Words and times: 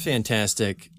Fantastic. 0.00 0.90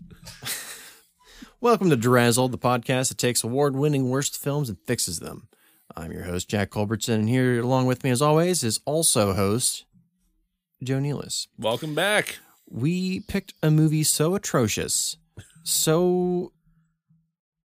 Welcome 1.71 1.89
to 1.89 1.95
DeRazzled, 1.95 2.51
the 2.51 2.57
podcast 2.57 3.07
that 3.07 3.17
takes 3.17 3.45
award 3.45 3.77
winning 3.77 4.09
worst 4.09 4.37
films 4.37 4.67
and 4.67 4.77
fixes 4.77 5.21
them. 5.21 5.47
I'm 5.95 6.11
your 6.11 6.23
host, 6.23 6.49
Jack 6.49 6.69
Culbertson, 6.69 7.13
and 7.13 7.29
here 7.29 7.61
along 7.61 7.85
with 7.85 8.03
me, 8.03 8.09
as 8.09 8.21
always, 8.21 8.61
is 8.61 8.81
also 8.83 9.31
host 9.31 9.85
Joe 10.83 10.97
Nealis. 10.97 11.47
Welcome 11.57 11.95
back. 11.95 12.39
We 12.69 13.21
picked 13.21 13.53
a 13.63 13.71
movie 13.71 14.03
so 14.03 14.35
atrocious, 14.35 15.15
so 15.63 16.51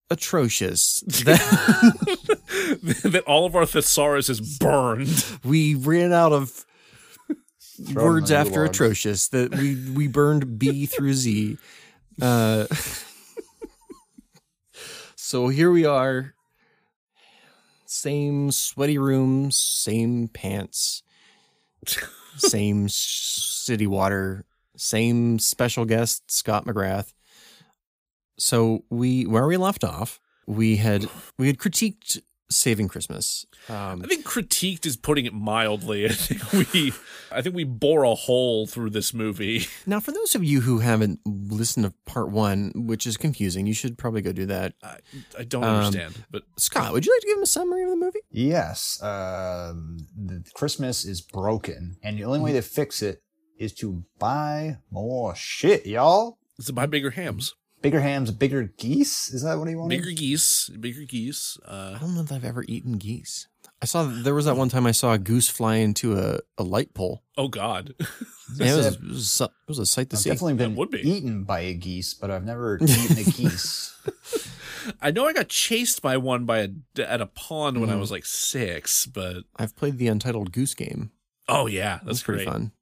atrocious 0.10 1.02
that 1.06 2.80
that 3.04 3.24
all 3.28 3.46
of 3.46 3.56
our 3.56 3.68
thesaurus 3.68 4.30
is 4.30 4.58
burned. 4.58 5.24
we 5.44 5.76
ran 5.76 6.12
out 6.12 6.32
of 6.32 6.66
Throw 7.86 7.86
it 7.86 8.08
in 8.08 8.14
words 8.14 8.32
after 8.32 8.66
atrocious 8.66 9.28
that 9.28 9.54
we 9.56 9.76
we 9.92 10.08
burned 10.08 10.58
B 10.58 10.88
through 10.88 11.14
Z. 11.14 11.60
Uh, 12.20 12.66
so 15.32 15.48
here 15.48 15.72
we 15.72 15.86
are. 15.86 16.34
Same 17.86 18.52
sweaty 18.52 18.98
rooms, 18.98 19.56
same 19.56 20.28
pants, 20.28 21.04
same 22.36 22.90
city 22.90 23.88
water, 23.88 24.44
same 24.76 25.40
special 25.40 25.86
guest 25.86 26.30
Scott 26.30 26.66
McGrath. 26.66 27.14
So 28.38 28.84
we 28.90 29.26
where 29.26 29.48
we 29.48 29.56
left 29.56 29.86
off, 29.86 30.20
we 30.48 30.76
had 30.76 31.10
we 31.38 31.48
had 31.48 31.58
critiqued 31.58 32.20
Saving 32.52 32.88
Christmas. 32.88 33.46
Um, 33.70 34.02
I 34.04 34.08
think 34.08 34.26
critiqued 34.26 34.86
is 34.86 34.98
putting 34.98 35.26
it 35.26 35.34
mildly. 35.34 36.06
I 36.10 36.10
think 36.14 36.52
we 36.72 36.94
I 37.32 37.42
think 37.42 37.56
we 37.56 37.64
bore 37.64 38.04
a 38.04 38.14
hole 38.14 38.68
through 38.68 38.90
this 38.92 39.14
movie. 39.14 39.66
Now, 39.88 40.00
for 40.00 40.12
those 40.12 40.36
of 40.36 40.44
you 40.44 40.62
who 40.62 40.80
haven't 40.80 41.20
listened 41.26 41.86
to 41.86 41.94
part 42.06 42.30
one, 42.30 42.72
which 42.76 43.08
is 43.08 43.18
confusing, 43.18 43.66
you 43.68 43.74
should 43.74 43.98
probably 43.98 44.22
go 44.22 44.32
do 44.32 44.46
that. 44.46 44.74
I, 44.84 44.98
I 45.40 45.44
don't 45.44 45.64
Um, 45.64 45.76
understand, 45.86 46.24
but 46.30 46.44
Scott, 46.58 46.94
would 46.94 47.06
you 47.06 47.14
like 47.14 47.22
to 47.22 47.28
give 47.28 47.38
him 47.38 47.44
a 47.44 47.48
summary 47.48 47.84
of 47.84 47.90
the 47.90 47.96
movie? 47.96 48.20
Yes, 48.30 49.02
um, 49.02 49.98
the 50.16 50.44
Christmas 50.54 51.04
is 51.06 51.22
broken, 51.22 51.98
and 52.04 52.18
the 52.18 52.24
only 52.26 52.40
way 52.40 52.54
to 52.54 52.62
fix 52.62 53.02
it 53.02 53.24
is 53.58 53.74
to 53.76 54.04
buy 54.20 54.78
more 54.92 55.34
shit, 55.36 55.86
y'all. 55.86 56.38
it's 56.58 56.68
to 56.68 56.74
buy 56.74 56.86
bigger 56.86 57.12
hams. 57.12 57.54
Bigger 57.82 58.02
hams, 58.02 58.32
bigger 58.32 58.64
geese. 58.78 59.34
Is 59.34 59.42
that 59.44 59.58
what 59.58 59.68
he 59.68 59.76
wanted? 59.76 59.98
Bigger 59.98 60.12
geese, 60.12 60.70
bigger 60.70 61.04
geese. 61.04 61.58
I 61.68 61.72
Uh 61.72 61.98
don't 62.00 62.14
know 62.16 62.22
if 62.22 62.32
I've 62.32 62.46
ever 62.46 62.64
eaten 62.68 62.98
geese. 62.98 63.48
I 63.82 63.86
saw 63.88 64.04
there 64.04 64.36
was 64.36 64.46
that 64.46 64.56
one 64.58 64.70
time 64.70 64.86
I 64.86 64.92
saw 64.92 65.14
a 65.14 65.18
goose 65.18 65.50
fly 65.50 65.76
into 65.78 66.16
a, 66.18 66.40
a 66.60 66.64
light 66.64 66.94
pole. 66.94 67.24
oh 67.38 67.48
god. 67.48 67.94
And 68.60 68.68
it, 68.68 68.76
was, 68.76 68.86
it, 68.88 69.02
was, 69.02 69.40
a- 69.42 69.44
it 69.46 69.52
was 69.70 69.80
a 69.80 69.86
sight 69.86 70.10
to 70.10 70.18
I've 70.18 70.22
see. 70.24 70.30
definitely 70.30 70.56
been 70.56 70.76
would 70.76 70.92
be. 70.92 71.00
eaten 71.10 71.46
by 71.46 71.62
a 71.62 71.74
geese, 71.74 72.14
but 72.14 72.30
I've 72.30 72.44
never 72.44 72.78
eaten 72.82 73.18
a 73.18 73.24
geese. 73.24 73.96
I 75.02 75.12
know 75.12 75.26
I 75.26 75.32
got 75.32 75.48
chased 75.48 76.02
by 76.02 76.18
one 76.18 76.44
by 76.44 76.58
a 76.60 76.70
at 77.10 77.22
a 77.22 77.28
pond 77.28 77.80
when 77.80 77.90
I 77.90 77.94
Mhm. 77.94 78.02
was 78.02 78.12
like 78.12 78.26
6, 78.26 79.06
but 79.06 79.44
I've 79.56 79.74
played 79.78 79.98
the 80.00 80.08
Untitled 80.10 80.52
Goose 80.52 80.74
Game. 80.74 81.12
oh 81.48 81.68
yeah, 81.68 82.00
that's 82.04 82.06
That's 82.06 82.24
pretty 82.24 82.44
fun. 82.44 82.74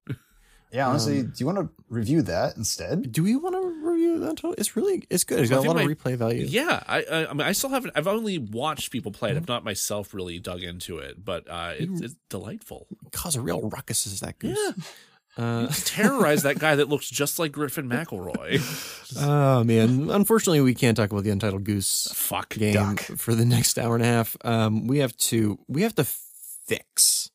Yeah, 0.74 0.88
honestly, 0.90 1.20
Um, 1.20 1.26
do 1.28 1.34
you 1.38 1.46
want 1.46 1.60
to 1.60 1.70
review 1.88 2.24
that 2.24 2.58
instead? 2.58 3.12
Do 3.12 3.24
we 3.24 3.36
want 3.36 3.54
to 3.54 3.89
review 4.10 4.20
that? 4.26 4.30
Untitled? 4.30 4.56
It's 4.58 4.76
really 4.76 5.04
it's 5.10 5.24
good. 5.24 5.40
It's 5.40 5.50
got 5.50 5.66
a 5.66 5.68
lot 5.68 5.82
of 5.82 5.88
replay 5.88 6.16
value. 6.16 6.46
Yeah, 6.46 6.84
I, 6.88 7.04
I 7.04 7.30
I 7.30 7.34
mean 7.34 7.48
I 7.48 7.52
still 7.52 7.70
haven't 7.70 7.94
I've 7.96 8.08
only 8.08 8.38
watched 8.38 8.92
people 8.92 9.12
play 9.12 9.32
it. 9.32 9.38
I've 9.38 9.48
not 9.48 9.64
myself 9.64 10.14
really 10.14 10.40
dug 10.40 10.64
into 10.64 10.98
it, 10.98 11.24
but 11.24 11.50
uh 11.50 11.74
it's, 11.78 12.02
it's 12.02 12.16
delightful. 12.30 12.88
Cause 13.12 13.36
a 13.36 13.42
real 13.42 13.62
ruckus 13.62 14.06
is 14.06 14.20
that 14.22 14.40
goose. 14.40 14.58
Yeah. 14.58 14.84
Uh, 15.38 15.68
terrorize 15.86 16.44
that 16.44 16.60
guy 16.60 16.76
that 16.76 16.90
looks 16.90 17.10
just 17.10 17.40
like 17.40 17.52
Griffin 17.54 17.88
McElroy. 17.88 18.60
oh 19.26 19.64
man, 19.64 20.10
unfortunately 20.10 20.60
we 20.60 20.74
can't 20.74 20.98
talk 20.98 21.12
about 21.12 21.24
the 21.24 21.30
Untitled 21.30 21.64
Goose 21.64 22.10
Fuck. 22.14 22.50
game 22.50 22.74
Duck. 22.74 23.00
for 23.00 23.34
the 23.36 23.46
next 23.46 23.78
hour 23.80 23.96
and 23.96 24.04
a 24.04 24.08
half. 24.08 24.36
Um, 24.44 24.88
we 24.88 24.98
have 25.00 25.16
to 25.18 25.58
we 25.68 25.84
have 25.84 25.96
to 25.96 26.04
fix 26.04 27.30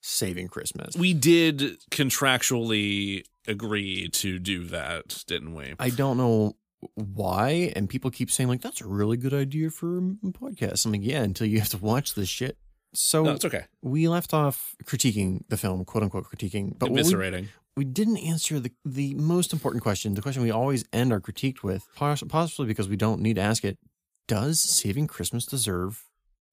Saving 0.00 0.48
Christmas. 0.48 0.96
We 0.96 1.12
did 1.12 1.78
contractually 1.90 3.24
agree 3.50 4.08
to 4.08 4.38
do 4.38 4.64
that, 4.64 5.24
didn't 5.26 5.54
we? 5.54 5.74
I 5.78 5.90
don't 5.90 6.16
know 6.16 6.56
why, 6.94 7.72
and 7.76 7.88
people 7.88 8.10
keep 8.10 8.30
saying 8.30 8.48
like 8.48 8.62
that's 8.62 8.80
a 8.80 8.86
really 8.88 9.16
good 9.16 9.34
idea 9.34 9.70
for 9.70 9.98
a 9.98 10.00
podcast. 10.00 10.86
I'm 10.86 10.92
like, 10.92 11.02
yeah, 11.04 11.22
until 11.22 11.46
you 11.46 11.58
have 11.58 11.68
to 11.70 11.78
watch 11.78 12.14
this 12.14 12.28
shit. 12.28 12.56
So 12.94 13.22
No, 13.22 13.32
it's 13.32 13.44
okay. 13.44 13.64
we 13.82 14.08
left 14.08 14.34
off 14.34 14.74
critiquing 14.84 15.42
the 15.48 15.56
film, 15.56 15.84
quote 15.84 16.02
unquote 16.02 16.24
critiquing, 16.24 16.76
but 16.78 16.90
we, 16.90 17.00
Eviscerating. 17.00 17.48
we 17.76 17.84
didn't 17.84 18.16
answer 18.16 18.58
the 18.58 18.72
the 18.84 19.14
most 19.14 19.52
important 19.52 19.82
question, 19.82 20.14
the 20.14 20.22
question 20.22 20.42
we 20.42 20.50
always 20.50 20.84
end 20.92 21.12
our 21.12 21.20
critique 21.20 21.62
with, 21.62 21.86
possibly 21.96 22.66
because 22.66 22.88
we 22.88 22.96
don't 22.96 23.20
need 23.20 23.34
to 23.36 23.42
ask 23.42 23.64
it. 23.64 23.78
Does 24.26 24.60
Saving 24.60 25.06
Christmas 25.06 25.44
deserve 25.44 26.04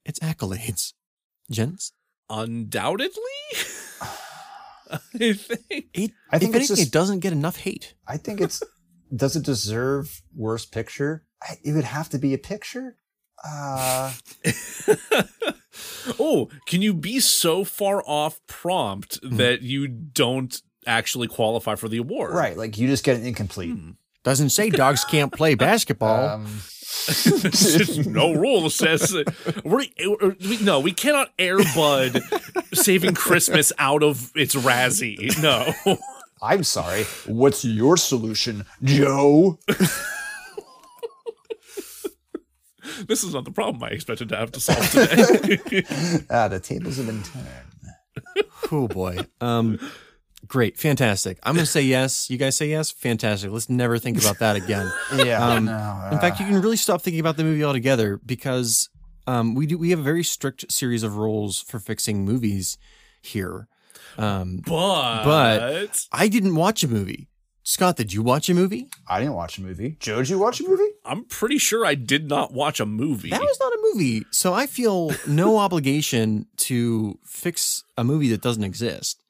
its 0.05 0.19
accolades, 0.19 0.93
gents? 1.49 1.91
Undoubtedly. 2.29 3.21
I 5.19 5.33
think. 5.33 5.85
It, 5.93 6.11
I 6.31 6.39
think 6.39 6.55
if 6.55 6.61
it's 6.61 6.69
anything, 6.69 6.75
just- 6.75 6.81
it 6.87 6.91
doesn't 6.91 7.19
get 7.19 7.33
enough 7.33 7.57
hate. 7.57 7.93
I 8.07 8.17
think 8.17 8.41
it's. 8.41 8.61
does 9.15 9.35
it 9.35 9.43
deserve 9.43 10.21
worst 10.35 10.71
picture? 10.71 11.25
I, 11.41 11.55
it 11.63 11.73
would 11.73 11.83
have 11.85 12.09
to 12.09 12.17
be 12.17 12.33
a 12.33 12.37
picture. 12.37 12.97
Uh, 13.47 14.13
oh, 16.19 16.49
can 16.65 16.81
you 16.81 16.93
be 16.93 17.19
so 17.19 17.63
far 17.63 18.03
off 18.07 18.39
prompt 18.47 19.19
Hmm. 19.21 19.37
that 19.37 19.61
you 19.61 19.87
don't 19.87 20.59
actually 20.85 21.27
qualify 21.27 21.75
for 21.75 21.87
the 21.89 21.97
award? 21.97 22.33
right, 22.33 22.57
like 22.57 22.77
you 22.77 22.87
just 22.87 23.03
get 23.03 23.17
an 23.17 23.25
incomplete. 23.25 23.73
Hmm. 23.75 23.91
Doesn't 24.23 24.49
say 24.49 24.69
dogs 24.69 25.05
can't 25.05 25.31
play 25.31 25.55
basketball. 25.55 26.27
Um, 26.29 26.47
no 28.05 28.33
rule 28.33 28.69
says 28.69 29.13
we 29.63 29.93
we- 30.39 30.57
no, 30.61 30.79
we 30.79 30.91
cannot 30.91 31.35
airbud 31.37 32.21
saving 32.75 33.13
Christmas 33.15 33.71
out 33.77 34.03
of 34.03 34.31
its 34.35 34.55
Razzie. 34.55 35.41
No. 35.41 35.73
I'm 36.41 36.63
sorry. 36.63 37.03
What's 37.25 37.65
your 37.65 37.97
solution, 37.97 38.65
Joe? 38.83 39.57
This 43.07 43.23
is 43.23 43.33
not 43.33 43.45
the 43.45 43.51
problem 43.51 43.83
I 43.83 43.89
expected 43.89 44.29
to 44.29 44.37
have 44.37 44.51
to 44.53 44.59
solve 44.59 44.89
today. 44.89 45.83
ah, 46.29 46.47
the 46.47 46.59
tables 46.59 46.97
have 46.97 47.05
been 47.05 47.21
turned. 47.23 48.47
oh 48.71 48.87
boy. 48.87 49.17
Um, 49.41 49.77
great, 50.47 50.77
fantastic. 50.77 51.39
I'm 51.43 51.55
gonna 51.55 51.65
say 51.65 51.81
yes. 51.81 52.29
You 52.29 52.37
guys 52.37 52.55
say 52.57 52.69
yes. 52.69 52.91
Fantastic. 52.91 53.51
Let's 53.51 53.69
never 53.69 53.97
think 53.99 54.19
about 54.19 54.39
that 54.39 54.55
again. 54.55 54.91
Yeah. 55.17 55.45
Um, 55.45 55.65
no, 55.65 56.09
In 56.11 56.19
fact, 56.19 56.39
uh, 56.39 56.43
you 56.43 56.51
can 56.51 56.61
really 56.61 56.77
stop 56.77 57.01
thinking 57.01 57.19
about 57.19 57.37
the 57.37 57.43
movie 57.43 57.63
altogether 57.63 58.19
because 58.25 58.89
um, 59.25 59.55
we 59.55 59.65
do 59.67 59.77
we 59.77 59.89
have 59.91 59.99
a 59.99 60.03
very 60.03 60.23
strict 60.23 60.71
series 60.71 61.03
of 61.03 61.17
rules 61.17 61.61
for 61.61 61.79
fixing 61.79 62.23
movies 62.25 62.77
here. 63.21 63.67
Um, 64.17 64.61
but 64.65 65.23
But- 65.23 66.05
I 66.11 66.27
didn't 66.27 66.55
watch 66.55 66.83
a 66.83 66.87
movie. 66.87 67.27
Scott, 67.63 67.97
did 67.97 68.13
you 68.13 68.21
watch 68.21 68.47
a 68.49 68.53
movie? 68.53 68.87
I 69.09 69.19
didn't 69.19 69.33
watch 69.33 69.57
a 69.57 69.61
movie. 69.61 69.97
Joe, 69.99 70.19
did 70.19 70.29
you 70.29 70.39
watch 70.39 70.61
a 70.61 70.63
movie? 70.63 70.89
I'm 71.03 71.25
pretty 71.25 71.57
sure 71.57 71.85
I 71.85 71.95
did 71.95 72.29
not 72.29 72.53
watch 72.53 72.79
a 72.79 72.85
movie. 72.85 73.29
That 73.29 73.41
was 73.41 73.59
not 73.59 73.73
a 73.73 73.79
movie, 73.93 74.23
so 74.31 74.53
I 74.53 74.67
feel 74.67 75.11
no 75.27 75.57
obligation 75.65 76.45
to 76.57 77.19
fix 77.25 77.83
a 77.97 78.05
movie 78.05 78.29
that 78.29 78.41
doesn't 78.41 78.63
exist. 78.63 79.21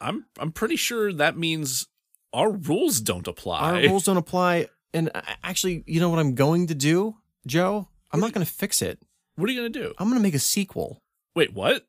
I'm 0.00 0.26
I'm 0.38 0.52
pretty 0.52 0.76
sure 0.76 1.12
that 1.12 1.36
means 1.36 1.86
our 2.32 2.50
rules 2.50 3.00
don't 3.00 3.26
apply. 3.26 3.60
Our 3.82 3.88
rules 3.88 4.04
don't 4.04 4.16
apply. 4.16 4.68
And 4.94 5.10
actually, 5.42 5.84
you 5.86 6.00
know 6.00 6.08
what 6.08 6.18
I'm 6.18 6.34
going 6.34 6.66
to 6.68 6.74
do, 6.74 7.16
Joe? 7.46 7.88
I'm 8.12 8.20
not 8.20 8.32
going 8.32 8.44
to 8.46 8.50
fix 8.52 8.80
it. 8.82 8.98
What 9.36 9.48
are 9.50 9.52
you 9.52 9.58
gonna 9.58 9.68
do? 9.68 9.92
I'm 9.98 10.08
going 10.08 10.18
to 10.18 10.22
make 10.22 10.34
a 10.34 10.38
sequel. 10.38 11.02
Wait, 11.34 11.52
what? 11.52 11.86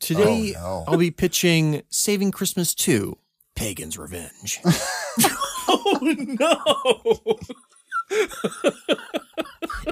Today, 0.00 0.54
Oh, 0.56 0.60
no. 0.60 0.84
I'll 0.88 0.96
be 0.98 1.10
pitching 1.10 1.82
Saving 1.90 2.30
Christmas 2.30 2.74
2 2.74 3.18
Pagan's 3.56 3.98
Revenge. 3.98 4.60
Oh 5.70 5.98
no! 6.00 7.38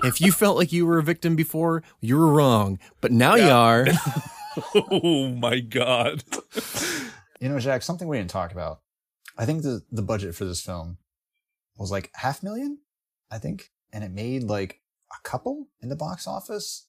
if 0.04 0.20
you 0.22 0.32
felt 0.32 0.56
like 0.56 0.72
you 0.72 0.86
were 0.86 0.98
a 0.98 1.02
victim 1.02 1.36
before, 1.36 1.82
you 2.00 2.16
were 2.16 2.32
wrong. 2.32 2.78
But 3.02 3.12
now 3.12 3.34
you 3.34 3.48
are. 3.50 3.86
oh 4.74 5.28
my 5.28 5.60
god! 5.60 6.24
You 7.40 7.48
know, 7.48 7.58
Jack, 7.58 7.82
something 7.82 8.08
we 8.08 8.18
didn't 8.18 8.30
talk 8.30 8.52
about. 8.52 8.80
I 9.36 9.44
think 9.44 9.62
the 9.62 9.82
the 9.90 10.02
budget 10.02 10.34
for 10.34 10.44
this 10.44 10.60
film 10.60 10.98
was 11.76 11.90
like 11.90 12.10
half 12.14 12.42
million, 12.42 12.78
I 13.30 13.38
think, 13.38 13.70
and 13.92 14.02
it 14.02 14.10
made 14.10 14.44
like 14.44 14.80
a 15.12 15.28
couple 15.28 15.68
in 15.80 15.88
the 15.88 15.96
box 15.96 16.26
office. 16.26 16.86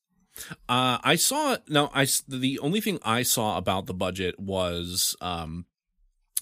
Uh, 0.70 1.00
I 1.04 1.16
saw 1.16 1.58
no. 1.68 1.90
I 1.94 2.08
the 2.28 2.60
only 2.60 2.80
thing 2.80 3.00
I 3.04 3.24
saw 3.24 3.58
about 3.58 3.88
the 3.88 3.94
budget 3.94 4.40
was 4.40 5.16
um, 5.20 5.66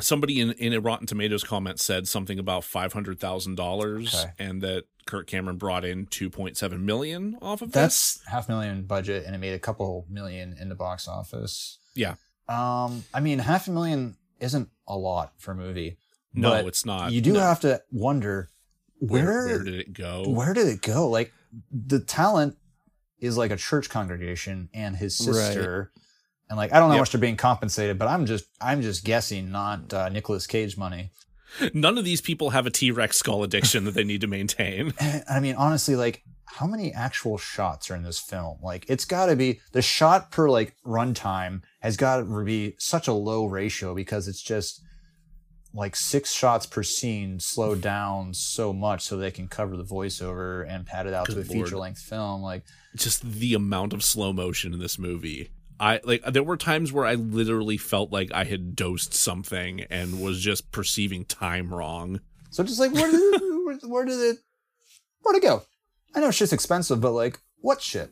somebody 0.01 0.39
in 0.39 0.51
in 0.53 0.73
a 0.73 0.81
Rotten 0.81 1.07
Tomatoes 1.07 1.43
comment 1.43 1.79
said 1.79 2.07
something 2.07 2.37
about 2.37 2.63
five 2.63 2.93
hundred 2.93 3.19
thousand 3.19 3.55
dollars, 3.55 4.25
and 4.37 4.61
that 4.61 4.83
Kirk 5.05 5.27
Cameron 5.27 5.57
brought 5.57 5.85
in 5.85 6.07
two 6.07 6.29
point 6.29 6.57
seven 6.57 6.85
million 6.85 7.37
off 7.41 7.61
of 7.61 7.71
That's 7.71 8.19
half 8.27 8.49
million 8.49 8.83
budget, 8.83 9.25
and 9.25 9.33
it 9.33 9.39
made 9.39 9.53
a 9.53 9.59
couple 9.59 10.05
million 10.09 10.55
in 10.59 10.69
the 10.69 10.75
box 10.75 11.07
office. 11.07 11.79
Yeah. 11.93 12.15
Um, 12.47 13.03
I 13.13 13.19
mean, 13.21 13.39
half 13.39 13.67
a 13.67 13.71
million 13.71 14.15
isn't 14.39 14.69
a 14.87 14.97
lot 14.97 15.33
for 15.37 15.51
a 15.51 15.55
movie. 15.55 15.97
No, 16.33 16.51
but 16.51 16.65
it's 16.67 16.85
not. 16.85 17.11
You 17.11 17.21
do 17.21 17.33
No. 17.33 17.39
have 17.39 17.61
to 17.61 17.81
wonder 17.91 18.49
where, 18.99 19.23
where 19.25 19.45
where 19.45 19.63
did 19.63 19.75
it 19.75 19.93
go? 19.93 20.23
where 20.27 20.53
did 20.53 20.67
it 20.67 20.81
go? 20.81 21.09
Like 21.09 21.31
the 21.71 21.99
talent 21.99 22.57
is 23.19 23.37
like 23.37 23.51
a 23.51 23.55
church 23.55 23.89
congregation 23.89 24.69
and 24.73 24.95
his 24.95 25.19
Right. 25.25 25.33
sister. 25.35 25.91
And 26.49 26.57
like 26.57 26.73
I 26.73 26.79
don't 26.79 26.89
know 26.89 26.95
how 26.95 26.99
much 27.01 27.11
they're 27.11 27.21
being 27.21 27.37
compensated, 27.37 27.97
but 27.97 28.07
I'm 28.07 28.25
just 28.25 28.45
I'm 28.61 28.81
just 28.81 29.03
guessing 29.03 29.51
not 29.51 29.93
uh, 29.93 30.09
Nicolas 30.09 30.45
Cage 30.45 30.77
money. 30.77 31.11
None 31.73 31.97
of 31.97 32.03
these 32.05 32.19
people 32.21 32.49
have 32.51 32.67
a 32.67 32.69
T 32.69 32.91
Rex 32.91 33.17
skull 33.17 33.41
addiction 33.43 33.85
that 33.85 33.93
they 33.95 34.03
need 34.03 34.21
to 34.21 34.27
maintain. 34.27 34.93
I 35.29 35.39
mean, 35.39 35.55
honestly, 35.55 35.95
like 35.95 36.23
how 36.45 36.67
many 36.67 36.93
actual 36.93 37.37
shots 37.37 37.89
are 37.89 37.95
in 37.95 38.03
this 38.03 38.19
film? 38.19 38.57
Like 38.61 38.85
it's 38.87 39.05
got 39.05 39.27
to 39.27 39.35
be 39.35 39.59
the 39.71 39.81
shot 39.81 40.31
per 40.31 40.49
like 40.49 40.75
runtime 40.85 41.61
has 41.81 41.97
got 41.97 42.17
to 42.17 42.43
be 42.43 42.75
such 42.79 43.07
a 43.07 43.13
low 43.13 43.45
ratio 43.45 43.95
because 43.95 44.27
it's 44.27 44.41
just 44.41 44.81
like 45.73 45.95
six 45.95 46.31
shots 46.31 46.65
per 46.65 46.83
scene 46.83 47.39
slowed 47.39 47.81
down 47.81 48.33
so 48.33 48.71
much 48.71 49.03
so 49.03 49.17
they 49.17 49.31
can 49.31 49.47
cover 49.47 49.75
the 49.75 49.83
voiceover 49.83 50.65
and 50.69 50.85
pad 50.85 51.05
it 51.05 51.13
out 51.13 51.25
to 51.29 51.39
a 51.39 51.43
feature 51.43 51.77
length 51.77 51.99
film. 51.99 52.41
Like 52.41 52.63
Just 52.95 53.23
the 53.23 53.53
amount 53.53 53.91
of 53.91 54.03
slow 54.03 54.31
motion 54.31 54.73
in 54.73 54.79
this 54.79 54.97
movie. 54.97 55.49
I 55.77 55.99
like 56.05 56.23
there 56.23 56.43
were 56.43 56.55
times 56.55 56.93
where 56.93 57.05
I 57.05 57.15
literally 57.15 57.75
felt 57.75 58.11
like 58.11 58.31
I 58.33 58.45
had 58.45 58.77
dosed 58.77 59.13
something 59.13 59.81
and 59.89 60.21
was 60.21 60.39
just 60.39 60.71
perceiving 60.71 61.25
time 61.25 61.73
wrong. 61.73 62.21
So 62.49 62.63
just 62.63 62.79
like 62.79 62.93
where 62.93 63.11
did 63.11 63.19
it, 63.19 63.41
where, 63.65 63.77
where 63.91 64.05
did 64.05 64.19
it 64.19 64.37
where'd 65.21 65.35
it 65.35 65.43
go? 65.43 65.63
I 66.15 66.19
know 66.21 66.31
shit's 66.31 66.53
expensive, 66.53 67.01
but 67.01 67.11
like 67.11 67.39
what 67.57 67.81
shit? 67.81 68.11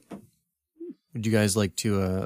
Would 1.13 1.25
you 1.25 1.31
guys 1.31 1.55
like 1.55 1.75
to 1.77 2.01
uh, 2.01 2.25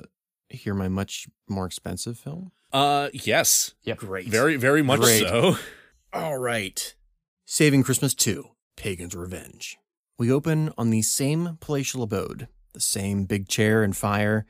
hear 0.49 0.73
my 0.73 0.87
much 0.87 1.27
more 1.47 1.65
expensive 1.65 2.17
film? 2.17 2.51
Uh 2.73 3.09
yes. 3.13 3.73
Yep. 3.83 3.97
Great. 3.99 4.27
Very, 4.27 4.55
very 4.57 4.81
much 4.81 4.99
Great. 4.99 5.21
so. 5.21 5.57
All 6.13 6.37
right. 6.37 6.93
Saving 7.45 7.83
Christmas 7.83 8.13
2 8.13 8.45
Pagan's 8.75 9.15
Revenge. 9.15 9.77
We 10.19 10.31
open 10.31 10.73
on 10.77 10.89
the 10.89 11.01
same 11.03 11.57
palatial 11.61 12.01
abode, 12.03 12.47
the 12.73 12.79
same 12.79 13.25
big 13.25 13.47
chair 13.47 13.83
and 13.83 13.95
fire, 13.95 14.45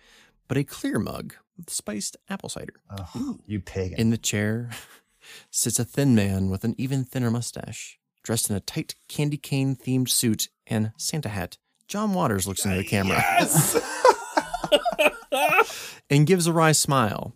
but 0.48 0.58
a 0.58 0.64
clear 0.64 0.98
mug 0.98 1.36
with 1.58 1.70
spiced 1.70 2.16
apple 2.30 2.50
cider. 2.50 2.76
Oh, 2.90 3.38
you 3.46 3.60
pagan. 3.60 4.00
In 4.00 4.10
the 4.12 4.18
chair 4.18 4.70
sits 5.52 5.78
a 5.78 5.84
thin 5.86 6.16
man 6.16 6.50
with 6.50 6.64
an 6.64 6.74
even 6.78 7.04
thinner 7.04 7.30
mustache, 7.30 8.00
dressed 8.28 8.50
in 8.50 8.58
a 8.58 8.60
tight 8.60 8.94
candy 9.08 9.38
cane 9.38 9.74
themed 9.74 10.10
suit 10.10 10.50
and 10.68 10.92
Santa 10.98 11.30
hat. 11.30 11.58
John 11.88 12.14
Waters 12.14 12.46
looks 12.46 12.66
into 12.66 12.76
the 12.76 12.84
camera 12.84 13.22
and 16.10 16.28
gives 16.28 16.46
a 16.46 16.52
wry 16.52 16.74
smile. 16.74 17.34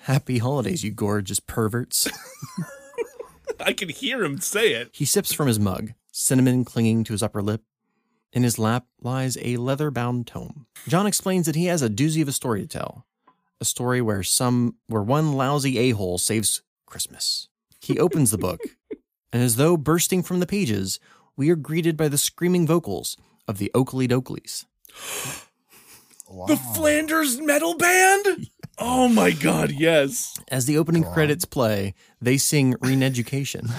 Happy 0.00 0.36
holidays, 0.36 0.84
you 0.84 0.90
gorgeous 0.90 1.40
perverts. 1.40 2.06
I 3.58 3.72
can 3.72 3.88
hear 3.88 4.22
him 4.22 4.38
say 4.38 4.74
it. 4.74 4.90
He 4.92 5.06
sips 5.06 5.32
from 5.32 5.48
his 5.48 5.58
mug, 5.58 5.94
cinnamon 6.12 6.66
clinging 6.66 7.04
to 7.04 7.14
his 7.14 7.22
upper 7.22 7.40
lip. 7.40 7.62
In 8.30 8.42
his 8.42 8.58
lap 8.58 8.84
lies 9.00 9.38
a 9.40 9.56
leather 9.56 9.90
bound 9.90 10.26
tome. 10.26 10.66
John 10.86 11.06
explains 11.06 11.46
that 11.46 11.56
he 11.56 11.64
has 11.66 11.80
a 11.80 11.88
doozy 11.88 12.20
of 12.20 12.28
a 12.28 12.32
story 12.32 12.60
to 12.60 12.68
tell. 12.68 13.06
A 13.58 13.64
story 13.64 14.02
where 14.02 14.22
some 14.22 14.76
where 14.86 15.02
one 15.02 15.32
lousy 15.32 15.78
a-hole 15.78 16.18
saves 16.18 16.60
Christmas. 16.84 17.48
He 17.80 17.98
opens 17.98 18.32
the 18.32 18.38
book, 18.38 18.60
and 19.32 19.42
as 19.42 19.56
though 19.56 19.76
bursting 19.76 20.22
from 20.22 20.40
the 20.40 20.46
pages, 20.46 20.98
we 21.36 21.50
are 21.50 21.56
greeted 21.56 21.96
by 21.96 22.08
the 22.08 22.18
screaming 22.18 22.66
vocals 22.66 23.16
of 23.48 23.58
the 23.58 23.70
Okilly 23.74 24.08
Dokillys. 24.08 24.64
Wow. 26.28 26.46
The 26.46 26.56
Flanders 26.56 27.40
Metal 27.40 27.76
Band? 27.76 28.48
Oh 28.78 29.08
my 29.08 29.30
god, 29.30 29.70
yes. 29.70 30.34
As 30.48 30.66
the 30.66 30.76
opening 30.78 31.02
Go 31.02 31.08
on. 31.08 31.14
credits 31.14 31.44
play, 31.44 31.94
they 32.20 32.36
sing 32.36 32.74
Re-Education. 32.80 33.68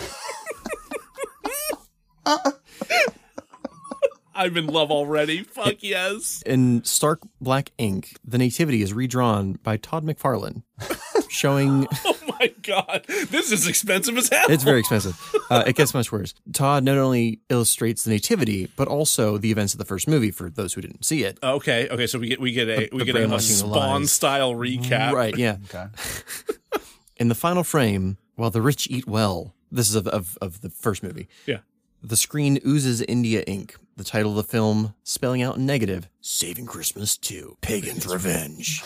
I'm 4.36 4.56
in 4.56 4.68
love 4.68 4.92
already. 4.92 5.42
Fuck 5.44 5.82
yes. 5.82 6.44
In 6.46 6.84
stark 6.84 7.22
black 7.42 7.72
ink, 7.80 8.16
the 8.24 8.38
nativity 8.38 8.82
is 8.84 8.94
redrawn 8.94 9.54
by 9.64 9.78
Todd 9.78 10.06
McFarlane, 10.06 10.62
showing 11.30 11.88
Oh 12.06 12.16
my 12.40 12.54
god. 12.62 13.06
This 13.30 13.52
is 13.52 13.68
expensive 13.68 14.18
as 14.18 14.30
hell. 14.30 14.46
It's 14.50 14.64
very 14.64 14.80
expensive. 14.80 15.20
Uh, 15.50 15.64
it 15.68 15.76
gets 15.76 15.94
much 15.94 16.12
worse. 16.12 16.34
Todd 16.54 16.84
not 16.84 16.98
only 16.98 17.40
illustrates 17.50 18.04
the 18.04 18.12
nativity, 18.12 18.70
but 18.76 18.88
also 18.88 19.38
the 19.38 19.52
events 19.52 19.74
of 19.74 19.78
the 19.80 19.86
first 19.86 20.08
movie 20.08 20.32
for 20.32 20.50
those 20.50 20.74
who 20.74 20.82
didn't 20.82 21.06
see 21.06 21.24
it. 21.24 21.38
Okay, 21.44 21.88
okay, 21.90 22.08
so 22.08 22.20
we 22.20 22.30
get 22.30 22.40
we 22.40 22.52
get 22.52 22.68
a 22.70 22.76
The- 22.76 22.90
we 22.92 23.00
the 23.00 23.06
get 23.06 23.16
a, 23.16 23.34
a 23.36 23.40
spawn 23.40 24.02
lies. 24.02 24.12
style 24.12 24.54
recap. 24.54 25.12
Right, 25.14 25.38
yeah. 25.38 25.58
Okay. 25.74 25.86
In 27.18 27.30
the 27.30 27.36
final 27.36 27.64
frame, 27.64 28.18
while 28.36 28.52
the 28.52 28.62
rich 28.62 28.88
eat 28.92 29.08
well, 29.08 29.56
this 29.72 29.90
is 29.90 29.96
of, 29.96 30.08
of, 30.08 30.38
of 30.42 30.62
the 30.62 30.70
first 30.70 31.02
movie. 31.02 31.28
Yeah. 31.48 31.60
The 32.04 32.16
screen 32.16 32.60
oozes 32.66 33.02
India 33.02 33.42
ink, 33.48 33.76
the 33.96 34.04
title 34.04 34.32
of 34.32 34.38
the 34.38 34.44
film 34.44 34.94
spelling 35.04 35.42
out 35.42 35.58
in 35.58 35.66
negative, 35.66 36.08
Saving 36.22 36.68
Christmas 36.68 37.18
2, 37.18 37.58
Pagan's 37.62 38.06
Revenge. 38.06 38.84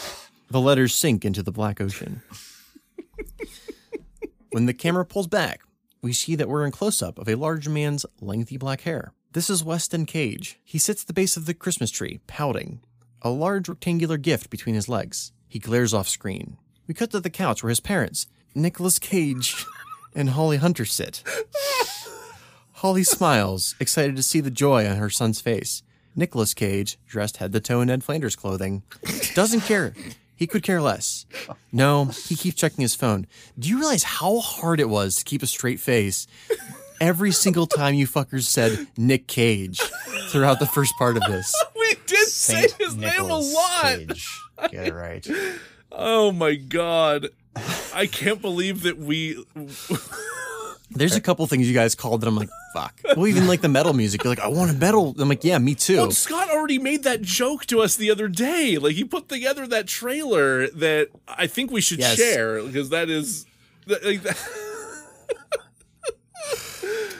The 0.49 0.61
letters 0.61 0.95
sink 0.95 1.25
into 1.25 1.43
the 1.43 1.51
black 1.51 1.81
ocean. 1.81 2.21
When 4.51 4.65
the 4.65 4.73
camera 4.73 5.05
pulls 5.05 5.27
back, 5.27 5.61
we 6.01 6.11
see 6.11 6.35
that 6.35 6.49
we're 6.49 6.65
in 6.65 6.73
close 6.73 7.01
up 7.01 7.17
of 7.17 7.29
a 7.29 7.35
large 7.35 7.69
man's 7.69 8.05
lengthy 8.19 8.57
black 8.57 8.81
hair. 8.81 9.13
This 9.31 9.49
is 9.49 9.63
Weston 9.63 10.05
Cage. 10.05 10.59
He 10.65 10.77
sits 10.77 11.03
at 11.03 11.07
the 11.07 11.13
base 11.13 11.37
of 11.37 11.45
the 11.45 11.53
Christmas 11.53 11.89
tree, 11.89 12.19
pouting, 12.27 12.81
a 13.21 13.29
large 13.29 13.69
rectangular 13.69 14.17
gift 14.17 14.49
between 14.49 14.75
his 14.75 14.89
legs. 14.89 15.31
He 15.47 15.57
glares 15.57 15.93
off 15.93 16.09
screen. 16.09 16.57
We 16.85 16.93
cut 16.93 17.11
to 17.11 17.21
the 17.21 17.29
couch 17.29 17.63
where 17.63 17.69
his 17.69 17.79
parents, 17.79 18.27
Nicolas 18.53 18.99
Cage 18.99 19.65
and 20.13 20.31
Holly 20.31 20.57
Hunter, 20.57 20.83
sit. 20.83 21.23
Holly 22.73 23.05
smiles, 23.05 23.75
excited 23.79 24.17
to 24.17 24.23
see 24.23 24.41
the 24.41 24.51
joy 24.51 24.85
on 24.85 24.97
her 24.97 25.09
son's 25.09 25.39
face. 25.39 25.81
Nicolas 26.13 26.53
Cage, 26.53 26.99
dressed 27.07 27.37
head 27.37 27.53
to 27.53 27.61
toe 27.61 27.79
in 27.79 27.87
Ned 27.87 28.03
Flanders 28.03 28.35
clothing, 28.35 28.83
doesn't 29.33 29.61
care. 29.61 29.93
He 30.41 30.47
could 30.47 30.63
care 30.63 30.81
less. 30.81 31.27
No, 31.71 32.05
he 32.05 32.35
keeps 32.35 32.55
checking 32.55 32.81
his 32.81 32.95
phone. 32.95 33.27
Do 33.59 33.69
you 33.69 33.77
realize 33.77 34.01
how 34.01 34.39
hard 34.39 34.79
it 34.79 34.89
was 34.89 35.17
to 35.17 35.23
keep 35.23 35.43
a 35.43 35.45
straight 35.45 35.79
face 35.79 36.25
every 36.99 37.31
single 37.31 37.67
time 37.67 37.93
you 37.93 38.07
fuckers 38.07 38.45
said 38.45 38.87
Nick 38.97 39.27
Cage 39.27 39.79
throughout 40.29 40.57
the 40.57 40.65
first 40.65 40.95
part 40.97 41.15
of 41.15 41.21
this? 41.27 41.53
We 41.75 41.95
did 42.07 42.27
say 42.27 42.61
Saint 42.67 42.71
his 42.73 42.95
name 42.95 43.19
a 43.19 43.37
lot. 43.37 43.83
Cage. 43.83 44.27
Get 44.71 44.87
it 44.87 44.93
right. 44.95 45.27
Oh 45.91 46.31
my 46.31 46.55
god. 46.55 47.29
I 47.93 48.07
can't 48.07 48.41
believe 48.41 48.81
that 48.81 48.97
we 48.97 49.45
There's 50.93 51.15
a 51.15 51.21
couple 51.21 51.45
things 51.47 51.67
you 51.67 51.73
guys 51.73 51.95
called 51.95 52.21
that 52.21 52.27
I'm 52.27 52.35
like, 52.35 52.49
fuck. 52.73 52.99
Well, 53.15 53.27
even 53.27 53.47
like 53.47 53.61
the 53.61 53.69
metal 53.69 53.93
music. 53.93 54.23
You're 54.23 54.31
like, 54.31 54.43
I 54.43 54.47
want 54.47 54.71
a 54.71 54.73
metal. 54.73 55.15
I'm 55.19 55.29
like, 55.29 55.43
yeah, 55.43 55.57
me 55.57 55.73
too. 55.75 55.97
Well, 55.97 56.11
Scott 56.11 56.49
already 56.49 56.79
made 56.79 57.03
that 57.03 57.21
joke 57.21 57.65
to 57.67 57.81
us 57.81 57.95
the 57.95 58.11
other 58.11 58.27
day. 58.27 58.77
Like 58.77 58.95
he 58.95 59.03
put 59.03 59.29
together 59.29 59.65
that 59.67 59.87
trailer 59.87 60.67
that 60.67 61.09
I 61.27 61.47
think 61.47 61.71
we 61.71 61.81
should 61.81 61.99
Yes. 61.99 62.17
share 62.17 62.61
because 62.63 62.89
that 62.89 63.09
is 63.09 63.45
like, 63.87 64.21
that- 64.23 64.37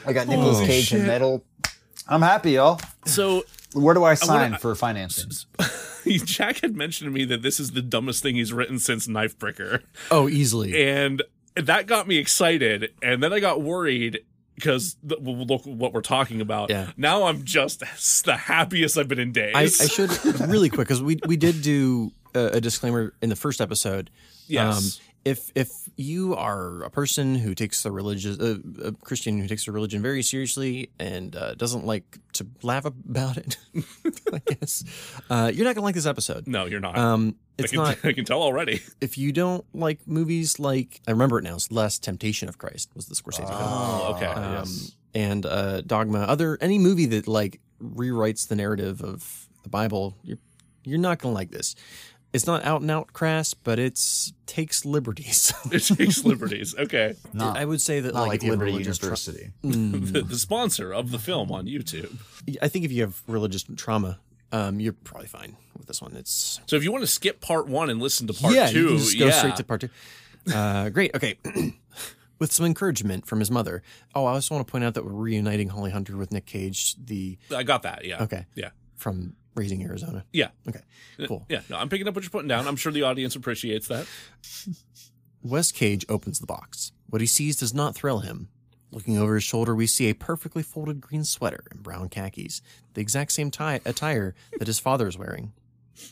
I 0.06 0.14
got 0.14 0.28
Nicolas 0.28 0.56
Holy 0.58 0.68
Cage 0.68 0.86
shit. 0.88 1.00
and 1.00 1.08
metal. 1.08 1.44
I'm 2.08 2.22
happy, 2.22 2.52
y'all. 2.54 2.80
so 3.06 3.44
Where 3.74 3.94
do 3.94 4.04
I 4.04 4.16
sign 4.16 4.52
wanna- 4.52 4.60
for 4.60 4.74
financing? 4.76 5.32
Jack 6.26 6.62
had 6.62 6.76
mentioned 6.76 7.08
to 7.08 7.12
me 7.14 7.26
that 7.26 7.44
this 7.44 7.60
is 7.60 7.72
the 7.72 7.82
dumbest 7.82 8.24
thing 8.24 8.36
he's 8.36 8.52
written 8.52 8.80
since 8.80 9.08
Knife 9.08 9.38
Bricker. 9.38 9.84
Oh, 10.10 10.28
easily. 10.28 10.84
and 10.84 11.22
that 11.56 11.88
got 11.88 12.08
me 12.08 12.18
excited 12.18 12.94
and 13.02 13.22
then 13.22 13.34
i 13.34 13.40
got 13.40 13.62
worried 13.62 14.20
because 14.56 14.96
look 15.04 15.66
what 15.66 15.94
we're 15.94 16.02
talking 16.02 16.40
about 16.42 16.70
Yeah. 16.70 16.92
now 16.98 17.24
i'm 17.24 17.44
just 17.44 17.80
the 18.26 18.36
happiest 18.38 18.98
i've 18.98 19.08
been 19.08 19.20
in 19.20 19.32
days 19.32 19.54
I, 19.56 19.64
I 19.64 19.88
should 19.88 20.12
really 20.42 20.70
quick 20.70 20.88
because 20.88 21.02
we 21.02 21.20
we 21.26 21.38
did 21.38 21.62
do 21.62 22.12
a, 22.34 22.46
a 22.58 22.62
disclaimer 22.62 23.14
in 23.22 23.30
the 23.30 23.36
first 23.36 23.60
episode. 23.62 24.10
Um, 24.10 24.14
Yes. 24.48 25.00
if 25.24 25.52
if 25.56 25.70
you 25.98 26.36
are 26.36 26.84
a 26.84 26.90
person 26.90 27.36
who 27.36 27.54
takes 27.56 27.84
the 27.84 27.92
religious 27.92 28.38
uh, 28.40 28.58
a 28.84 28.92
Christian 28.94 29.38
who 29.40 29.48
takes 29.48 29.66
the 29.66 29.72
religion 29.72 30.02
very 30.02 30.22
seriously 30.24 30.90
and 31.00 31.36
uh, 31.36 31.56
doesn't 31.56 31.86
like 31.86 32.20
to 32.34 32.48
laugh 32.64 32.84
about 32.86 33.38
it, 33.38 33.58
I 34.34 34.40
guess 34.46 34.84
uh, 35.30 35.52
you're 35.54 35.66
not 35.66 35.76
gonna 35.76 35.86
like 35.86 35.96
this 35.96 36.06
episode. 36.06 36.48
no 36.48 36.66
you're 36.66 36.80
not 36.82 36.98
Um, 36.98 37.36
I, 37.62 37.64
it's 37.64 37.72
can, 37.72 37.84
not. 37.84 37.98
I 38.06 38.14
can 38.14 38.26
tell 38.26 38.42
already 38.42 38.82
If 39.02 39.18
you 39.18 39.32
don't 39.32 39.66
like 39.74 40.08
movies 40.08 40.60
like 40.60 41.02
I 41.08 41.12
remember 41.12 41.40
it 41.40 41.44
now, 41.44 41.56
it's 41.56 41.72
Last 41.72 42.04
Temptation 42.04 42.50
of 42.50 42.58
Christ 42.58 42.90
was 42.96 43.08
the 43.08 43.16
Scorsese 43.16 43.48
film. 43.48 43.60
Oh, 43.62 44.14
okay. 44.16 44.26
Um, 44.26 44.54
yes. 44.54 44.96
and 45.14 45.46
uh, 45.46 45.82
Dogma, 45.82 46.20
other 46.20 46.58
any 46.62 46.78
movie 46.80 47.06
that 47.08 47.28
like 47.28 47.60
rewrites 47.82 48.48
the 48.48 48.56
narrative 48.56 49.02
of 49.02 49.48
the 49.64 49.70
Bible, 49.70 50.16
you're 50.24 50.38
you're 50.84 51.00
not 51.00 51.20
gonna 51.20 51.36
like 51.36 51.52
this. 51.52 51.76
It's 52.34 52.48
not 52.48 52.64
out 52.64 52.82
and 52.82 52.90
out 52.90 53.12
crass, 53.12 53.54
but 53.54 53.78
it's 53.78 54.32
takes 54.46 54.86
liberties. 54.86 55.54
It 55.72 55.84
takes 55.84 56.24
liberties. 56.24 56.74
Okay. 56.78 57.16
Not, 57.34 57.58
I 57.58 57.66
would 57.66 57.82
say 57.82 58.00
that 58.00 58.14
not 58.14 58.22
like, 58.22 58.30
like, 58.30 58.38
if 58.40 58.44
you 58.44 58.52
have 58.52 58.60
Liberty 58.60 58.72
religious 58.72 58.98
tra- 58.98 59.08
University. 59.08 59.52
The, 60.14 60.22
the 60.22 60.38
sponsor 60.38 60.94
of 60.94 61.12
the 61.12 61.20
film 61.20 61.52
on 61.52 61.66
YouTube. 61.66 62.16
I 62.62 62.68
think 62.68 62.86
if 62.86 62.92
you 62.92 63.02
have 63.02 63.22
religious 63.28 63.64
trauma, 63.76 64.20
um, 64.52 64.80
you're 64.80 64.94
probably 64.94 65.28
fine 65.28 65.56
with 65.78 65.88
this 65.88 66.02
one. 66.02 66.16
It's 66.16 66.60
So 66.66 66.76
if 66.76 66.84
you 66.84 66.92
want 66.92 67.04
to 67.04 67.08
skip 67.08 67.42
part 67.42 67.68
one 67.68 67.90
and 67.90 68.02
listen 68.02 68.28
to 68.28 68.34
part 68.34 68.54
yeah, 68.54 68.68
two, 68.68 68.82
you 68.82 68.88
can 68.90 68.98
just 68.98 69.20
go 69.20 69.26
yeah. 69.28 69.32
straight 69.32 69.56
to 69.58 69.64
part 69.64 69.82
two. 69.82 69.90
Uh, 70.54 70.90
great. 70.90 71.16
Okay. 71.16 71.38
With 72.40 72.52
some 72.52 72.66
encouragement 72.66 73.28
from 73.28 73.40
his 73.40 73.52
mother. 73.52 73.84
Oh, 74.16 74.26
I 74.26 74.32
also 74.32 74.56
want 74.56 74.66
to 74.66 74.72
point 74.72 74.84
out 74.84 74.96
that 74.96 75.06
we're 75.06 75.12
reuniting 75.12 75.70
Holly 75.70 75.92
Hunter 75.92 76.18
with 76.18 76.32
Nick 76.32 76.48
Cage, 76.48 76.96
the 76.96 77.38
I 77.56 77.62
got 77.62 77.84
that. 77.84 78.04
Yeah. 78.04 78.24
okay 78.24 78.48
Yeah. 78.56 78.70
from 78.96 79.36
Raising 79.54 79.84
Arizona. 79.84 80.26
Yeah. 80.34 80.48
Okay, 80.68 80.82
cool. 81.28 81.46
Yeah. 81.50 81.62
No, 81.70 81.78
I'm 81.78 81.88
picking 81.88 82.08
up 82.08 82.16
what 82.16 82.24
you're 82.24 82.32
putting 82.32 82.48
down. 82.48 82.68
I'm 82.68 82.78
sure 82.78 82.92
the 82.92 83.04
audience 83.04 83.36
appreciates 83.36 83.88
that. 83.90 84.08
Wes 85.44 85.72
Cage 85.72 86.06
opens 86.10 86.40
the 86.40 86.48
box. 86.48 86.92
What 87.10 87.22
he 87.22 87.28
sees 87.28 87.58
does 87.58 87.74
not 87.76 87.94
thrill 87.96 88.20
him. 88.20 88.50
Looking 88.92 89.18
over 89.18 89.36
his 89.36 89.44
shoulder, 89.44 89.74
we 89.74 89.88
see 89.88 90.10
a 90.10 90.16
perfectly 90.16 90.64
folded 90.64 91.00
green 91.00 91.24
sweater 91.24 91.64
and 91.72 91.82
brown 91.82 92.10
khakis, 92.10 92.62
the 92.94 93.02
exact 93.02 93.32
same 93.32 93.50
tie- 93.50 93.80
attire 93.86 94.36
that 94.60 94.68
his 94.68 94.80
father 94.80 95.08
is 95.08 95.18
wearing. 95.18 95.54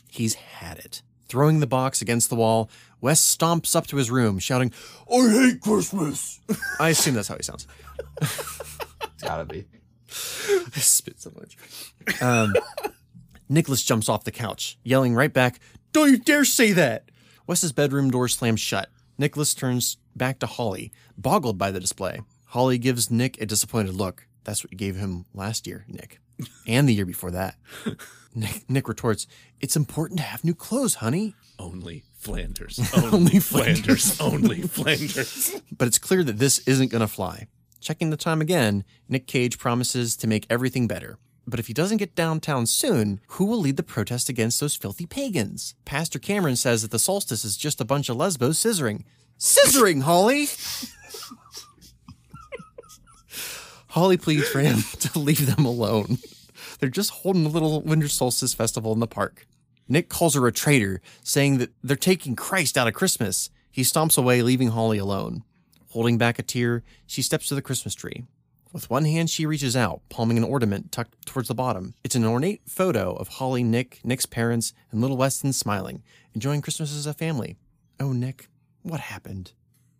He's 0.08 0.34
had 0.34 0.78
it. 0.78 1.02
Throwing 1.28 1.60
the 1.60 1.66
box 1.66 2.00
against 2.00 2.30
the 2.30 2.36
wall, 2.36 2.70
Wes 3.00 3.20
stomps 3.20 3.76
up 3.76 3.86
to 3.88 3.96
his 3.96 4.10
room, 4.10 4.38
shouting, 4.38 4.72
I 5.12 5.28
hate 5.28 5.60
Christmas! 5.60 6.40
I 6.80 6.88
assume 6.88 7.14
that's 7.14 7.28
how 7.28 7.36
he 7.36 7.42
sounds. 7.42 7.66
It's 8.20 9.22
gotta 9.22 9.44
be. 9.44 9.66
I 10.08 10.80
spit 10.80 11.20
so 11.20 11.30
much. 11.36 11.56
Um, 12.22 12.54
Nicholas 13.48 13.82
jumps 13.82 14.08
off 14.08 14.24
the 14.24 14.30
couch, 14.32 14.78
yelling 14.82 15.14
right 15.14 15.32
back, 15.32 15.60
Don't 15.92 16.10
you 16.10 16.18
dare 16.18 16.44
say 16.44 16.72
that! 16.72 17.10
Wes's 17.46 17.72
bedroom 17.72 18.10
door 18.10 18.26
slams 18.28 18.60
shut. 18.60 18.88
Nicholas 19.18 19.54
turns 19.54 19.98
back 20.16 20.38
to 20.38 20.46
Holly, 20.46 20.92
boggled 21.18 21.58
by 21.58 21.70
the 21.70 21.80
display. 21.80 22.20
Holly 22.50 22.78
gives 22.78 23.12
Nick 23.12 23.40
a 23.40 23.46
disappointed 23.46 23.94
look. 23.94 24.26
That's 24.42 24.64
what 24.64 24.72
you 24.72 24.78
gave 24.78 24.96
him 24.96 25.24
last 25.32 25.66
year, 25.66 25.84
Nick. 25.88 26.18
And 26.66 26.88
the 26.88 26.94
year 26.94 27.04
before 27.06 27.30
that. 27.32 27.56
Nick, 28.34 28.68
Nick 28.68 28.88
retorts, 28.88 29.26
It's 29.60 29.76
important 29.76 30.18
to 30.18 30.24
have 30.24 30.42
new 30.42 30.54
clothes, 30.54 30.96
honey. 30.96 31.34
Only 31.58 32.02
Flanders. 32.16 32.80
Only. 33.12 33.38
Flanders. 33.38 34.20
Only 34.20 34.62
Flanders. 34.62 35.60
But 35.76 35.86
it's 35.86 35.98
clear 35.98 36.24
that 36.24 36.38
this 36.38 36.58
isn't 36.66 36.90
going 36.90 37.02
to 37.02 37.06
fly. 37.08 37.46
Checking 37.80 38.10
the 38.10 38.16
time 38.16 38.40
again, 38.40 38.84
Nick 39.08 39.26
Cage 39.28 39.58
promises 39.58 40.16
to 40.16 40.26
make 40.26 40.46
everything 40.50 40.88
better. 40.88 41.18
But 41.46 41.60
if 41.60 41.68
he 41.68 41.72
doesn't 41.72 41.98
get 41.98 42.16
downtown 42.16 42.66
soon, 42.66 43.20
who 43.28 43.44
will 43.44 43.58
lead 43.60 43.76
the 43.76 43.82
protest 43.82 44.28
against 44.28 44.58
those 44.58 44.74
filthy 44.76 45.06
pagans? 45.06 45.74
Pastor 45.84 46.18
Cameron 46.18 46.56
says 46.56 46.82
that 46.82 46.90
the 46.90 46.98
solstice 46.98 47.44
is 47.44 47.56
just 47.56 47.80
a 47.80 47.84
bunch 47.84 48.08
of 48.08 48.16
lesbos 48.16 48.58
scissoring. 48.58 49.04
Scissoring, 49.38 50.02
Holly! 50.02 50.48
Holly 53.90 54.16
pleads 54.16 54.48
for 54.48 54.60
him 54.60 54.82
to 55.00 55.18
leave 55.18 55.54
them 55.54 55.64
alone. 55.64 56.18
They're 56.78 56.88
just 56.88 57.10
holding 57.10 57.44
a 57.44 57.48
little 57.48 57.82
winter 57.82 58.08
solstice 58.08 58.54
festival 58.54 58.92
in 58.92 59.00
the 59.00 59.06
park. 59.06 59.46
Nick 59.88 60.08
calls 60.08 60.34
her 60.34 60.46
a 60.46 60.52
traitor, 60.52 61.00
saying 61.24 61.58
that 61.58 61.72
they're 61.82 61.96
taking 61.96 62.36
Christ 62.36 62.78
out 62.78 62.86
of 62.86 62.94
Christmas. 62.94 63.50
He 63.70 63.82
stomps 63.82 64.16
away, 64.16 64.42
leaving 64.42 64.68
Holly 64.68 64.98
alone. 64.98 65.42
Holding 65.90 66.18
back 66.18 66.38
a 66.38 66.42
tear, 66.42 66.84
she 67.06 67.22
steps 67.22 67.48
to 67.48 67.56
the 67.56 67.62
Christmas 67.62 67.94
tree. 67.96 68.24
With 68.72 68.88
one 68.88 69.04
hand, 69.04 69.28
she 69.28 69.46
reaches 69.46 69.74
out, 69.74 70.02
palming 70.08 70.38
an 70.38 70.44
ornament 70.44 70.92
tucked 70.92 71.26
towards 71.26 71.48
the 71.48 71.54
bottom. 71.54 71.94
It's 72.04 72.14
an 72.14 72.24
ornate 72.24 72.62
photo 72.68 73.14
of 73.14 73.26
Holly, 73.26 73.64
Nick, 73.64 73.98
Nick's 74.04 74.26
parents, 74.26 74.72
and 74.92 75.00
little 75.00 75.16
Weston 75.16 75.52
smiling, 75.52 76.04
enjoying 76.32 76.62
Christmas 76.62 76.94
as 76.94 77.06
a 77.06 77.12
family. 77.12 77.56
Oh, 77.98 78.12
Nick, 78.12 78.48
what 78.82 79.00
happened? 79.00 79.50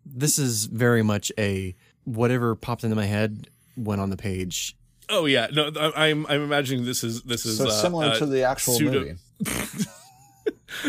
This 0.05 0.39
is 0.39 0.67
very 0.67 1.03
much 1.03 1.33
a 1.37 1.75
whatever 2.05 2.55
popped 2.55 2.85
into 2.85 2.95
my 2.95 3.05
head 3.05 3.49
went 3.77 4.01
on 4.01 4.09
the 4.09 4.17
page. 4.17 4.75
Oh 5.09 5.25
yeah. 5.25 5.47
No, 5.51 5.71
I- 5.79 6.07
I'm 6.09 6.25
I'm 6.27 6.41
imagining 6.43 6.85
this 6.85 7.03
is 7.03 7.21
this 7.23 7.45
is 7.45 7.57
So 7.57 7.67
uh, 7.67 7.71
similar 7.71 8.05
uh, 8.07 8.17
to 8.19 8.25
the 8.25 8.43
actual 8.43 8.73
pseudo- 8.75 8.99
movie. 8.99 9.15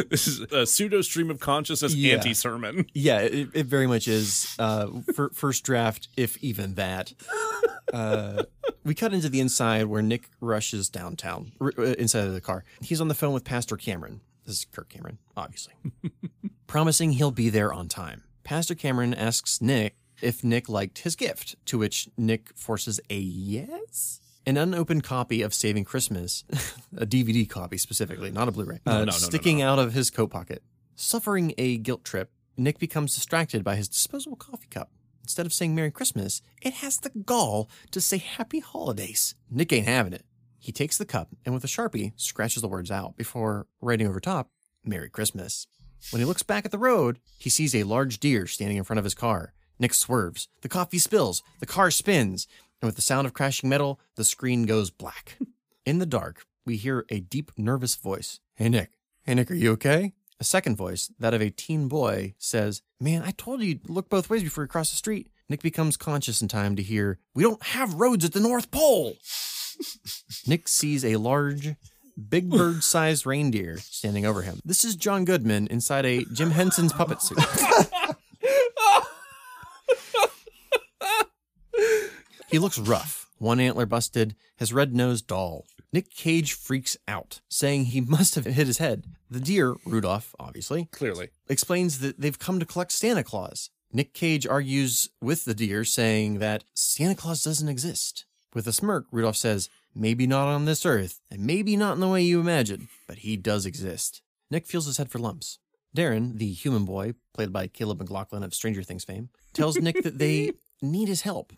This 0.09 0.29
is 0.29 0.41
a 0.53 0.65
pseudo 0.65 1.03
stream 1.03 1.29
of 1.29 1.41
consciousness 1.41 1.93
Yeah. 1.95 2.15
anti 2.15 2.35
sermon. 2.35 2.87
Yeah, 2.95 3.19
it, 3.19 3.49
it 3.53 3.67
very 3.67 3.87
much 3.89 4.07
is. 4.07 4.55
Uh, 4.59 4.87
fir- 5.13 5.31
first 5.31 5.65
draft, 5.65 6.09
if 6.17 6.43
even 6.43 6.75
that. 6.77 7.13
Uh, 7.93 8.45
we 8.85 8.95
cut 8.95 9.13
into 9.13 9.29
the 9.29 9.41
inside 9.41 9.87
where 9.87 10.01
Nick 10.01 10.31
rushes 10.41 10.89
downtown, 10.89 11.53
r- 11.61 11.73
uh, 11.77 11.83
inside 11.83 12.27
of 12.27 12.33
the 12.33 12.41
car. 12.41 12.65
He's 12.81 13.01
on 13.01 13.09
the 13.09 13.15
phone 13.15 13.35
with 13.35 13.45
Pastor 13.45 13.77
Cameron. 13.77 14.21
This 14.47 14.59
is 14.61 14.65
Kirk 14.67 14.89
Cameron, 14.89 15.19
obviously. 15.37 15.75
Promising 16.69 17.13
he'll 17.13 17.31
be 17.33 17.51
there 17.51 17.73
on 17.73 17.89
time. 17.89 18.23
Pastor 18.45 18.75
Cameron 18.77 19.13
asks 19.13 19.61
Nick 19.61 19.97
if 20.23 20.45
Nick 20.45 20.69
liked 20.69 21.01
his 21.01 21.17
gift, 21.17 21.57
to 21.67 21.79
which 21.79 22.09
Nick 22.17 22.51
forces 22.55 23.01
a 23.11 23.19
yes. 23.19 24.21
An 24.45 24.57
unopened 24.57 25.05
copy 25.05 25.43
of 25.43 25.55
Saving 25.55 25.85
Christmas, 25.85 26.45
a 26.97 27.07
DVD 27.07 27.49
copy 27.49 27.79
specifically, 27.79 28.31
not 28.31 28.49
a 28.49 28.53
Blu 28.53 28.65
ray, 28.65 28.81
uh, 28.87 28.93
no, 28.93 28.99
no, 28.99 29.05
no, 29.07 29.13
sticking 29.13 29.63
out 29.63 29.79
of 29.79 29.93
his 29.93 30.11
coat 30.11 30.31
pocket. 30.31 30.63
Suffering 30.97 31.55
a 31.59 31.79
guilt 31.79 32.05
trip, 32.05 32.31
Nick 32.57 32.79
becomes 32.79 33.15
distracted 33.15 33.63
by 33.65 33.77
his 33.77 33.89
disposable 33.89 34.37
coffee 34.37 34.69
cup. 34.69 34.91
Instead 35.23 35.47
of 35.47 35.53
saying 35.53 35.75
Merry 35.75 35.91
Christmas, 35.91 36.43
it 36.61 36.75
has 36.75 36.99
the 36.99 37.11
gall 37.11 37.71
to 37.93 38.01
say 38.01 38.19
Happy 38.19 38.59
Holidays. 38.59 39.35
Nick 39.51 39.73
ain't 39.73 39.87
having 39.87 40.13
it. 40.13 40.25
He 40.59 40.73
takes 40.73 40.99
the 40.99 41.05
cup 41.05 41.29
and 41.45 41.55
with 41.55 41.65
a 41.65 41.69
sharpie 41.69 42.13
scratches 42.17 42.63
the 42.63 42.69
words 42.69 42.91
out 42.91 43.17
before 43.17 43.67
writing 43.81 44.07
over 44.07 44.21
top, 44.21 44.51
Merry 44.85 45.09
Christmas. 45.09 45.67
When 46.11 46.21
he 46.21 46.27
looks 46.27 46.43
back 46.43 46.65
at 46.65 46.73
the 46.73 46.79
road, 46.79 47.21
he 47.39 47.51
sees 47.51 47.75
a 47.75 47.85
large 47.85 48.19
deer 48.19 48.47
standing 48.47 48.77
in 48.77 48.85
front 48.85 48.99
of 48.99 49.05
his 49.05 49.15
car. 49.15 49.55
Nick 49.83 49.93
swerves. 49.95 50.47
The 50.61 50.69
coffee 50.69 50.99
spills. 50.99 51.43
The 51.59 51.67
car 51.67 51.91
spins. 51.91 52.47
And 52.81 52.87
with 52.87 52.95
the 52.95 53.03
sound 53.03 53.27
of 53.27 53.35
crashing 53.35 53.69
metal, 53.69 53.99
the 54.15 54.25
screen 54.25 54.65
goes 54.65 54.91
black. 54.91 55.37
In 55.85 55.99
the 55.99 56.07
dark, 56.07 56.47
we 56.65 56.77
hear 56.77 57.05
a 57.09 57.19
deep, 57.19 57.51
nervous 57.57 57.97
voice. 57.97 58.39
Hey, 58.55 58.69
Nick. 58.69 58.91
Hey, 59.25 59.35
Nick, 59.35 59.51
are 59.51 59.55
you 59.55 59.73
okay? 59.73 60.13
A 60.39 60.45
second 60.45 60.77
voice, 60.77 61.11
that 61.19 61.35
of 61.35 61.43
a 61.43 61.51
teen 61.51 61.89
boy, 61.89 62.35
says, 62.39 62.83
Man, 63.01 63.23
I 63.23 63.33
told 63.33 63.61
you 63.61 63.75
to 63.75 63.93
look 63.93 64.09
both 64.09 64.31
ways 64.31 64.45
before 64.45 64.63
you 64.63 64.69
cross 64.69 64.91
the 64.91 64.97
street. 64.97 65.31
Nick 65.49 65.63
becomes 65.63 65.97
conscious 65.97 66.41
in 66.41 66.47
time 66.47 66.77
to 66.77 66.83
hear, 66.83 67.19
We 67.35 67.43
don't 67.43 67.63
have 67.65 67.95
roads 67.95 68.25
at 68.25 68.33
the 68.33 68.41
North 68.41 68.71
Pole. 68.71 69.17
Nick 70.47 70.69
sees 70.69 71.05
a 71.05 71.17
large, 71.17 71.75
big 72.29 72.51
bird 72.51 72.85
sized 72.85 73.27
reindeer 73.27 73.79
standing 73.79 74.27
over 74.27 74.43
him. 74.43 74.61
This 74.65 74.85
is 74.85 74.95
John 74.95 75.25
Goodman 75.25 75.67
inside 75.67 76.07
a 76.07 76.25
Jim 76.33 76.53
Henson's 76.53 76.93
puppet 76.93 77.21
suit. 77.21 77.39
he 82.53 82.59
looks 82.61 82.79
rough, 82.79 83.27
one 83.39 83.59
antler 83.59 83.87
busted, 83.87 84.37
his 84.57 84.73
red 84.73 84.95
nose 84.95 85.21
dull. 85.23 85.65
Nick 85.93 86.11
Cage 86.15 86.53
freaks 86.53 86.97
out, 87.09 87.41
saying 87.49 87.87
he 87.87 88.01
must 88.17 88.35
have 88.37 88.45
hit 88.45 88.67
his 88.69 88.79
head. 88.79 89.05
The 89.29 89.41
deer, 89.41 89.75
Rudolph, 89.85 90.35
obviously, 90.39 90.89
Clearly. 90.93 91.31
explains 91.49 91.99
that 91.99 92.21
they've 92.21 92.39
come 92.39 92.61
to 92.61 92.67
collect 92.67 92.93
Santa 92.93 93.25
Claus. 93.25 93.71
Nick 93.93 94.15
Cage 94.15 94.47
argues 94.47 95.11
with 95.21 95.45
the 95.45 95.55
deer, 95.55 95.85
saying 95.85 96.39
that 96.39 96.65
Santa 96.75 97.15
Claus 97.15 97.43
doesn't 97.43 97.69
exist. 97.69 98.25
With 98.55 98.67
a 98.67 98.73
smirk, 98.73 99.07
Rudolph 99.11 99.37
says, 99.37 99.69
Maybe 99.95 100.27
not 100.27 100.49
on 100.49 100.65
this 100.65 100.87
earth, 100.87 101.21
and 101.31 101.41
maybe 101.47 101.77
not 101.77 101.95
in 101.95 102.01
the 102.01 102.09
way 102.09 102.23
you 102.23 102.41
imagine, 102.41 102.89
but 103.07 103.19
he 103.19 103.37
does 103.37 103.67
exist. 103.67 104.23
Nick 104.51 104.67
feels 104.67 104.87
his 104.87 104.97
head 104.97 105.11
for 105.11 105.19
lumps. 105.19 105.59
Darren, 105.95 106.39
the 106.39 106.53
human 106.53 106.87
boy, 106.87 107.13
played 107.35 107.53
by 107.53 107.67
Caleb 107.67 107.99
McLaughlin 107.99 108.43
of 108.43 108.55
Stranger 108.55 108.83
Things 108.83 109.05
fame, 109.05 109.29
tells 109.53 109.77
Nick 109.77 110.03
that 110.03 110.17
they 110.19 110.53
need 110.83 111.09
his 111.09 111.21
help. 111.23 111.53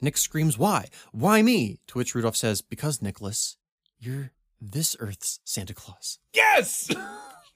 Nick 0.00 0.16
screams, 0.16 0.56
Why? 0.58 0.86
Why 1.12 1.42
me? 1.42 1.78
To 1.88 1.98
which 1.98 2.14
Rudolph 2.14 2.36
says, 2.36 2.60
Because, 2.62 3.02
Nicholas, 3.02 3.56
you're 3.98 4.30
this 4.60 4.96
Earth's 5.00 5.40
Santa 5.44 5.74
Claus. 5.74 6.18
Yes. 6.32 6.88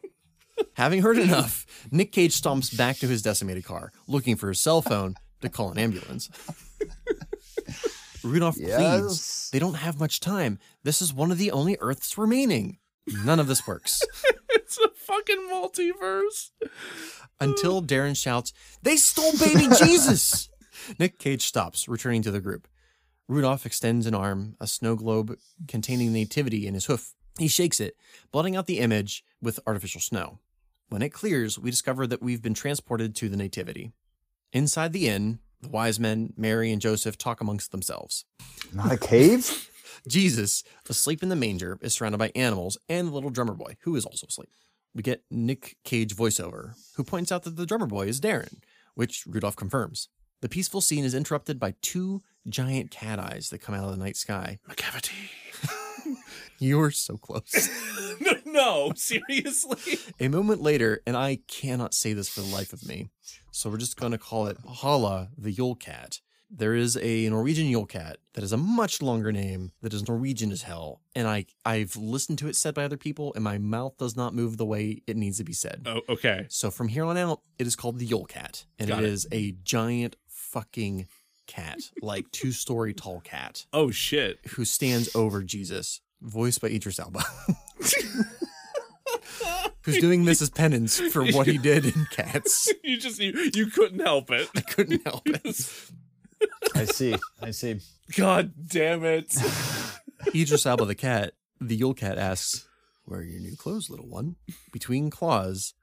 Having 0.74 1.02
heard 1.02 1.18
enough, 1.18 1.66
Nick 1.90 2.12
Cage 2.12 2.40
stomps 2.40 2.76
back 2.76 2.96
to 2.98 3.08
his 3.08 3.22
decimated 3.22 3.64
car, 3.64 3.92
looking 4.06 4.36
for 4.36 4.48
his 4.48 4.60
cell 4.60 4.82
phone 4.82 5.14
to 5.40 5.48
call 5.48 5.70
an 5.70 5.78
ambulance. 5.78 6.28
Rudolph 8.22 8.56
pleads, 8.56 9.50
they 9.52 9.58
don't 9.58 9.74
have 9.74 9.98
much 9.98 10.20
time. 10.20 10.58
This 10.84 11.02
is 11.02 11.12
one 11.12 11.32
of 11.32 11.38
the 11.38 11.50
only 11.50 11.76
Earths 11.80 12.16
remaining. 12.16 12.78
None 13.24 13.40
of 13.40 13.48
this 13.48 13.66
works. 13.66 14.02
it's 14.50 14.78
a 14.78 14.88
fucking 14.94 15.48
multiverse. 15.50 16.50
Until 17.40 17.82
Darren 17.82 18.16
shouts, 18.16 18.52
They 18.82 18.96
stole 18.96 19.32
baby 19.38 19.66
Jesus! 19.76 20.48
Nick 20.98 21.18
Cage 21.18 21.42
stops, 21.44 21.88
returning 21.88 22.22
to 22.22 22.30
the 22.30 22.40
group. 22.40 22.68
Rudolph 23.28 23.64
extends 23.66 24.06
an 24.06 24.14
arm, 24.14 24.56
a 24.60 24.66
snow 24.66 24.96
globe 24.96 25.36
containing 25.68 26.12
nativity 26.12 26.66
in 26.66 26.74
his 26.74 26.86
hoof. 26.86 27.14
He 27.38 27.48
shakes 27.48 27.80
it, 27.80 27.96
blotting 28.30 28.56
out 28.56 28.66
the 28.66 28.78
image 28.78 29.24
with 29.40 29.60
artificial 29.66 30.00
snow. 30.00 30.38
When 30.88 31.02
it 31.02 31.10
clears, 31.14 31.58
we 31.58 31.70
discover 31.70 32.06
that 32.06 32.22
we've 32.22 32.42
been 32.42 32.52
transported 32.54 33.14
to 33.16 33.28
the 33.28 33.36
nativity. 33.36 33.92
Inside 34.52 34.92
the 34.92 35.08
inn, 35.08 35.38
The 35.62 35.68
wise 35.68 36.00
men, 36.00 36.32
Mary 36.36 36.72
and 36.72 36.82
Joseph, 36.82 37.16
talk 37.16 37.40
amongst 37.40 37.70
themselves. 37.70 38.24
Not 38.74 38.92
a 38.92 38.96
cave? 38.98 39.70
Jesus, 40.08 40.64
asleep 40.90 41.22
in 41.22 41.28
the 41.28 41.36
manger, 41.36 41.78
is 41.80 41.94
surrounded 41.94 42.18
by 42.18 42.32
animals 42.34 42.76
and 42.88 43.08
the 43.08 43.12
little 43.12 43.30
drummer 43.30 43.54
boy, 43.54 43.76
who 43.82 43.94
is 43.94 44.04
also 44.04 44.26
asleep. 44.26 44.50
We 44.94 45.02
get 45.02 45.22
Nick 45.30 45.76
Cage 45.84 46.16
voiceover, 46.16 46.74
who 46.96 47.04
points 47.04 47.30
out 47.30 47.44
that 47.44 47.56
the 47.56 47.64
drummer 47.64 47.86
boy 47.86 48.08
is 48.08 48.20
Darren, 48.20 48.58
which 48.94 49.24
Rudolph 49.26 49.56
confirms. 49.56 50.08
The 50.42 50.48
peaceful 50.48 50.80
scene 50.80 51.04
is 51.04 51.14
interrupted 51.14 51.60
by 51.60 51.74
two 51.82 52.20
giant 52.48 52.90
cat 52.90 53.20
eyes 53.20 53.50
that 53.50 53.58
come 53.58 53.76
out 53.76 53.84
of 53.84 53.92
the 53.92 54.04
night 54.04 54.16
sky. 54.16 54.58
Macavity. 54.68 55.30
You 56.58 56.78
were 56.78 56.90
so 56.90 57.16
close. 57.16 57.68
no, 58.20 58.32
no, 58.44 58.92
seriously. 58.96 59.98
A 60.18 60.28
moment 60.28 60.60
later, 60.60 61.00
and 61.06 61.16
I 61.16 61.38
cannot 61.46 61.94
say 61.94 62.12
this 62.12 62.28
for 62.28 62.40
the 62.40 62.52
life 62.54 62.72
of 62.72 62.86
me, 62.86 63.08
so 63.52 63.70
we're 63.70 63.78
just 63.78 63.96
going 63.96 64.12
to 64.12 64.18
call 64.18 64.46
it 64.48 64.58
Hala 64.66 65.30
the 65.38 65.52
Yule 65.52 65.76
Cat. 65.76 66.20
There 66.54 66.74
is 66.74 66.98
a 67.00 67.28
Norwegian 67.30 67.66
Yule 67.66 67.86
Cat 67.86 68.18
that 68.34 68.42
has 68.42 68.52
a 68.52 68.58
much 68.58 69.00
longer 69.00 69.32
name 69.32 69.72
that 69.80 69.94
is 69.94 70.06
Norwegian 70.06 70.52
as 70.52 70.62
hell, 70.62 71.00
and 71.16 71.26
I 71.26 71.46
I've 71.64 71.96
listened 71.96 72.38
to 72.40 72.48
it 72.48 72.56
said 72.56 72.74
by 72.74 72.84
other 72.84 72.98
people, 72.98 73.32
and 73.34 73.42
my 73.42 73.58
mouth 73.58 73.96
does 73.96 74.16
not 74.16 74.34
move 74.34 74.56
the 74.56 74.66
way 74.66 75.02
it 75.06 75.16
needs 75.16 75.38
to 75.38 75.44
be 75.44 75.54
said. 75.54 75.82
Oh, 75.86 76.02
okay. 76.10 76.46
So 76.48 76.70
from 76.70 76.88
here 76.88 77.04
on 77.04 77.16
out, 77.16 77.40
it 77.58 77.66
is 77.66 77.74
called 77.74 77.98
the 77.98 78.06
Yule 78.06 78.26
Cat, 78.26 78.66
and 78.78 78.90
it 78.90 78.98
it. 78.98 79.04
is 79.04 79.26
a 79.32 79.52
giant 79.64 80.16
fucking 80.52 81.06
cat, 81.46 81.80
like 82.02 82.30
two 82.30 82.52
story 82.52 82.94
tall 82.94 83.20
cat, 83.20 83.66
Oh 83.72 83.90
shit. 83.90 84.38
who 84.50 84.64
stands 84.64 85.14
over 85.16 85.42
Jesus, 85.42 86.00
voiced 86.20 86.60
by 86.60 86.68
Idris 86.68 86.98
Elba. 87.00 87.22
Who's 89.84 89.98
doing 89.98 90.24
this 90.24 90.40
as 90.40 90.48
penance 90.48 91.00
for 91.00 91.24
what 91.26 91.48
he 91.48 91.58
did 91.58 91.84
in 91.86 92.06
Cats? 92.12 92.72
You 92.84 92.98
just 92.98 93.18
you, 93.18 93.50
you 93.54 93.66
couldn't 93.66 93.98
help 94.00 94.30
it. 94.30 94.48
I 94.56 94.60
couldn't 94.60 95.02
help 95.04 95.22
it. 95.28 95.44
I 96.74 96.84
see. 96.84 97.16
I 97.40 97.50
see. 97.52 97.80
God 98.16 98.52
damn 98.68 99.04
it. 99.04 99.34
Idris 100.34 100.66
Elba 100.66 100.84
the 100.84 100.94
cat, 100.94 101.32
the 101.60 101.74
Yule 101.76 101.94
Cat 101.94 102.18
asks, 102.18 102.68
"Where 103.04 103.20
are 103.20 103.24
your 103.24 103.40
new 103.40 103.56
clothes, 103.56 103.88
little 103.90 104.08
one?" 104.08 104.36
Between 104.72 105.10
claws, 105.10 105.74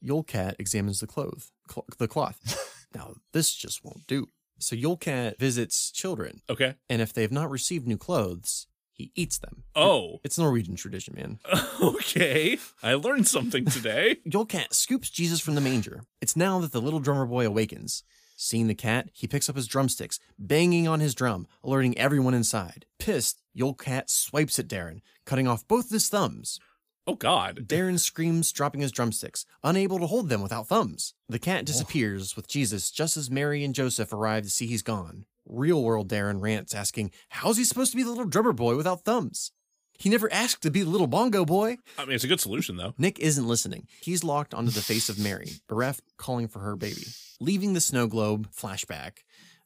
Yule 0.00 0.22
Cat 0.24 0.56
examines 0.58 1.00
the 1.00 1.06
cloth, 1.06 1.50
cl- 1.70 1.86
the 1.98 2.08
cloth. 2.08 2.73
Now 2.94 3.14
this 3.32 3.52
just 3.54 3.84
won't 3.84 4.06
do. 4.06 4.28
So 4.58 4.76
Yule 4.76 4.96
Cat 4.96 5.38
visits 5.38 5.90
children, 5.90 6.40
Okay. 6.48 6.76
and 6.88 7.02
if 7.02 7.12
they 7.12 7.22
have 7.22 7.32
not 7.32 7.50
received 7.50 7.86
new 7.86 7.96
clothes, 7.98 8.66
he 8.92 9.10
eats 9.16 9.38
them. 9.38 9.64
Oh. 9.74 10.20
It's 10.22 10.38
Norwegian 10.38 10.76
tradition, 10.76 11.14
man. 11.16 11.38
Okay. 11.82 12.58
I 12.82 12.94
learned 12.94 13.26
something 13.26 13.64
today. 13.66 14.18
Yule 14.24 14.46
Cat 14.46 14.72
scoops 14.72 15.10
Jesus 15.10 15.40
from 15.40 15.54
the 15.56 15.60
manger. 15.60 16.04
It's 16.20 16.36
now 16.36 16.60
that 16.60 16.72
the 16.72 16.80
little 16.80 17.00
drummer 17.00 17.26
boy 17.26 17.44
awakens. 17.46 18.04
Seeing 18.36 18.66
the 18.68 18.74
cat, 18.74 19.10
he 19.12 19.28
picks 19.28 19.48
up 19.48 19.54
his 19.56 19.68
drumsticks, 19.68 20.18
banging 20.38 20.88
on 20.88 20.98
his 21.00 21.14
drum, 21.14 21.46
alerting 21.62 21.96
everyone 21.96 22.34
inside. 22.34 22.84
Pissed, 22.98 23.40
Yule 23.52 23.74
Cat 23.74 24.10
swipes 24.10 24.58
at 24.58 24.66
Darren, 24.68 25.02
cutting 25.24 25.46
off 25.46 25.66
both 25.68 25.90
his 25.90 26.08
thumbs. 26.08 26.58
Oh 27.06 27.14
God. 27.14 27.66
Darren 27.66 28.00
screams, 28.00 28.50
dropping 28.50 28.80
his 28.80 28.92
drumsticks, 28.92 29.44
unable 29.62 29.98
to 29.98 30.06
hold 30.06 30.30
them 30.30 30.40
without 30.40 30.68
thumbs. 30.68 31.14
The 31.28 31.38
cat 31.38 31.60
oh. 31.60 31.64
disappears 31.64 32.34
with 32.34 32.48
Jesus 32.48 32.90
just 32.90 33.16
as 33.16 33.30
Mary 33.30 33.62
and 33.62 33.74
Joseph 33.74 34.12
arrive 34.12 34.44
to 34.44 34.50
see 34.50 34.66
he's 34.66 34.82
gone. 34.82 35.26
Real 35.46 35.82
world 35.82 36.08
Darren 36.08 36.40
rants, 36.40 36.74
asking, 36.74 37.10
How's 37.28 37.58
he 37.58 37.64
supposed 37.64 37.90
to 37.90 37.96
be 37.98 38.02
the 38.02 38.08
little 38.08 38.24
drummer 38.24 38.54
boy 38.54 38.76
without 38.76 39.04
thumbs? 39.04 39.52
He 39.98 40.08
never 40.08 40.32
asked 40.32 40.62
to 40.62 40.70
be 40.70 40.82
the 40.82 40.88
little 40.88 41.06
bongo 41.06 41.44
boy. 41.44 41.76
I 41.98 42.04
mean, 42.06 42.14
it's 42.14 42.24
a 42.24 42.28
good 42.28 42.40
solution 42.40 42.76
though. 42.78 42.94
Nick 42.96 43.18
isn't 43.18 43.46
listening. 43.46 43.86
He's 44.00 44.24
locked 44.24 44.54
onto 44.54 44.70
the 44.70 44.80
face 44.80 45.08
of 45.08 45.18
Mary, 45.18 45.52
bereft, 45.68 46.02
calling 46.16 46.48
for 46.48 46.60
her 46.60 46.74
baby. 46.74 47.06
Leaving 47.38 47.74
the 47.74 47.80
snow 47.80 48.06
globe, 48.06 48.48
flashback. 48.50 49.18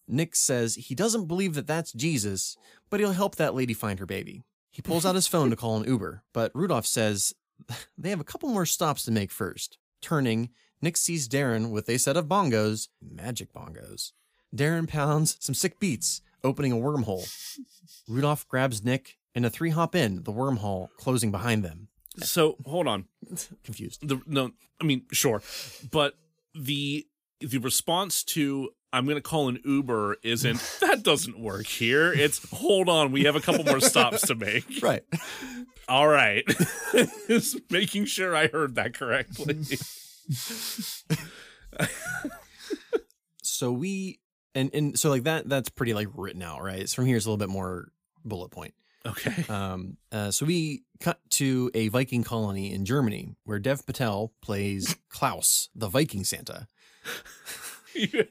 Nick 0.09 0.35
says 0.35 0.75
he 0.75 0.95
doesn't 0.95 1.27
believe 1.27 1.55
that 1.55 1.67
that's 1.67 1.93
Jesus, 1.93 2.57
but 2.91 2.99
he'll 2.99 3.13
help 3.13 3.37
that 3.37 3.55
lady 3.55 3.75
find 3.75 4.01
her 4.01 4.07
baby. 4.07 4.43
He 4.79 4.83
pulls 4.83 5.05
out 5.05 5.17
his 5.17 5.27
phone 5.27 5.51
to 5.51 5.57
call 5.57 5.77
an 5.77 5.89
Uber, 5.89 6.23
but 6.33 6.53
Rudolph 6.55 6.87
says 6.87 7.35
they 7.99 8.11
have 8.11 8.21
a 8.21 8.25
couple 8.25 8.49
more 8.49 8.65
stops 8.65 9.05
to 9.07 9.11
make 9.11 9.33
first. 9.33 9.77
Turning, 10.01 10.51
Nick 10.81 10.97
sees 10.97 11.29
Darren 11.29 11.73
with 11.73 11.89
a 11.89 11.99
set 11.99 12.17
of 12.17 12.27
bongos, 12.27 12.87
magic 13.03 13.53
bongos. 13.53 14.13
Darren 14.55 14.87
pounds 14.87 15.37
some 15.41 15.57
sick 15.57 15.81
beats, 15.81 16.23
opening 16.45 16.71
a 16.71 16.77
wormhole. 16.77 17.29
Rudolph 18.07 18.47
grabs 18.47 18.85
Nick, 18.85 19.19
and 19.35 19.45
the 19.45 19.51
three 19.51 19.71
hop 19.71 19.97
in, 19.97 20.23
the 20.23 20.33
wormhole 20.33 20.91
closing 20.97 21.33
behind 21.33 21.65
them. 21.65 21.89
So 22.19 22.55
hold 22.65 22.87
on. 22.87 23.07
Confused. 23.65 24.07
The 24.07 24.23
no, 24.27 24.53
I 24.81 24.85
mean 24.85 25.07
sure, 25.11 25.43
but 25.91 26.15
the 26.55 27.05
the 27.41 27.59
response 27.59 28.23
to 28.25 28.71
I'm 28.93 29.05
going 29.05 29.17
to 29.17 29.23
call 29.23 29.49
an 29.49 29.61
Uber 29.65 30.17
isn't 30.23 30.61
that 30.81 31.03
doesn't 31.03 31.39
work 31.39 31.67
here. 31.67 32.13
It's 32.13 32.49
hold 32.51 32.89
on, 32.89 33.13
we 33.13 33.25
have 33.25 33.37
a 33.37 33.41
couple 33.41 33.65
more 33.65 33.81
stops 33.81 34.27
to 34.29 34.35
make. 34.35 34.65
Right. 34.83 35.03
All 35.89 36.07
right, 36.07 36.45
just 37.29 37.71
making 37.71 38.05
sure 38.05 38.37
I 38.37 38.49
heard 38.49 38.75
that 38.75 38.93
correctly. 38.93 39.65
so 43.43 43.73
we 43.73 44.21
and 44.55 44.71
and 44.75 44.99
so 44.99 45.09
like 45.09 45.25
that 45.25 45.49
that's 45.49 45.69
pretty 45.71 45.95
like 45.95 46.09
written 46.15 46.43
out 46.43 46.63
right 46.63 46.89
so 46.89 46.97
from 46.97 47.07
here 47.07 47.17
it's 47.17 47.27
a 47.27 47.29
little 47.31 47.39
bit 47.39 47.49
more 47.49 47.89
bullet 48.25 48.51
point 48.51 48.75
Okay. 49.07 49.45
um 49.49 49.97
uh, 50.13 50.31
so 50.31 50.45
we 50.45 50.83
cut 51.01 51.21
to 51.31 51.71
a 51.73 51.89
viking 51.89 52.23
colony 52.25 52.73
in 52.75 52.85
germany 52.85 53.35
where 53.45 53.59
dev 53.59 53.87
patel 53.87 54.33
plays 54.43 54.95
klaus 55.09 55.71
the 55.75 55.89
viking 55.89 56.25
santa 56.25 56.69
you, 57.95 58.25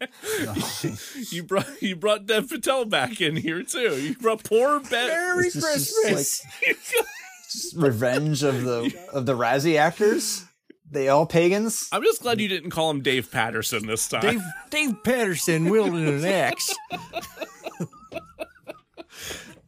you 1.32 1.44
brought 1.44 1.82
you 1.82 1.96
brought 1.96 2.26
Dev 2.26 2.50
Patel 2.50 2.86
back 2.86 3.20
in 3.22 3.36
here 3.36 3.64
too. 3.64 3.98
You 4.00 4.16
brought 4.16 4.44
poor 4.44 4.80
Ben. 4.80 4.90
Merry 5.08 5.52
Christmas. 5.52 6.46
Just 7.52 7.76
revenge 7.76 8.44
of 8.44 8.64
the 8.64 8.94
of 9.14 9.26
the 9.26 9.34
Razzie 9.34 9.78
actors. 9.78 10.44
They 10.90 11.10
all 11.10 11.26
pagans. 11.26 11.90
I'm 11.92 12.02
just 12.04 12.22
glad 12.22 12.40
you 12.40 12.48
didn't 12.48 12.70
call 12.72 12.90
him 12.90 13.02
Dave 13.02 13.30
Patterson 13.30 13.88
this 13.88 14.08
time. 14.08 14.22
dave 14.22 14.42
dave 14.70 15.04
patterson 15.04 15.70
wielding 15.70 16.08
an 16.08 16.24
axe 16.24 16.74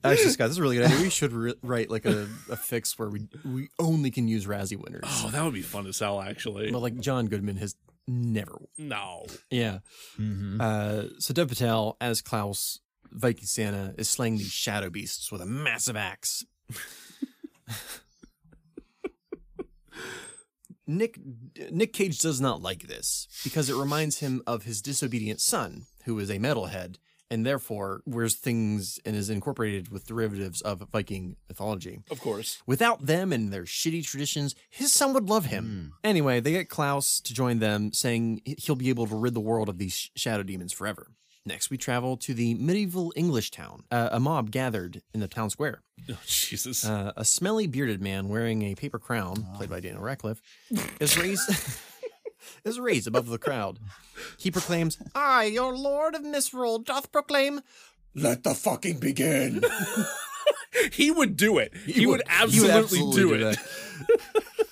Actually, 0.02 0.30
Scott, 0.30 0.45
this 0.48 0.52
is 0.52 0.58
a 0.60 0.62
really 0.62 0.78
good 0.78 0.86
idea. 0.86 1.02
We 1.02 1.10
should 1.10 1.34
re- 1.34 1.56
write 1.62 1.89
like 1.89 2.06
a, 2.06 2.30
a 2.50 2.56
fix 2.56 2.98
where 2.98 3.10
we 3.10 3.28
we 3.43 3.67
only 3.80 4.12
can 4.12 4.30
use 4.30 4.45
Razzie 4.45 4.78
winners. 4.78 5.04
oh, 5.06 5.30
that 5.32 5.43
would 5.43 5.54
be 5.54 5.62
fun 5.62 5.84
to 5.86 5.93
sell, 5.93 6.22
actually. 6.22 6.72
But 6.72 6.80
like 6.80 6.98
John 7.00 7.26
Goodman 7.28 7.58
has 7.58 7.76
never 8.10 8.58
no. 8.78 9.26
Yeah. 9.50 9.80
Mm-hmm. 10.19 10.60
Uh, 10.60 11.04
so 11.19 11.34
Dev 11.34 11.48
Patel 11.48 11.95
as 12.02 12.22
Klaus 12.22 12.80
Viking 13.12 13.45
Santa 13.45 13.93
is 13.98 14.10
slaying 14.10 14.38
these 14.38 14.52
shadow 14.52 14.89
beasts 14.89 15.32
with 15.32 15.41
a 15.41 15.45
massive 15.45 15.95
axe. 15.95 16.43
Nick 20.88 21.19
Nick 21.72 21.93
Cage 21.93 22.19
does 22.19 22.41
not 22.41 22.62
like 22.62 22.88
this 22.88 23.28
because 23.43 23.69
it 23.69 23.76
reminds 23.76 24.19
him 24.19 24.41
of 24.48 24.63
his 24.63 24.82
disobedient 24.82 25.39
son, 25.39 25.86
who 26.06 26.17
is 26.17 26.32
a 26.32 26.39
metalhead 26.39 26.98
and 27.32 27.46
therefore 27.46 28.02
wears 28.06 28.36
things 28.36 29.00
and 29.06 29.15
is 29.15 29.30
incorporated 29.30 29.89
with 29.92 30.08
derivatives 30.08 30.62
of 30.62 30.84
Viking 30.92 31.36
mythology. 31.48 32.00
Of 32.10 32.20
course. 32.22 32.62
Without 32.65 33.06
them 33.06 33.32
and 33.32 33.52
their 33.54 33.63
shitty 33.63 34.04
traditions, 34.06 34.56
his 34.70 34.92
son 34.92 35.13
would 35.13 35.30
love 35.30 35.46
him. 35.46 35.94
Anyway, 36.04 36.39
they 36.39 36.52
get 36.52 36.70
Klaus 36.70 37.20
to 37.22 37.34
join 37.34 37.60
them, 37.60 37.92
saying 37.94 38.42
he'll 38.46 38.76
be 38.76 38.89
able 38.89 39.08
to 39.08 39.15
rid 39.15 39.34
the 39.34 39.39
world 39.39 39.70
of 39.70 39.78
these 39.78 39.94
sh- 39.94 40.10
shadow 40.15 40.44
demons 40.44 40.74
forever. 40.74 41.08
Next, 41.46 41.70
we 41.70 41.78
travel 41.78 42.18
to 42.18 42.34
the 42.34 42.54
medieval 42.56 43.13
English 43.15 43.50
town. 43.52 43.84
Uh, 43.89 44.10
a 44.12 44.20
mob 44.20 44.52
gathered 44.52 45.02
in 45.13 45.20
the 45.20 45.28
town 45.28 45.50
square. 45.50 45.82
Oh, 46.12 46.18
Jesus. 46.26 46.86
Uh, 46.86 47.12
a 47.18 47.26
smelly 47.26 47.68
bearded 47.68 48.02
man 48.02 48.30
wearing 48.30 48.63
a 48.63 48.74
paper 48.74 48.98
crown, 48.98 49.46
played 49.56 49.70
by 49.70 49.80
Daniel 49.80 50.02
Radcliffe, 50.02 50.42
is 51.00 51.18
raised 51.18 51.48
is 52.64 52.80
raised 52.80 53.08
above 53.08 53.28
the 53.28 53.38
crowd. 53.38 53.80
He 54.38 54.52
proclaims, 54.52 54.98
"I, 55.16 55.46
your 55.46 55.76
lord 55.76 56.16
of 56.16 56.24
Misrule, 56.24 56.80
doth 56.80 57.12
proclaim." 57.12 57.62
Let 58.16 58.44
the 58.44 58.54
fucking 58.56 59.00
begin. 59.00 59.64
he 60.92 61.12
would 61.12 61.38
do 61.38 61.58
it. 61.58 61.74
He, 61.86 62.06
would, 62.08 62.22
he 62.28 62.34
absolutely, 62.34 63.22
do, 63.22 63.34
it. 63.34 63.40
that. 63.40 64.66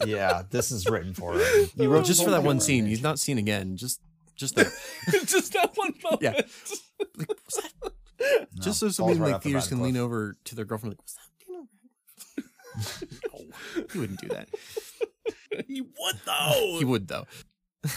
Yeah, 0.06 0.44
this 0.48 0.70
is 0.70 0.88
written 0.88 1.12
for 1.12 1.34
him. 1.34 1.42
You 1.76 1.90
wrote 1.90 2.00
oh, 2.00 2.04
just 2.04 2.24
for 2.24 2.30
that 2.30 2.42
one 2.42 2.58
scene. 2.58 2.86
He's 2.86 3.02
not 3.02 3.18
seen 3.18 3.36
again. 3.36 3.76
Just, 3.76 4.00
just 4.34 4.54
there. 4.56 4.70
just 5.26 5.52
that 5.52 5.72
one 5.74 5.92
moment. 6.02 6.22
Yeah. 6.22 6.40
Like, 7.18 7.28
what's 7.28 7.56
that? 7.56 7.72
No, 8.18 8.62
just 8.62 8.80
so 8.80 8.86
falls 8.86 8.96
somebody 8.96 9.16
in 9.16 9.22
right 9.22 9.26
like 9.28 9.34
off 9.36 9.42
the 9.42 9.48
theaters 9.50 9.68
can 9.68 9.78
Radcliffe. 9.78 9.94
lean 9.94 10.02
over 10.02 10.36
to 10.44 10.54
their 10.54 10.64
girlfriend, 10.64 10.96
like, 10.96 11.00
"What's 11.02 11.14
that?" 11.14 13.08
no, 13.32 13.84
he 13.92 13.98
wouldn't 13.98 14.20
do 14.20 14.28
that. 14.28 14.48
He 15.66 15.80
would 15.80 16.16
though. 16.24 16.76
He 16.78 16.84
would 16.84 17.08
though. 17.08 17.26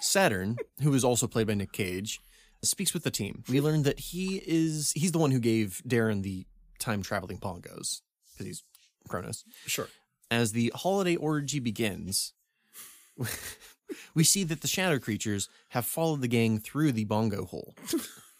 Saturn, 0.00 0.56
who 0.82 0.94
is 0.94 1.04
also 1.04 1.26
played 1.26 1.46
by 1.46 1.54
Nick 1.54 1.72
Cage, 1.72 2.20
speaks 2.62 2.94
with 2.94 3.04
the 3.04 3.10
team. 3.10 3.44
We 3.48 3.60
learn 3.60 3.82
that 3.82 3.98
he 3.98 4.42
is 4.46 4.92
he's 4.92 5.12
the 5.12 5.18
one 5.18 5.30
who 5.30 5.40
gave 5.40 5.82
Darren 5.86 6.22
the 6.22 6.46
time 6.78 7.02
traveling 7.02 7.38
bongos 7.38 8.00
because 8.32 8.46
he's 8.46 8.62
Kronos. 9.08 9.44
Sure. 9.66 9.88
As 10.30 10.52
the 10.52 10.72
holiday 10.74 11.16
orgy 11.16 11.58
begins, 11.58 12.32
we 14.14 14.24
see 14.24 14.44
that 14.44 14.60
the 14.60 14.68
shadow 14.68 14.98
creatures 14.98 15.48
have 15.70 15.84
followed 15.84 16.20
the 16.20 16.28
gang 16.28 16.58
through 16.58 16.92
the 16.92 17.04
bongo 17.04 17.44
hole. 17.44 17.74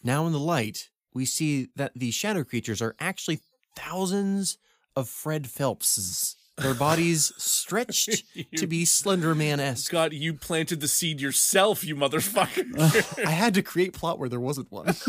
Now, 0.02 0.26
in 0.26 0.32
the 0.32 0.38
light, 0.38 0.90
we 1.12 1.24
see 1.24 1.68
that 1.76 1.92
the 1.94 2.10
shadow 2.10 2.44
creatures 2.44 2.80
are 2.80 2.94
actually 3.00 3.40
thousands 3.76 4.58
of 4.96 5.08
Fred 5.08 5.44
Phelpses. 5.44 6.36
Their 6.60 6.74
bodies 6.74 7.32
stretched 7.38 8.24
to 8.56 8.66
be 8.66 8.84
Slender 8.84 9.34
Man 9.34 9.60
esque. 9.60 9.90
God, 9.90 10.12
you 10.12 10.34
planted 10.34 10.80
the 10.80 10.88
seed 10.88 11.20
yourself, 11.20 11.84
you 11.84 11.96
motherfucker. 11.96 13.18
I 13.26 13.30
had 13.30 13.54
to 13.54 13.62
create 13.62 13.92
plot 13.92 14.18
where 14.18 14.28
there 14.28 14.40
wasn't 14.40 14.70
one. 14.70 14.94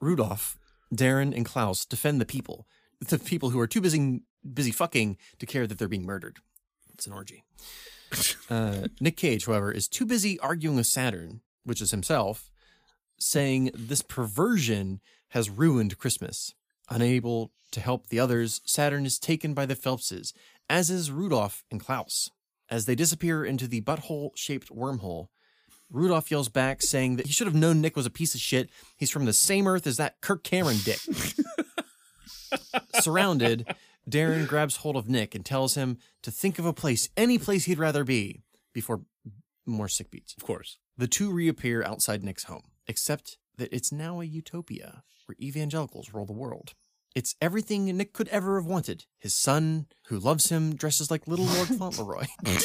Rudolph, 0.00 0.58
Darren, 0.94 1.34
and 1.34 1.46
Klaus 1.46 1.86
defend 1.86 2.20
the 2.20 2.26
people, 2.26 2.66
the 3.00 3.18
people 3.18 3.50
who 3.50 3.60
are 3.60 3.66
too 3.66 3.80
busy 3.80 4.20
busy 4.52 4.72
fucking 4.72 5.16
to 5.38 5.46
care 5.46 5.66
that 5.66 5.78
they're 5.78 5.88
being 5.88 6.04
murdered. 6.04 6.38
It's 6.92 7.06
an 7.06 7.12
orgy. 7.12 7.44
Uh, 8.50 8.88
Nick 9.00 9.16
Cage, 9.16 9.46
however, 9.46 9.72
is 9.72 9.88
too 9.88 10.04
busy 10.04 10.38
arguing 10.40 10.76
with 10.76 10.86
Saturn, 10.86 11.40
which 11.64 11.80
is 11.80 11.92
himself, 11.92 12.50
saying 13.18 13.70
this 13.72 14.02
perversion 14.02 15.00
has 15.28 15.48
ruined 15.48 15.96
Christmas. 15.96 16.52
Unable 16.90 17.52
to 17.72 17.80
help 17.80 18.08
the 18.08 18.20
others, 18.20 18.60
Saturn 18.64 19.06
is 19.06 19.18
taken 19.18 19.54
by 19.54 19.66
the 19.66 19.76
Phelpses, 19.76 20.32
as 20.68 20.90
is 20.90 21.10
Rudolph 21.10 21.64
and 21.70 21.80
Klaus. 21.80 22.30
As 22.70 22.86
they 22.86 22.94
disappear 22.94 23.44
into 23.44 23.66
the 23.66 23.80
butthole 23.80 24.30
shaped 24.34 24.68
wormhole, 24.68 25.28
Rudolph 25.90 26.30
yells 26.30 26.48
back, 26.48 26.80
saying 26.82 27.16
that 27.16 27.26
he 27.26 27.32
should 27.32 27.46
have 27.46 27.54
known 27.54 27.80
Nick 27.80 27.96
was 27.96 28.06
a 28.06 28.10
piece 28.10 28.34
of 28.34 28.40
shit. 28.40 28.70
He's 28.96 29.10
from 29.10 29.26
the 29.26 29.32
same 29.32 29.66
Earth 29.66 29.86
as 29.86 29.98
that 29.98 30.20
Kirk 30.22 30.42
Cameron 30.42 30.78
dick. 30.84 30.98
Surrounded, 33.00 33.74
Darren 34.08 34.48
grabs 34.48 34.76
hold 34.76 34.96
of 34.96 35.08
Nick 35.08 35.34
and 35.34 35.44
tells 35.44 35.74
him 35.74 35.98
to 36.22 36.30
think 36.30 36.58
of 36.58 36.64
a 36.64 36.72
place, 36.72 37.10
any 37.16 37.38
place 37.38 37.66
he'd 37.66 37.78
rather 37.78 38.04
be, 38.04 38.40
before 38.72 39.02
more 39.66 39.88
sick 39.88 40.10
beats. 40.10 40.34
of 40.36 40.44
course. 40.44 40.78
The 40.96 41.06
two 41.06 41.30
reappear 41.30 41.82
outside 41.82 42.24
Nick's 42.24 42.44
home, 42.44 42.64
except 42.86 43.38
that 43.58 43.72
it's 43.74 43.92
now 43.92 44.20
a 44.20 44.24
utopia 44.24 45.02
where 45.26 45.36
evangelicals 45.40 46.12
rule 46.12 46.26
the 46.26 46.32
world. 46.32 46.74
It's 47.14 47.34
everything 47.42 47.84
Nick 47.96 48.12
could 48.14 48.28
ever 48.28 48.56
have 48.56 48.66
wanted. 48.66 49.04
His 49.18 49.34
son, 49.34 49.86
who 50.06 50.18
loves 50.18 50.48
him, 50.48 50.74
dresses 50.74 51.10
like 51.10 51.28
little 51.28 51.44
Lord 51.44 51.68
Fauntleroy. 51.78 52.24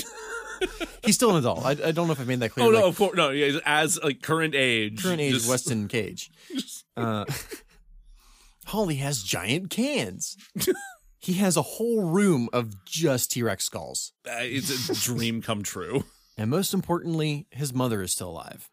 He's 1.03 1.15
still 1.15 1.31
an 1.31 1.37
adult. 1.37 1.65
I, 1.65 1.71
I 1.71 1.91
don't 1.91 2.07
know 2.07 2.13
if 2.13 2.19
I 2.19 2.23
made 2.23 2.39
that 2.39 2.49
clear. 2.51 2.65
Oh 2.65 2.69
no, 2.71 2.77
like, 2.79 2.85
of 2.85 2.97
course 2.97 3.15
no. 3.15 3.29
Yeah, 3.29 3.59
as 3.65 3.99
like 4.01 4.21
current 4.21 4.55
age, 4.55 5.01
current 5.03 5.21
age 5.21 5.33
just- 5.33 5.49
Weston 5.49 5.87
Cage. 5.87 6.31
Uh, 6.97 7.25
Holly 8.65 8.95
has 8.95 9.21
giant 9.21 9.69
cans. 9.69 10.35
he 11.19 11.33
has 11.33 11.55
a 11.55 11.61
whole 11.61 12.01
room 12.09 12.49
of 12.51 12.83
just 12.85 13.29
T 13.31 13.43
Rex 13.43 13.65
skulls. 13.65 14.13
uh, 14.27 14.37
it's 14.41 14.89
a 14.89 14.95
dream 14.95 15.43
come 15.43 15.61
true. 15.61 16.05
And 16.39 16.49
most 16.49 16.73
importantly, 16.73 17.45
his 17.51 17.71
mother 17.71 18.01
is 18.01 18.11
still 18.13 18.29
alive. 18.31 18.69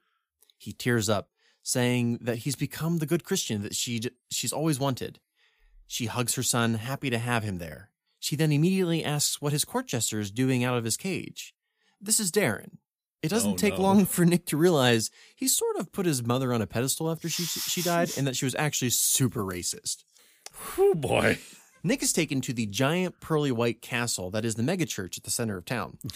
He 0.56 0.72
tears 0.72 1.10
up, 1.10 1.28
saying 1.64 2.18
that 2.20 2.38
he's 2.38 2.54
become 2.54 2.98
the 2.98 3.06
good 3.06 3.24
Christian 3.24 3.62
that 3.62 3.74
she 3.74 4.00
she's 4.30 4.52
always 4.52 4.78
wanted. 4.78 5.18
She 5.88 6.06
hugs 6.06 6.36
her 6.36 6.42
son, 6.44 6.74
happy 6.74 7.10
to 7.10 7.18
have 7.18 7.42
him 7.42 7.58
there. 7.58 7.90
She 8.20 8.36
then 8.36 8.52
immediately 8.52 9.04
asks 9.04 9.42
what 9.42 9.52
his 9.52 9.64
court 9.64 9.86
jester 9.88 10.20
is 10.20 10.30
doing 10.30 10.62
out 10.62 10.78
of 10.78 10.84
his 10.84 10.96
cage. 10.96 11.54
This 12.00 12.20
is 12.20 12.30
Darren. 12.30 12.76
It 13.22 13.28
doesn't 13.28 13.52
Oh, 13.54 13.56
take 13.56 13.74
no. 13.78 13.82
long 13.82 14.04
for 14.06 14.24
Nick 14.24 14.44
to 14.46 14.56
realize 14.56 15.10
he 15.34 15.48
sort 15.48 15.76
of 15.76 15.90
put 15.92 16.06
his 16.06 16.22
mother 16.22 16.52
on 16.52 16.62
a 16.62 16.66
pedestal 16.66 17.10
after 17.10 17.28
she 17.28 17.44
she 17.44 17.82
died, 17.82 18.10
and 18.16 18.26
that 18.26 18.36
she 18.36 18.44
was 18.44 18.54
actually 18.54 18.90
super 18.90 19.42
racist. 19.42 20.04
Oh 20.78 20.94
boy. 20.94 21.38
Nick 21.82 22.02
is 22.02 22.12
taken 22.12 22.40
to 22.42 22.52
the 22.54 22.66
giant 22.66 23.20
pearly 23.20 23.52
white 23.52 23.82
castle 23.82 24.30
that 24.30 24.44
is 24.44 24.54
the 24.54 24.62
megachurch 24.62 25.18
at 25.18 25.24
the 25.24 25.30
center 25.30 25.56
of 25.56 25.64
town. 25.64 25.98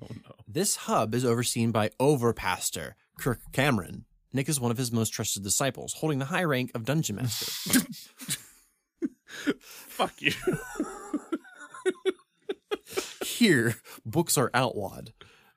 Oh 0.00 0.06
no. 0.24 0.34
This 0.46 0.76
hub 0.86 1.16
is 1.16 1.24
overseen 1.24 1.72
by 1.72 1.88
Overpastor 1.98 2.92
Kirk 3.18 3.40
Cameron. 3.52 4.04
Nick 4.32 4.48
is 4.48 4.60
one 4.60 4.70
of 4.70 4.78
his 4.78 4.92
most 4.92 5.10
trusted 5.10 5.42
disciples, 5.42 5.94
holding 5.94 6.18
the 6.18 6.26
high 6.26 6.44
rank 6.44 6.70
of 6.74 6.84
Dungeon 6.84 7.16
Master. 7.16 7.80
Fuck 9.60 10.20
you. 10.20 10.32
Here, 13.24 13.76
books 14.04 14.38
are 14.38 14.50
outlawed. 14.54 15.12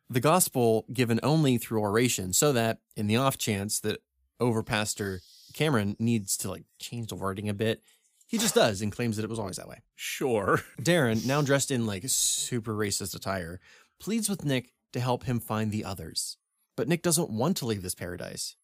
The 0.09 0.19
gospel 0.19 0.85
given 0.91 1.19
only 1.23 1.57
through 1.57 1.81
oration, 1.81 2.33
so 2.33 2.51
that 2.53 2.79
in 2.95 3.07
the 3.07 3.17
off 3.17 3.37
chance 3.37 3.79
that 3.81 4.01
Overpastor 4.39 5.19
Cameron 5.53 5.95
needs 5.99 6.37
to 6.37 6.49
like 6.49 6.63
change 6.79 7.07
the 7.07 7.15
wording 7.15 7.49
a 7.49 7.53
bit, 7.53 7.81
he 8.27 8.37
just 8.37 8.55
does 8.55 8.81
and 8.81 8.91
claims 8.91 9.17
that 9.17 9.23
it 9.23 9.29
was 9.29 9.39
always 9.39 9.57
that 9.57 9.67
way. 9.67 9.81
Sure. 9.95 10.61
Darren, 10.81 11.25
now 11.25 11.41
dressed 11.41 11.71
in 11.71 11.85
like 11.85 12.03
super 12.07 12.73
racist 12.73 13.15
attire, 13.15 13.59
pleads 13.99 14.29
with 14.29 14.43
Nick 14.43 14.73
to 14.93 14.99
help 14.99 15.25
him 15.25 15.39
find 15.39 15.71
the 15.71 15.85
others. 15.85 16.37
But 16.75 16.87
Nick 16.87 17.03
doesn't 17.03 17.29
want 17.29 17.57
to 17.57 17.65
leave 17.65 17.83
this 17.83 17.95
paradise. 17.95 18.55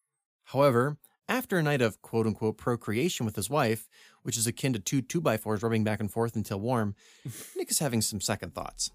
However, 0.52 0.98
after 1.28 1.60
a 1.60 1.64
night 1.64 1.82
of 1.82 2.02
quote 2.02 2.26
unquote 2.26 2.58
procreation 2.58 3.24
with 3.24 3.36
his 3.36 3.52
wife, 3.52 3.88
which 4.24 4.36
is 4.36 4.48
akin 4.48 4.74
to 4.74 4.80
two 4.80 5.04
2x4s 5.04 5.62
rubbing 5.62 5.84
back 5.84 6.00
and 6.00 6.12
forth 6.12 6.36
until 6.36 6.60
warm, 6.60 6.96
Nick 7.56 7.70
is 7.70 7.78
having 7.78 8.02
some 8.02 8.20
second 8.20 8.56
thoughts. 8.56 8.90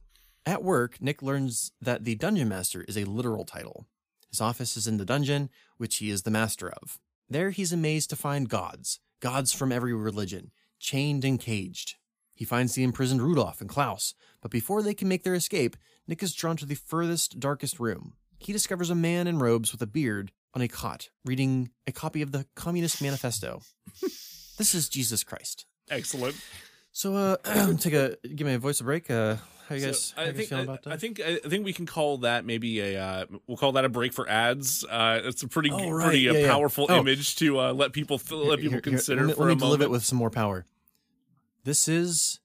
At 0.44 0.64
work, 0.64 1.00
Nick 1.00 1.22
learns 1.22 1.70
that 1.80 2.04
the 2.04 2.16
Dungeon 2.16 2.48
Master 2.48 2.84
is 2.88 2.98
a 2.98 3.04
literal 3.04 3.44
title. 3.44 3.86
His 4.28 4.40
office 4.40 4.76
is 4.76 4.88
in 4.88 4.96
the 4.96 5.04
dungeon, 5.04 5.48
which 5.76 5.98
he 5.98 6.10
is 6.10 6.24
the 6.24 6.30
master 6.32 6.70
of. 6.70 6.98
There, 7.30 7.50
he's 7.50 7.72
amazed 7.72 8.10
to 8.10 8.16
find 8.16 8.48
gods, 8.48 8.98
gods 9.20 9.52
from 9.52 9.70
every 9.70 9.94
religion, 9.94 10.50
chained 10.80 11.24
and 11.24 11.38
caged. 11.38 11.94
He 12.34 12.44
finds 12.44 12.74
the 12.74 12.82
imprisoned 12.82 13.22
Rudolph 13.22 13.60
and 13.60 13.70
Klaus, 13.70 14.12
but 14.42 14.50
before 14.50 14.82
they 14.82 14.92
can 14.92 15.06
make 15.06 15.22
their 15.22 15.34
escape, 15.34 15.76
Nick 16.08 16.20
is 16.20 16.34
drawn 16.34 16.56
to 16.56 16.66
the 16.66 16.74
furthest, 16.74 17.38
darkest 17.38 17.78
room. 17.78 18.14
He 18.40 18.52
discovers 18.52 18.90
a 18.90 18.96
man 18.96 19.28
in 19.28 19.38
robes 19.38 19.70
with 19.70 19.80
a 19.80 19.86
beard 19.86 20.32
on 20.54 20.62
a 20.62 20.68
cot, 20.68 21.08
reading 21.24 21.70
a 21.86 21.92
copy 21.92 22.22
of 22.22 22.32
the 22.32 22.46
Communist 22.54 23.02
Manifesto. 23.02 23.60
this 24.58 24.74
is 24.74 24.88
Jesus 24.88 25.24
Christ. 25.24 25.66
Excellent. 25.90 26.36
So, 26.92 27.14
uh, 27.16 27.36
take 27.78 27.92
a 27.92 28.16
give 28.34 28.46
my 28.46 28.56
voice 28.56 28.80
a 28.80 28.84
break. 28.84 29.10
Uh, 29.10 29.36
how 29.68 29.74
you 29.74 29.86
guys, 29.86 30.04
So, 30.04 30.14
how 30.16 30.22
I 30.22 30.26
you 30.26 30.30
guys 30.32 30.36
think 30.36 30.48
feeling 30.50 30.68
I, 30.68 30.72
about 30.72 30.82
that? 30.84 30.92
I 30.92 30.96
think 30.96 31.20
I 31.20 31.36
think 31.38 31.64
we 31.64 31.72
can 31.72 31.86
call 31.86 32.18
that 32.18 32.44
maybe 32.44 32.80
a 32.80 33.00
uh, 33.02 33.24
we'll 33.46 33.56
call 33.56 33.72
that 33.72 33.84
a 33.84 33.88
break 33.88 34.12
for 34.12 34.28
ads. 34.28 34.84
Uh, 34.88 35.20
it's 35.24 35.42
a 35.42 35.48
pretty 35.48 35.70
Oh, 35.72 35.90
right. 35.90 36.04
pretty 36.04 36.20
Yeah, 36.20 36.30
uh, 36.30 36.34
yeah. 36.34 36.52
powerful 36.52 36.86
Oh. 36.88 37.00
image 37.00 37.36
to 37.36 37.58
uh, 37.58 37.72
let 37.72 37.92
people 37.92 38.20
let 38.30 38.30
people 38.30 38.58
Here- 38.58 38.70
here, 38.70 38.80
consider 38.80 39.22
let 39.22 39.28
me, 39.28 39.34
for 39.34 39.46
let 39.46 39.48
me 39.48 39.52
a 39.54 39.64
moment. 39.64 39.82
it 39.82 39.90
with 39.90 40.04
some 40.04 40.18
more 40.18 40.30
power. 40.30 40.66
This 41.64 41.88
is 41.88 42.40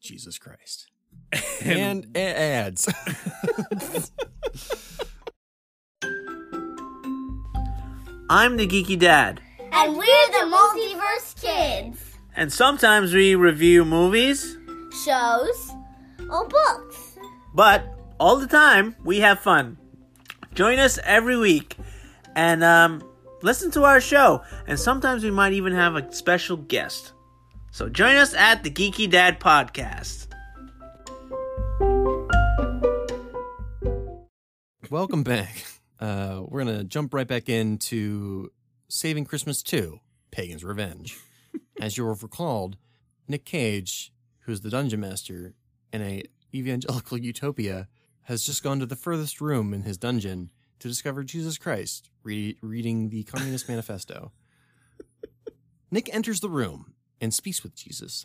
Jesus 0.00 0.38
Christ 0.38 0.90
and, 1.64 2.06
a- 2.16 2.38
ads. 2.38 2.92
I'm 8.32 8.56
the 8.56 8.66
Geeky 8.66 8.96
Dad, 8.98 9.40
And 9.72 9.96
we're 9.96 10.26
the 10.30 10.46
Multiverse 10.46 11.40
Kids. 11.40 11.98
and 12.36 12.52
sometimes 12.52 13.12
we 13.12 13.34
review 13.34 13.84
movies, 13.84 14.56
Shows 15.04 15.70
or 16.30 16.46
books. 16.46 17.16
but 17.54 17.84
all 18.20 18.36
the 18.36 18.46
time 18.46 18.94
we 19.04 19.18
have 19.20 19.40
fun. 19.40 19.78
Join 20.54 20.78
us 20.78 20.98
every 21.04 21.36
week 21.36 21.76
and 22.36 22.62
um, 22.62 23.02
listen 23.42 23.70
to 23.72 23.82
our 23.84 24.00
show, 24.00 24.42
and 24.68 24.78
sometimes 24.78 25.24
we 25.24 25.30
might 25.32 25.52
even 25.52 25.72
have 25.72 25.96
a 25.96 26.12
special 26.12 26.56
guest. 26.56 27.12
So 27.72 27.88
join 27.88 28.14
us 28.16 28.32
at 28.34 28.62
the 28.62 28.70
Geeky 28.70 29.10
Dad 29.10 29.40
Podcast. 29.40 30.28
Welcome 34.88 35.22
back. 35.24 35.64
Uh, 36.00 36.42
we're 36.46 36.64
gonna 36.64 36.82
jump 36.82 37.12
right 37.12 37.28
back 37.28 37.48
into 37.48 38.50
Saving 38.88 39.26
Christmas 39.26 39.62
2, 39.62 40.00
Pagan's 40.30 40.64
Revenge. 40.64 41.18
As 41.80 41.96
you'll 41.96 42.08
have 42.08 42.22
recalled, 42.22 42.76
Nick 43.28 43.44
Cage, 43.44 44.12
who's 44.40 44.62
the 44.62 44.70
dungeon 44.70 45.00
master 45.00 45.54
in 45.92 46.00
a 46.00 46.22
evangelical 46.54 47.18
utopia, 47.18 47.86
has 48.22 48.44
just 48.44 48.62
gone 48.62 48.78
to 48.80 48.86
the 48.86 48.96
furthest 48.96 49.40
room 49.40 49.74
in 49.74 49.82
his 49.82 49.98
dungeon 49.98 50.50
to 50.78 50.88
discover 50.88 51.22
Jesus 51.22 51.58
Christ 51.58 52.10
re- 52.22 52.56
reading 52.62 53.10
the 53.10 53.24
Communist 53.24 53.68
Manifesto. 53.68 54.32
Nick 55.90 56.12
enters 56.14 56.40
the 56.40 56.48
room 56.48 56.94
and 57.20 57.34
speaks 57.34 57.62
with 57.62 57.74
Jesus. 57.74 58.24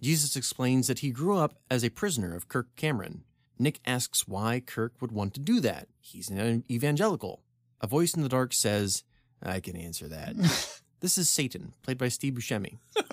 Jesus 0.00 0.36
explains 0.36 0.86
that 0.86 1.00
he 1.00 1.10
grew 1.10 1.36
up 1.36 1.56
as 1.68 1.82
a 1.82 1.90
prisoner 1.90 2.36
of 2.36 2.48
Kirk 2.48 2.68
Cameron. 2.76 3.24
Nick 3.58 3.80
asks 3.86 4.28
why 4.28 4.60
Kirk 4.60 4.94
would 5.00 5.12
want 5.12 5.34
to 5.34 5.40
do 5.40 5.60
that. 5.60 5.88
He's 6.00 6.30
an 6.30 6.64
evangelical. 6.70 7.42
A 7.80 7.86
voice 7.86 8.14
in 8.14 8.22
the 8.22 8.28
dark 8.28 8.52
says, 8.52 9.04
I 9.42 9.60
can 9.60 9.76
answer 9.76 10.08
that. 10.08 10.36
this 11.00 11.18
is 11.18 11.28
Satan, 11.28 11.74
played 11.82 11.98
by 11.98 12.08
Steve 12.08 12.34
Buscemi. 12.34 12.78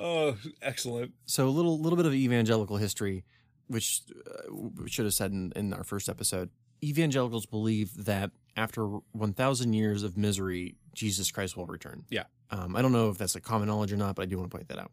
Oh, 0.00 0.36
excellent. 0.62 1.12
So 1.26 1.46
a 1.46 1.50
little 1.50 1.78
little 1.78 1.96
bit 1.96 2.06
of 2.06 2.14
evangelical 2.14 2.78
history, 2.78 3.24
which 3.68 4.02
uh, 4.26 4.52
we 4.52 4.88
should 4.88 5.04
have 5.04 5.14
said 5.14 5.30
in, 5.32 5.52
in 5.54 5.74
our 5.74 5.84
first 5.84 6.08
episode. 6.08 6.48
Evangelicals 6.82 7.44
believe 7.44 8.06
that 8.06 8.30
after 8.56 8.86
1,000 8.86 9.74
years 9.74 10.02
of 10.02 10.16
misery, 10.16 10.76
Jesus 10.94 11.30
Christ 11.30 11.56
will 11.56 11.66
return. 11.66 12.04
Yeah. 12.08 12.24
Um, 12.50 12.74
I 12.74 12.80
don't 12.80 12.92
know 12.92 13.10
if 13.10 13.18
that's 13.18 13.34
a 13.36 13.40
common 13.40 13.68
knowledge 13.68 13.92
or 13.92 13.98
not, 13.98 14.16
but 14.16 14.22
I 14.22 14.26
do 14.26 14.38
want 14.38 14.50
to 14.50 14.56
point 14.56 14.68
that 14.68 14.78
out. 14.78 14.90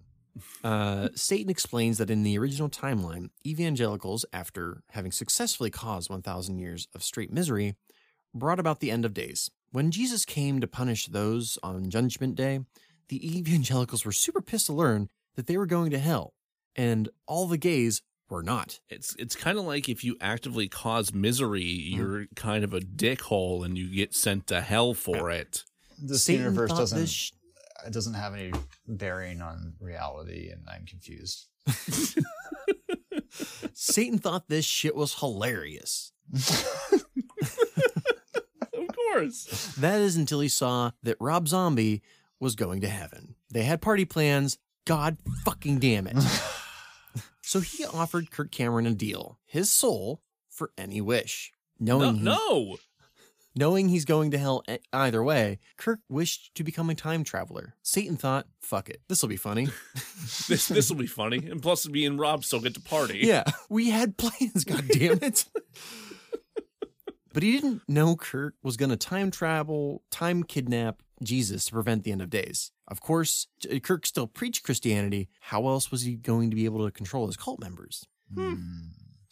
Uh, 0.63 1.09
Satan 1.15 1.49
explains 1.49 1.97
that 1.97 2.09
in 2.09 2.23
the 2.23 2.37
original 2.37 2.69
timeline, 2.69 3.29
evangelicals, 3.45 4.25
after 4.31 4.83
having 4.91 5.11
successfully 5.11 5.69
caused 5.69 6.09
1,000 6.09 6.57
years 6.57 6.87
of 6.93 7.03
straight 7.03 7.31
misery, 7.31 7.75
brought 8.33 8.59
about 8.59 8.79
the 8.79 8.91
end 8.91 9.05
of 9.05 9.13
days. 9.13 9.49
When 9.71 9.91
Jesus 9.91 10.25
came 10.25 10.61
to 10.61 10.67
punish 10.67 11.07
those 11.07 11.57
on 11.61 11.89
Judgment 11.89 12.35
Day, 12.35 12.61
the 13.09 13.37
evangelicals 13.37 14.05
were 14.05 14.11
super 14.11 14.41
pissed 14.41 14.67
to 14.67 14.73
learn 14.73 15.09
that 15.35 15.47
they 15.47 15.57
were 15.57 15.65
going 15.65 15.91
to 15.91 15.99
hell, 15.99 16.33
and 16.75 17.09
all 17.27 17.47
the 17.47 17.57
gays 17.57 18.01
were 18.29 18.43
not. 18.43 18.79
It's 18.89 19.15
it's 19.17 19.35
kind 19.35 19.57
of 19.57 19.65
like 19.65 19.87
if 19.87 20.03
you 20.03 20.17
actively 20.19 20.67
cause 20.67 21.13
misery, 21.13 21.63
you're 21.63 22.25
kind 22.35 22.63
of 22.63 22.73
a 22.73 22.79
dickhole 22.79 23.63
and 23.63 23.77
you 23.77 23.93
get 23.93 24.13
sent 24.13 24.47
to 24.47 24.61
hell 24.61 24.93
for 24.93 25.29
it. 25.31 25.63
This 26.01 26.25
Satan 26.25 26.43
universe 26.43 26.71
doesn't 26.71 26.99
this 26.99 27.09
sh- 27.09 27.31
it 27.85 27.93
doesn't 27.93 28.13
have 28.15 28.33
any 28.33 28.51
bearing 28.87 29.41
on 29.41 29.73
reality, 29.79 30.49
and 30.49 30.63
I'm 30.69 30.85
confused. 30.85 31.47
Satan 33.73 34.17
thought 34.19 34.47
this 34.47 34.65
shit 34.65 34.95
was 34.95 35.15
hilarious. 35.19 36.11
Of 38.73 38.95
course. 38.95 39.73
That 39.77 39.99
is 40.01 40.15
until 40.15 40.39
he 40.39 40.47
saw 40.49 40.91
that 41.03 41.17
Rob 41.19 41.47
Zombie 41.47 42.01
was 42.39 42.55
going 42.55 42.81
to 42.81 42.87
heaven. 42.89 43.35
They 43.51 43.63
had 43.63 43.81
party 43.81 44.05
plans. 44.05 44.57
God 44.85 45.17
fucking 45.43 45.79
damn 45.79 46.05
it. 46.07 46.17
so 47.41 47.59
he 47.59 47.85
offered 47.85 48.29
Kirk 48.31 48.51
Cameron 48.51 48.85
a 48.85 48.93
deal 48.93 49.39
his 49.45 49.71
soul 49.71 50.21
for 50.49 50.71
any 50.77 51.01
wish. 51.01 51.51
No, 51.79 51.97
Knowing, 51.99 52.15
he- 52.17 52.23
no. 52.23 52.77
Knowing 53.57 53.89
he's 53.89 54.05
going 54.05 54.31
to 54.31 54.37
hell 54.37 54.63
either 54.93 55.23
way, 55.23 55.59
Kirk 55.77 55.99
wished 56.09 56.53
to 56.55 56.63
become 56.63 56.89
a 56.89 56.95
time 56.95 57.23
traveler. 57.23 57.75
Satan 57.81 58.15
thought, 58.15 58.47
fuck 58.61 58.89
it, 58.89 59.01
this 59.09 59.21
will 59.21 59.29
be 59.29 59.37
funny. 59.37 59.67
This 60.47 60.67
this 60.67 60.89
will 60.89 60.97
be 60.97 61.07
funny, 61.07 61.37
and 61.49 61.61
plus, 61.61 61.87
me 61.87 62.05
and 62.05 62.19
Rob 62.19 62.43
still 62.43 62.59
get 62.59 62.73
to 62.75 62.81
party. 62.81 63.19
yeah, 63.23 63.43
we 63.69 63.89
had 63.89 64.17
plans, 64.17 64.63
god 64.63 64.87
damn 64.87 65.19
it. 65.21 65.45
but 67.33 67.43
he 67.43 67.51
didn't 67.51 67.81
know 67.87 68.15
Kirk 68.15 68.55
was 68.63 68.77
going 68.77 68.89
to 68.89 68.97
time 68.97 69.31
travel, 69.31 70.03
time 70.11 70.43
kidnap 70.43 71.01
Jesus 71.23 71.65
to 71.65 71.71
prevent 71.71 72.03
the 72.03 72.11
end 72.11 72.21
of 72.21 72.29
days. 72.29 72.71
Of 72.87 73.01
course, 73.01 73.47
Kirk 73.83 74.05
still 74.05 74.27
preached 74.27 74.63
Christianity. 74.63 75.29
How 75.39 75.67
else 75.67 75.91
was 75.91 76.03
he 76.03 76.15
going 76.15 76.49
to 76.49 76.55
be 76.55 76.65
able 76.65 76.85
to 76.85 76.91
control 76.91 77.27
his 77.27 77.37
cult 77.37 77.59
members? 77.59 78.05
Hmm. 78.33 78.55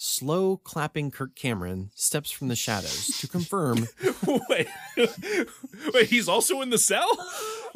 Slow 0.07 0.57
clapping 0.57 1.09
Kirk 1.09 1.35
Cameron 1.35 1.89
steps 1.95 2.29
from 2.29 2.47
the 2.47 2.55
shadows 2.55 3.07
to 3.19 3.27
confirm 3.27 3.87
wait, 4.49 4.67
wait, 5.93 6.07
he's 6.09 6.29
also 6.29 6.61
in 6.61 6.69
the 6.69 6.77
cell. 6.77 7.09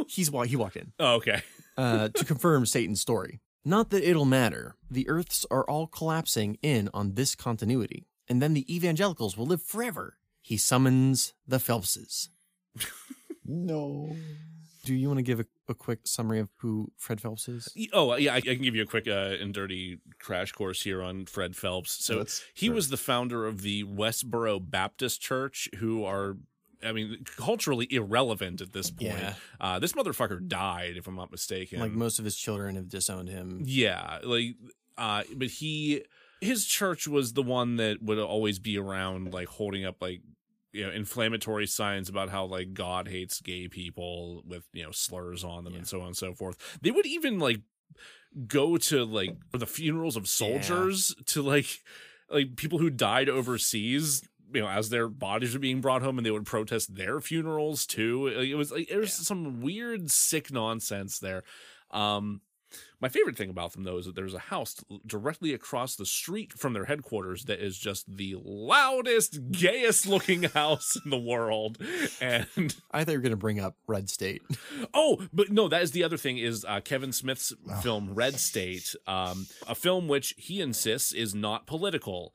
he's 0.08 0.30
wa- 0.30 0.44
he 0.44 0.56
walked 0.56 0.78
in. 0.78 0.92
Oh, 1.00 1.16
okay. 1.16 1.42
uh, 1.76 2.10
to 2.10 2.24
confirm 2.24 2.68
Satan's 2.68 3.02
story. 3.02 3.40
Not 3.66 3.90
that 3.90 4.08
it'll 4.08 4.26
matter. 4.26 4.76
The 4.92 5.10
Earths 5.10 5.44
are 5.50 5.68
all 5.68 5.88
collapsing 5.88 6.60
in 6.62 6.90
on 6.94 7.16
this 7.16 7.34
continuity, 7.34 8.06
and 8.28 8.42
then 8.44 8.54
the 8.54 8.74
evangelicals 8.74 9.36
will 9.36 9.48
live 9.48 9.64
forever. 9.64 10.18
He 10.42 10.56
summons 10.56 11.34
the 11.48 11.58
Phelpses. 11.58 12.28
No. 13.52 14.16
Do 14.86 14.94
you 14.94 15.08
want 15.08 15.18
to 15.18 15.24
give 15.24 15.40
a, 15.40 15.46
a 15.70 15.74
quick 15.76 16.00
summary 16.06 16.40
of 16.40 16.50
who 16.58 16.92
Fred 16.98 17.22
Phelps 17.22 17.48
is? 17.48 17.74
Oh, 17.94 18.16
yeah, 18.16 18.34
I, 18.34 18.38
I 18.38 18.42
can 18.42 18.62
give 18.62 18.76
you 18.76 18.82
a 18.84 18.88
quick 18.88 19.08
uh, 19.08 19.36
and 19.40 19.54
dirty 19.54 20.00
crash 20.20 20.52
course 20.52 20.82
here 20.82 21.02
on 21.02 21.26
Fred 21.26 21.56
Phelps. 21.56 22.04
So 22.04 22.18
Let's- 22.18 22.44
he 22.54 22.66
sure. 22.68 22.76
was 22.76 22.90
the 22.90 22.98
founder 22.98 23.46
of 23.46 23.62
the 23.62 23.84
Westboro 23.84 24.60
Baptist 24.60 25.22
Church, 25.22 25.70
who 25.78 26.04
are, 26.04 26.38
I 26.84 26.92
mean, 26.92 27.24
culturally 27.38 27.88
irrelevant 27.92 28.62
at 28.62 28.74
this 28.74 28.90
point. 28.92 29.12
Yeah. 29.20 29.34
Uh, 29.62 29.80
this 29.80 29.94
motherfucker 29.94 30.46
died, 30.48 30.96
if 30.98 31.08
I'm 31.08 31.16
not 31.16 31.32
mistaken. 31.32 31.80
Like 31.80 31.92
most 31.92 32.20
of 32.20 32.26
his 32.26 32.36
children 32.36 32.76
have 32.76 32.90
disowned 32.90 33.30
him. 33.30 33.62
Yeah, 33.66 34.20
like 34.24 34.56
uh 34.98 35.24
but 35.36 35.48
he 35.48 36.04
his 36.42 36.66
church 36.66 37.08
was 37.08 37.34
the 37.34 37.42
one 37.44 37.76
that 37.78 38.02
would 38.02 38.18
always 38.20 38.60
be 38.60 38.78
around 38.78 39.34
like 39.34 39.48
holding 39.48 39.86
up 39.86 40.02
like 40.02 40.22
you 40.72 40.86
know 40.86 40.92
inflammatory 40.92 41.68
signs 41.68 42.10
about 42.10 42.30
how 42.30 42.46
like 42.46 42.74
God 42.74 43.08
hates 43.08 43.42
gay 43.42 43.68
people 43.68 44.44
with 44.48 44.64
you 44.74 44.84
know 44.84 44.92
slurs 44.92 45.44
on 45.44 45.64
them 45.64 45.74
Yeah. 45.74 45.80
and 45.80 45.88
so 45.88 46.02
on 46.02 46.08
and 46.08 46.18
so 46.18 46.34
forth. 46.34 46.78
They 46.82 46.92
would 46.92 47.06
even 47.06 47.40
like 47.40 47.62
go 48.48 48.78
to 48.78 49.04
like 49.06 49.36
the 49.52 49.66
funerals 49.66 50.16
of 50.16 50.28
soldiers 50.28 51.16
to 51.26 51.42
like 51.42 51.66
like 52.30 52.56
people 52.56 52.78
who 52.78 52.90
died 52.92 53.28
overseas 53.28 54.22
you 54.54 54.62
know 54.62 54.68
as 54.70 54.90
their 54.90 55.08
bodies 55.08 55.54
were 55.54 55.60
being 55.60 55.82
brought 55.82 56.04
home 56.04 56.18
and 56.20 56.26
they 56.26 56.32
would 56.32 56.46
protest 56.46 56.94
their 56.96 57.20
funerals 57.20 57.88
too 57.88 58.28
it 58.28 58.54
was 58.56 58.72
like 58.72 58.88
there 58.88 59.00
was 59.00 59.14
some 59.14 59.62
weird 59.62 60.12
sick 60.12 60.52
nonsense 60.52 61.18
there 61.20 61.44
um 61.92 62.42
my 63.02 63.08
favorite 63.08 63.38
thing 63.38 63.50
about 63.50 63.72
them, 63.74 63.84
though, 63.84 63.98
is 63.98 64.06
that 64.06 64.16
there's 64.16 64.34
a 64.34 64.40
house 64.40 64.76
directly 65.06 65.54
across 65.54 65.96
the 65.96 66.06
street 66.06 66.54
from 66.54 66.74
their 66.74 66.86
headquarters 66.86 67.46
that 67.46 67.60
is 67.60 67.78
just 67.78 68.18
the 68.18 68.36
loudest, 68.44 69.52
gayest 69.52 70.06
looking 70.06 70.44
house 70.56 70.98
in 71.04 71.10
the 71.10 71.18
world. 71.18 71.78
And 72.20 72.48
I 72.92 73.04
thought 73.04 73.12
you 73.12 73.18
were 73.18 73.24
going 73.24 73.32
to 73.32 73.38
bring 73.38 73.60
up 73.60 73.78
Red 73.88 74.10
State. 74.10 74.42
oh, 74.94 75.26
but 75.32 75.50
no, 75.50 75.70
that 75.70 75.82
is 75.82 75.92
the 75.92 76.04
other 76.04 76.18
thing 76.18 76.38
is 76.38 76.66
uh, 76.68 76.82
Kevin 76.82 77.14
Smith's 77.14 77.54
film 77.82 78.14
Red 78.14 78.36
State, 78.36 78.96
um, 79.08 79.48
a 79.68 79.76
film 79.76 80.08
which 80.08 80.36
he 80.38 80.60
insists 80.60 81.14
is 81.14 81.34
not 81.34 81.68
political. 81.68 82.34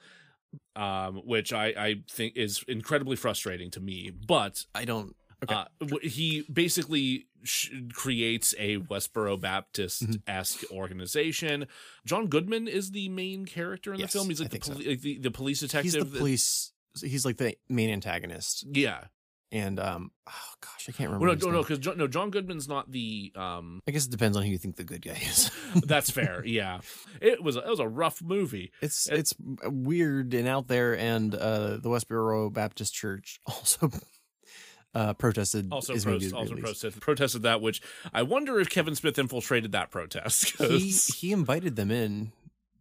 Um, 0.76 1.22
which 1.24 1.52
I, 1.52 1.66
I 1.66 1.94
think 2.08 2.36
is 2.36 2.64
incredibly 2.68 3.16
frustrating 3.16 3.72
to 3.72 3.80
me, 3.80 4.10
but 4.10 4.64
I 4.72 4.84
don't. 4.84 5.16
Okay. 5.44 5.54
uh, 5.54 5.96
he 6.02 6.44
basically 6.52 7.26
sh- 7.42 7.70
creates 7.92 8.54
a 8.58 8.78
Westboro 8.78 9.40
Baptist 9.40 10.04
esque 10.26 10.64
organization. 10.70 11.66
John 12.06 12.26
Goodman 12.26 12.68
is 12.68 12.90
the 12.90 13.08
main 13.08 13.46
character 13.46 13.94
in 13.94 14.00
Yes, 14.00 14.12
the 14.12 14.18
film. 14.18 14.28
He's 14.28 14.40
like 14.40 14.50
the, 14.50 14.58
think 14.58 14.64
so. 14.64 14.88
like 14.90 15.00
the 15.00 15.18
the 15.18 15.30
police 15.30 15.60
detective. 15.60 15.92
he's 15.92 16.02
the 16.12 16.18
police. 16.18 16.72
He's 17.00 17.24
like 17.24 17.36
the 17.38 17.54
main 17.68 17.90
antagonist. 17.90 18.66
yeah. 18.72 19.04
And, 19.52 19.78
um, 19.78 20.10
oh 20.28 20.32
gosh, 20.60 20.88
I 20.88 20.92
can't 20.92 21.10
remember. 21.10 21.26
Well, 21.28 21.36
no, 21.36 21.46
no, 21.46 21.52
no, 21.58 21.62
because 21.62 21.78
John, 21.78 21.96
no, 21.96 22.08
John 22.08 22.30
Goodman's 22.30 22.66
not 22.66 22.90
the. 22.90 23.30
Um, 23.36 23.82
I 23.86 23.92
guess 23.92 24.04
it 24.04 24.10
depends 24.10 24.36
on 24.36 24.42
who 24.42 24.48
you 24.50 24.58
think 24.58 24.74
the 24.74 24.82
good 24.82 25.00
guy 25.00 25.12
is. 25.22 25.48
that's 25.86 26.10
fair. 26.10 26.42
Yeah, 26.44 26.80
it 27.20 27.40
was 27.40 27.54
a, 27.54 27.60
it 27.60 27.68
was 27.68 27.78
a 27.78 27.86
rough 27.86 28.20
movie. 28.20 28.72
It's 28.82 29.08
It- 29.08 29.18
it's 29.20 29.34
weird 29.64 30.34
and 30.34 30.48
out 30.48 30.66
there, 30.66 30.98
and 30.98 31.32
uh, 31.36 31.76
the 31.76 31.88
Westboro 31.88 32.52
Baptist 32.52 32.94
Church 32.94 33.38
also 33.46 33.90
uh, 34.94 35.12
protested. 35.14 35.68
Also, 35.72 35.94
his 35.94 36.04
pro- 36.04 36.14
also 36.14 36.54
protested, 36.54 37.00
protested 37.00 37.42
that, 37.42 37.60
which 37.60 37.82
I 38.12 38.22
wonder 38.22 38.60
if 38.60 38.70
Kevin 38.70 38.94
Smith 38.94 39.18
infiltrated 39.18 39.72
that 39.72 39.90
protest. 39.90 40.54
He 40.60 40.90
he 40.90 41.32
invited 41.32 41.76
them 41.76 41.90
in 41.90 42.32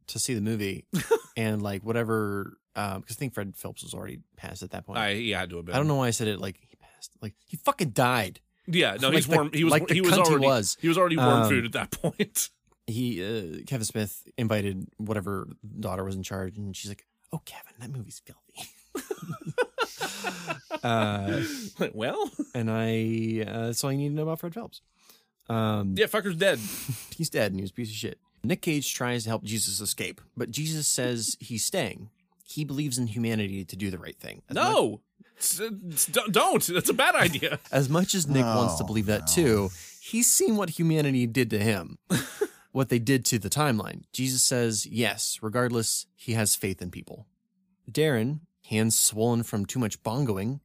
to 0.08 0.20
see 0.20 0.34
the 0.34 0.42
movie, 0.42 0.86
and 1.38 1.62
like 1.62 1.84
whatever, 1.84 2.58
because 2.74 3.04
I 3.10 3.14
think 3.14 3.34
Fred 3.34 3.56
Phelps 3.56 3.84
was 3.84 3.94
already 3.94 4.20
passed 4.36 4.64
at 4.64 4.72
that 4.72 4.86
point. 4.86 5.00
I, 5.00 5.14
he 5.16 5.32
had 5.32 5.50
to 5.52 5.58
have 5.58 5.66
been. 5.66 5.76
I 5.76 5.78
don't 5.78 5.88
know 5.88 5.96
why 5.96 6.08
I 6.08 6.12
said 6.12 6.28
it 6.28 6.40
like 6.40 6.58
he 6.62 6.76
passed. 6.76 7.12
Like 7.22 7.34
he 7.48 7.58
fucking 7.58 7.90
died. 7.92 8.40
Yeah, 8.68 8.96
no, 9.02 9.08
Like 9.10 9.16
he's 9.16 9.28
the- 9.28 9.36
warm. 9.36 9.50
He 9.54 9.64
was. 9.64 9.72
like 9.72 9.90
he 9.90 10.02
was 10.02 10.12
cunt 10.12 10.28
he 10.28 10.32
already. 10.32 10.46
was. 10.46 10.78
He 10.80 10.88
was 10.88 10.98
already 10.98 11.18
worm 11.18 11.44
Um, 11.44 11.50
food 11.50 11.66
at 11.66 11.72
that 11.74 11.92
point. 11.92 12.50
He 12.86 13.24
uh, 13.24 13.64
Kevin 13.66 13.86
Smith 13.86 14.28
invited 14.38 14.90
whatever 14.98 15.48
daughter 15.80 16.04
was 16.04 16.16
in 16.18 16.22
charge, 16.24 16.58
and 16.58 16.76
she's 16.76 16.90
like, 16.92 17.06
"Oh, 17.32 17.42
Kevin, 17.46 17.72
that 17.80 17.90
movie's 17.90 18.22
filthy." 18.26 18.70
Uh, 20.84 21.42
well, 21.94 22.30
and 22.54 22.70
I 22.70 23.46
uh, 23.48 23.66
that's 23.68 23.84
all 23.84 23.92
you 23.92 23.98
need 23.98 24.10
to 24.10 24.16
know 24.16 24.24
about 24.24 24.40
Fred 24.40 24.54
Phelps. 24.54 24.82
Um, 25.50 25.96
yeah, 25.98 26.06
fucker's 26.06 26.36
dead. 26.36 26.60
he's 27.16 27.30
dead 27.30 27.52
and 27.52 27.60
he 27.60 27.62
was 27.64 27.72
a 27.72 27.74
piece 27.74 27.90
of 27.90 27.96
shit. 27.96 28.20
Nick 28.44 28.62
Cage 28.62 28.94
tries 28.94 29.24
to 29.24 29.30
help 29.30 29.44
Jesus 29.44 29.80
escape, 29.80 30.22
but 30.36 30.52
Jesus 30.52 30.88
says 30.88 31.38
he's 31.40 31.64
staying. 31.66 32.10
He 32.44 32.64
believes 32.66 32.98
in 32.98 33.08
humanity 33.08 33.64
to 33.66 33.76
do 33.76 33.90
the 33.90 33.98
right 33.98 34.18
thing. 34.20 34.42
As 34.50 34.56
much, 34.56 34.64
No, 34.66 35.02
It's- 35.38 35.60
it's- 35.60 36.06
don't- 36.08 36.32
don't. 36.32 36.64
That's 36.68 36.90
a 36.90 36.94
bad 36.94 37.16
idea. 37.16 37.60
as 37.72 37.90
much 37.90 38.14
as 38.14 38.28
Nick 38.28 38.44
wants 38.46 38.76
to 38.76 38.84
believe 38.84 39.06
that 39.08 39.22
no. 39.22 39.28
too, 39.28 39.70
he's 40.02 40.32
seen 40.32 40.56
what 40.58 40.72
humanity 40.72 41.26
did 41.26 41.50
to 41.52 41.60
him, 41.60 41.98
what 42.74 42.90
they 42.90 43.00
did 43.00 43.26
to 43.26 43.40
the 43.40 43.50
timeline. 43.50 44.04
Jesus 44.12 44.44
says 44.44 44.86
yes, 44.86 45.40
regardless, 45.42 46.06
he 46.16 46.34
has 46.34 46.56
faith 46.56 46.82
in 46.82 46.92
people. 46.92 47.26
Darren, 47.90 48.42
hands 48.66 48.98
swollen 48.98 49.44
from 49.44 49.66
too 49.66 49.80
much 49.80 50.02
bongoing, 50.04 50.60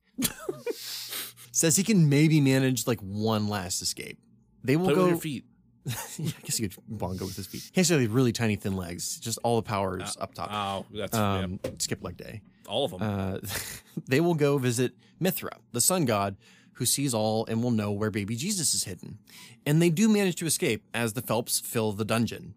says 1.52 1.76
he 1.76 1.84
can 1.84 2.08
maybe 2.08 2.40
manage 2.40 2.86
like 2.86 3.00
one 3.00 3.48
last 3.48 3.82
escape. 3.82 4.18
They 4.64 4.76
will 4.76 4.86
Play 4.86 4.94
go. 4.94 5.02
with 5.02 5.10
your 5.10 5.18
feet. 5.20 5.44
yeah, 6.18 6.30
I 6.36 6.42
guess 6.42 6.56
he 6.58 6.68
could 6.68 6.76
bongo 6.86 7.24
with 7.24 7.36
his 7.36 7.46
feet. 7.46 7.62
He 7.72 7.80
has 7.80 7.90
really, 7.90 8.06
really 8.08 8.32
tiny, 8.32 8.56
thin 8.56 8.76
legs. 8.76 9.18
Just 9.18 9.38
all 9.42 9.56
the 9.56 9.62
powers 9.62 10.16
up 10.20 10.34
top. 10.34 10.50
Oh, 10.52 10.86
that's 10.94 11.16
um, 11.16 11.60
skip 11.78 12.02
leg 12.04 12.16
day. 12.16 12.42
all 12.68 12.84
of 12.84 12.90
them. 12.90 13.02
Uh, 13.02 13.38
they 14.06 14.20
will 14.20 14.34
go 14.34 14.58
visit 14.58 14.92
Mithra, 15.18 15.56
the 15.72 15.80
sun 15.80 16.04
god, 16.04 16.36
who 16.74 16.84
sees 16.84 17.14
all 17.14 17.46
and 17.46 17.62
will 17.62 17.70
know 17.70 17.90
where 17.90 18.10
baby 18.10 18.36
Jesus 18.36 18.74
is 18.74 18.84
hidden. 18.84 19.18
And 19.64 19.80
they 19.80 19.88
do 19.90 20.08
manage 20.08 20.36
to 20.36 20.46
escape 20.46 20.84
as 20.92 21.14
the 21.14 21.22
Phelps 21.22 21.58
fill 21.58 21.92
the 21.92 22.04
dungeon. 22.04 22.54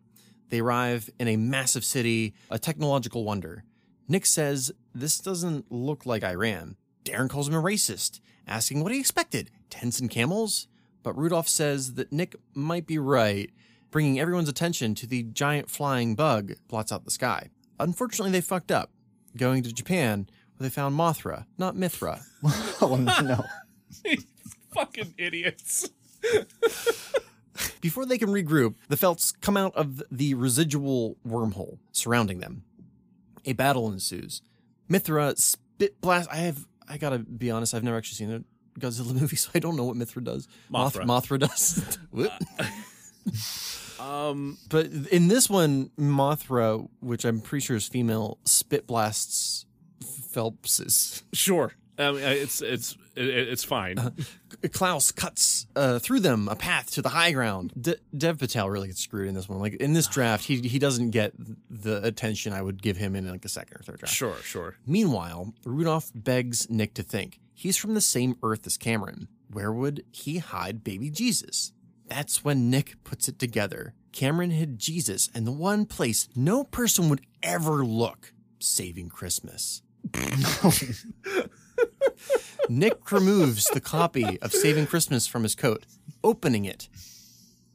They 0.49 0.59
arrive 0.59 1.09
in 1.17 1.29
a 1.29 1.37
massive 1.37 1.85
city, 1.85 2.33
a 2.49 2.59
technological 2.59 3.23
wonder. 3.23 3.63
Nick 4.09 4.25
says 4.25 4.73
this 4.93 5.19
doesn't 5.19 5.71
look 5.71 6.05
like 6.05 6.23
Iran. 6.23 6.75
Darren 7.03 7.29
calls 7.29 7.47
him 7.47 7.55
a 7.55 7.61
racist, 7.61 8.19
asking 8.47 8.83
what 8.83 8.91
he 8.91 8.99
expected 8.99 9.51
tents 9.69 9.99
and 9.99 10.09
camels? 10.09 10.67
But 11.03 11.17
Rudolph 11.17 11.47
says 11.47 11.95
that 11.95 12.11
Nick 12.11 12.35
might 12.53 12.85
be 12.85 12.99
right, 12.99 13.49
bringing 13.89 14.19
everyone's 14.19 14.49
attention 14.49 14.93
to 14.95 15.07
the 15.07 15.23
giant 15.23 15.69
flying 15.69 16.15
bug 16.15 16.53
blots 16.67 16.91
out 16.91 17.05
the 17.05 17.11
sky. 17.11 17.49
Unfortunately, 17.79 18.31
they 18.31 18.41
fucked 18.41 18.71
up, 18.71 18.91
going 19.35 19.63
to 19.63 19.73
Japan 19.73 20.27
where 20.57 20.69
they 20.69 20.73
found 20.73 20.95
Mothra, 20.95 21.45
not 21.57 21.75
Mithra. 21.75 22.21
oh 22.81 22.95
no. 22.95 23.45
Fucking 24.73 25.15
idiots. 25.17 25.89
Before 27.81 28.05
they 28.05 28.19
can 28.19 28.29
regroup, 28.29 28.75
the 28.87 28.95
Phelps 28.95 29.31
come 29.31 29.57
out 29.57 29.75
of 29.75 30.03
the 30.11 30.35
residual 30.35 31.17
wormhole 31.27 31.79
surrounding 31.91 32.39
them. 32.39 32.63
A 33.45 33.53
battle 33.53 33.91
ensues. 33.91 34.43
Mithra 34.91 35.33
spit 35.37 35.99
blast. 36.01 36.29
I 36.31 36.37
have. 36.37 36.67
I 36.87 36.97
gotta 36.97 37.19
be 37.19 37.49
honest. 37.49 37.73
I've 37.73 37.83
never 37.83 37.97
actually 37.97 38.15
seen 38.15 38.31
a 38.31 38.79
Godzilla 38.79 39.13
movie, 39.19 39.37
so 39.37 39.49
I 39.55 39.59
don't 39.59 39.75
know 39.77 39.85
what 39.85 39.95
Mithra 39.95 40.23
does. 40.23 40.47
Mothra. 40.71 41.05
Mothra 41.05 41.39
does. 41.39 41.97
Whoop. 42.11 42.31
Um, 44.01 44.57
but 44.67 44.87
in 44.87 45.27
this 45.27 45.47
one, 45.47 45.91
Mothra, 45.95 46.89
which 47.01 47.23
I'm 47.23 47.39
pretty 47.39 47.63
sure 47.63 47.75
is 47.75 47.87
female, 47.87 48.39
spit 48.45 48.87
blasts 48.87 49.67
Phelps's. 50.31 51.21
sure. 51.31 51.73
Um, 51.97 52.17
it's 52.17 52.61
it's 52.61 52.97
it, 53.15 53.27
it's 53.27 53.63
fine. 53.63 53.97
Klaus 54.71 55.11
cuts 55.11 55.67
uh, 55.75 55.99
through 55.99 56.21
them 56.21 56.47
a 56.47 56.55
path 56.55 56.91
to 56.91 57.01
the 57.01 57.09
high 57.09 57.31
ground. 57.31 57.73
D- 57.79 57.95
Dev 58.17 58.39
Patel 58.39 58.69
really 58.69 58.87
gets 58.87 59.01
screwed 59.01 59.27
in 59.27 59.35
this 59.35 59.47
one. 59.49 59.59
Like 59.59 59.75
in 59.75 59.93
this 59.93 60.07
draft, 60.07 60.45
he 60.45 60.61
he 60.61 60.79
doesn't 60.79 61.11
get 61.11 61.33
the 61.69 62.03
attention 62.03 62.53
I 62.53 62.61
would 62.61 62.81
give 62.81 62.97
him 62.97 63.15
in 63.15 63.29
like 63.29 63.45
a 63.45 63.49
second 63.49 63.79
or 63.79 63.83
third 63.83 63.99
draft. 63.99 64.13
Sure, 64.13 64.37
sure. 64.37 64.75
Meanwhile, 64.85 65.53
Rudolph 65.65 66.11
begs 66.15 66.69
Nick 66.69 66.93
to 66.95 67.03
think. 67.03 67.39
He's 67.53 67.77
from 67.77 67.93
the 67.93 68.01
same 68.01 68.37
Earth 68.41 68.65
as 68.65 68.77
Cameron. 68.77 69.27
Where 69.51 69.71
would 69.71 70.03
he 70.11 70.39
hide 70.39 70.83
baby 70.83 71.09
Jesus? 71.09 71.73
That's 72.07 72.43
when 72.43 72.69
Nick 72.69 73.03
puts 73.03 73.27
it 73.27 73.37
together. 73.37 73.93
Cameron 74.11 74.51
hid 74.51 74.79
Jesus 74.79 75.29
in 75.35 75.45
the 75.45 75.51
one 75.51 75.85
place 75.85 76.27
no 76.35 76.63
person 76.63 77.09
would 77.09 77.21
ever 77.43 77.85
look 77.85 78.33
saving 78.59 79.09
Christmas. 79.09 79.81
Nick 82.69 83.11
removes 83.11 83.65
the 83.65 83.81
copy 83.81 84.39
of 84.41 84.53
Saving 84.53 84.87
Christmas 84.87 85.27
from 85.27 85.43
his 85.43 85.55
coat, 85.55 85.85
opening 86.23 86.65
it, 86.65 86.87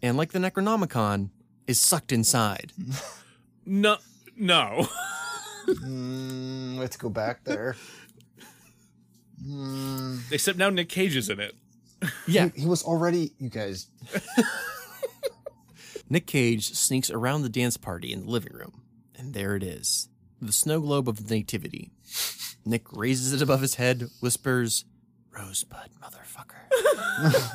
and 0.03 0.17
like 0.17 0.33
the 0.33 0.39
Necronomicon, 0.39 1.31
is 1.67 1.81
sucked 1.81 2.13
inside. 2.13 2.73
No, 3.65 3.97
no. 4.37 4.89
Mm, 5.67 6.75
we 6.75 6.81
have 6.81 6.91
to 6.91 6.99
go 6.99 7.09
back 7.09 7.43
there. 7.45 7.75
Except 10.31 10.57
now 10.59 10.71
Nick 10.71 10.89
Cage 10.89 11.17
is 11.17 11.29
in 11.29 11.41
it. 11.41 11.55
Yeah, 12.27 12.51
He, 12.55 12.63
he 12.63 12.67
was 12.67 12.83
already. 12.85 13.33
You 13.39 13.49
guys. 13.51 13.89
Nick 16.09 16.27
Cage 16.27 16.73
sneaks 16.75 17.11
around 17.11 17.43
the 17.43 17.49
dance 17.49 17.77
party 17.77 18.13
in 18.13 18.25
the 18.27 18.31
living 18.31 18.53
room, 18.53 18.83
and 19.17 19.35
there 19.35 19.57
it 19.57 19.63
is 19.65 20.09
the 20.41 20.53
snow 20.53 20.81
globe 20.81 21.09
of 21.09 21.27
the 21.27 21.35
Nativity. 21.35 21.91
Nick 22.67 22.93
raises 22.93 23.33
it 23.33 23.41
above 23.41 23.61
his 23.61 23.77
head, 23.77 24.09
whispers, 24.21 24.85
Rosebud, 25.31 25.91
motherfucker, 26.03 27.53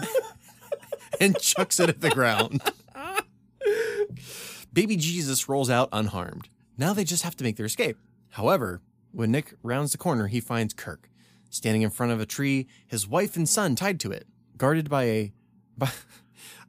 and 1.20 1.38
chucks 1.40 1.80
it 1.80 1.90
at 1.90 2.02
the 2.02 2.10
ground. 2.10 2.62
Baby 4.74 4.96
Jesus 4.96 5.50
rolls 5.50 5.70
out 5.70 5.90
unharmed. 5.92 6.48
Now 6.78 6.94
they 6.94 7.04
just 7.04 7.24
have 7.24 7.36
to 7.38 7.44
make 7.44 7.58
their 7.58 7.66
escape. 7.66 7.98
However, 8.30 8.82
when 9.12 9.32
Nick 9.32 9.54
rounds 9.62 9.92
the 9.92 9.98
corner, 9.98 10.28
he 10.28 10.40
finds 10.40 10.74
Kirk 10.74 11.10
standing 11.52 11.82
in 11.84 11.90
front 11.90 12.12
of 12.12 12.20
a 12.20 12.26
tree, 12.26 12.68
his 12.88 13.08
wife 13.08 13.36
and 13.36 13.48
son 13.48 13.76
tied 13.76 14.00
to 14.00 14.12
it, 14.12 14.26
guarded 14.58 14.90
by 14.90 15.04
a. 15.04 15.34
By, 15.78 15.92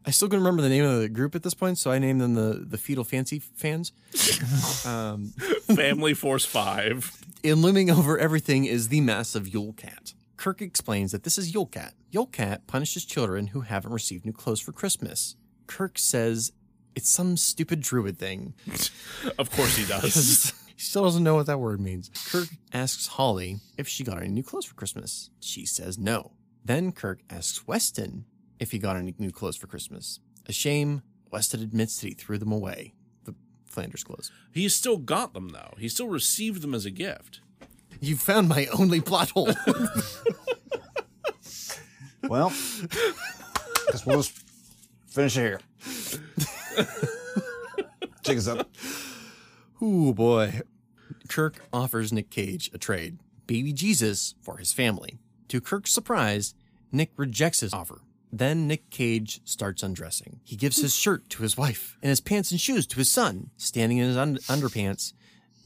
I 0.04 0.10
still 0.10 0.28
can 0.28 0.38
remember 0.38 0.62
the 0.62 0.68
name 0.68 0.84
of 0.84 1.00
the 1.00 1.08
group 1.08 1.34
at 1.34 1.42
this 1.42 1.54
point, 1.54 1.78
so 1.78 1.90
I 1.90 1.98
named 1.98 2.20
them 2.20 2.34
the 2.34 2.64
the 2.66 2.78
Fetal 2.78 3.04
Fancy 3.04 3.38
fans. 3.38 3.92
um, 4.86 5.28
Family 5.76 6.14
Force 6.14 6.44
Five. 6.44 7.12
and 7.44 7.62
looming 7.62 7.90
over 7.90 8.18
everything 8.18 8.64
is 8.64 8.88
the 8.88 9.00
massive 9.00 9.48
Yule 9.48 9.72
Cat. 9.74 10.14
Kirk 10.36 10.60
explains 10.60 11.12
that 11.12 11.22
this 11.22 11.38
is 11.38 11.54
Yule 11.54 11.66
Cat. 11.66 11.94
Yule 12.10 12.26
Cat 12.26 12.66
punishes 12.66 13.04
children 13.04 13.48
who 13.48 13.60
haven't 13.60 13.92
received 13.92 14.26
new 14.26 14.32
clothes 14.32 14.60
for 14.60 14.72
Christmas. 14.72 15.36
Kirk 15.68 15.98
says 15.98 16.52
it's 16.96 17.08
some 17.08 17.36
stupid 17.36 17.80
druid 17.80 18.18
thing. 18.18 18.54
Of 19.38 19.50
course 19.52 19.76
he 19.76 19.84
does. 19.84 20.52
he 20.76 20.82
still 20.82 21.04
doesn't 21.04 21.22
know 21.22 21.36
what 21.36 21.46
that 21.46 21.60
word 21.60 21.80
means. 21.80 22.10
Kirk 22.30 22.48
asks 22.72 23.06
Holly 23.06 23.60
if 23.78 23.86
she 23.86 24.02
got 24.02 24.18
any 24.18 24.28
new 24.28 24.42
clothes 24.42 24.64
for 24.64 24.74
Christmas. 24.74 25.30
She 25.38 25.64
says 25.64 25.96
no. 25.96 26.32
Then 26.64 26.90
Kirk 26.90 27.20
asks 27.30 27.66
Weston 27.68 28.24
if 28.62 28.70
he 28.70 28.78
got 28.78 28.96
any 28.96 29.14
new 29.18 29.30
clothes 29.30 29.56
for 29.56 29.66
Christmas. 29.66 30.20
A 30.46 30.52
shame, 30.52 31.02
Weston 31.30 31.62
admits 31.62 32.00
that 32.00 32.08
he 32.08 32.14
threw 32.14 32.38
them 32.38 32.52
away. 32.52 32.94
The 33.24 33.34
Flanders 33.66 34.04
clothes. 34.04 34.30
he 34.52 34.68
still 34.68 34.96
got 34.96 35.34
them 35.34 35.50
though. 35.50 35.74
He 35.78 35.88
still 35.88 36.08
received 36.08 36.62
them 36.62 36.74
as 36.74 36.86
a 36.86 36.90
gift. 36.90 37.40
You 38.00 38.16
found 38.16 38.48
my 38.48 38.66
only 38.78 39.00
plot 39.00 39.30
hole. 39.30 39.50
Well, 42.28 42.50
guess 43.90 44.06
we'll 44.06 44.18
just 44.18 44.32
finish 45.08 45.36
it 45.36 45.40
here. 45.40 45.60
Jig 48.22 48.38
us 48.38 48.46
up. 48.46 48.68
Ooh, 49.82 50.14
boy. 50.14 50.60
Kirk 51.28 51.56
offers 51.72 52.12
Nick 52.12 52.30
Cage 52.30 52.70
a 52.72 52.78
trade 52.78 53.18
baby 53.46 53.72
Jesus 53.72 54.34
for 54.40 54.58
his 54.58 54.72
family. 54.72 55.18
To 55.48 55.60
Kirk's 55.60 55.92
surprise, 55.92 56.54
Nick 56.92 57.10
rejects 57.16 57.60
his 57.60 57.74
offer. 57.74 58.00
Then 58.34 58.66
Nick 58.66 58.88
Cage 58.88 59.42
starts 59.44 59.82
undressing. 59.82 60.40
He 60.42 60.56
gives 60.56 60.78
his 60.78 60.94
shirt 60.94 61.28
to 61.30 61.42
his 61.42 61.58
wife 61.58 61.98
and 62.00 62.08
his 62.08 62.22
pants 62.22 62.50
and 62.50 62.58
shoes 62.58 62.86
to 62.86 62.96
his 62.96 63.10
son. 63.10 63.50
Standing 63.58 63.98
in 63.98 64.08
his 64.08 64.16
un- 64.16 64.38
underpants, 64.48 65.12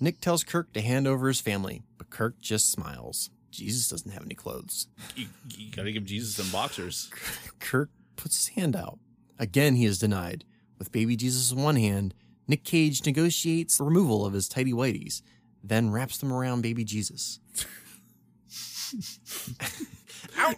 Nick 0.00 0.20
tells 0.20 0.42
Kirk 0.42 0.72
to 0.72 0.80
hand 0.80 1.06
over 1.06 1.28
his 1.28 1.40
family, 1.40 1.84
but 1.96 2.10
Kirk 2.10 2.40
just 2.40 2.70
smiles. 2.70 3.30
Jesus 3.52 3.88
doesn't 3.88 4.10
have 4.10 4.24
any 4.24 4.34
clothes. 4.34 4.88
You, 5.14 5.28
you 5.56 5.70
gotta 5.70 5.92
give 5.92 6.04
Jesus 6.04 6.34
some 6.34 6.50
boxers. 6.50 7.08
Kirk 7.60 7.90
puts 8.16 8.36
his 8.36 8.48
hand 8.56 8.74
out. 8.74 8.98
Again, 9.38 9.76
he 9.76 9.84
is 9.84 10.00
denied. 10.00 10.44
With 10.78 10.90
baby 10.90 11.14
Jesus 11.16 11.52
in 11.52 11.62
one 11.62 11.76
hand, 11.76 12.14
Nick 12.48 12.64
Cage 12.64 13.06
negotiates 13.06 13.78
the 13.78 13.84
removal 13.84 14.26
of 14.26 14.32
his 14.32 14.48
tidy 14.48 14.72
whities, 14.72 15.22
then 15.62 15.90
wraps 15.90 16.18
them 16.18 16.32
around 16.32 16.62
baby 16.62 16.84
Jesus. 16.84 17.38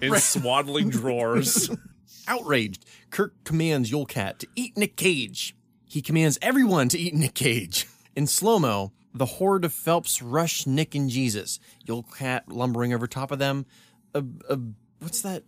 In 0.00 0.14
swaddling 0.16 0.90
drawers. 0.90 1.70
Outraged, 2.28 2.84
Kirk 3.10 3.32
commands 3.44 3.90
Yule 3.90 4.06
Cat 4.06 4.38
to 4.40 4.46
eat 4.54 4.76
Nick 4.76 4.96
Cage. 4.96 5.56
He 5.86 6.02
commands 6.02 6.38
everyone 6.42 6.90
to 6.90 6.98
eat 6.98 7.14
Nick 7.14 7.34
Cage. 7.34 7.88
In 8.14 8.26
slow 8.26 8.58
mo, 8.58 8.92
the 9.14 9.24
horde 9.24 9.64
of 9.64 9.72
Phelps 9.72 10.20
rush 10.20 10.66
Nick 10.66 10.94
and 10.94 11.08
Jesus. 11.08 11.58
Yule 11.86 12.02
Cat 12.02 12.44
lumbering 12.48 12.92
over 12.92 13.06
top 13.06 13.30
of 13.30 13.38
them. 13.38 13.64
A, 14.14 14.22
a, 14.50 14.58
what's 14.98 15.22
that 15.22 15.44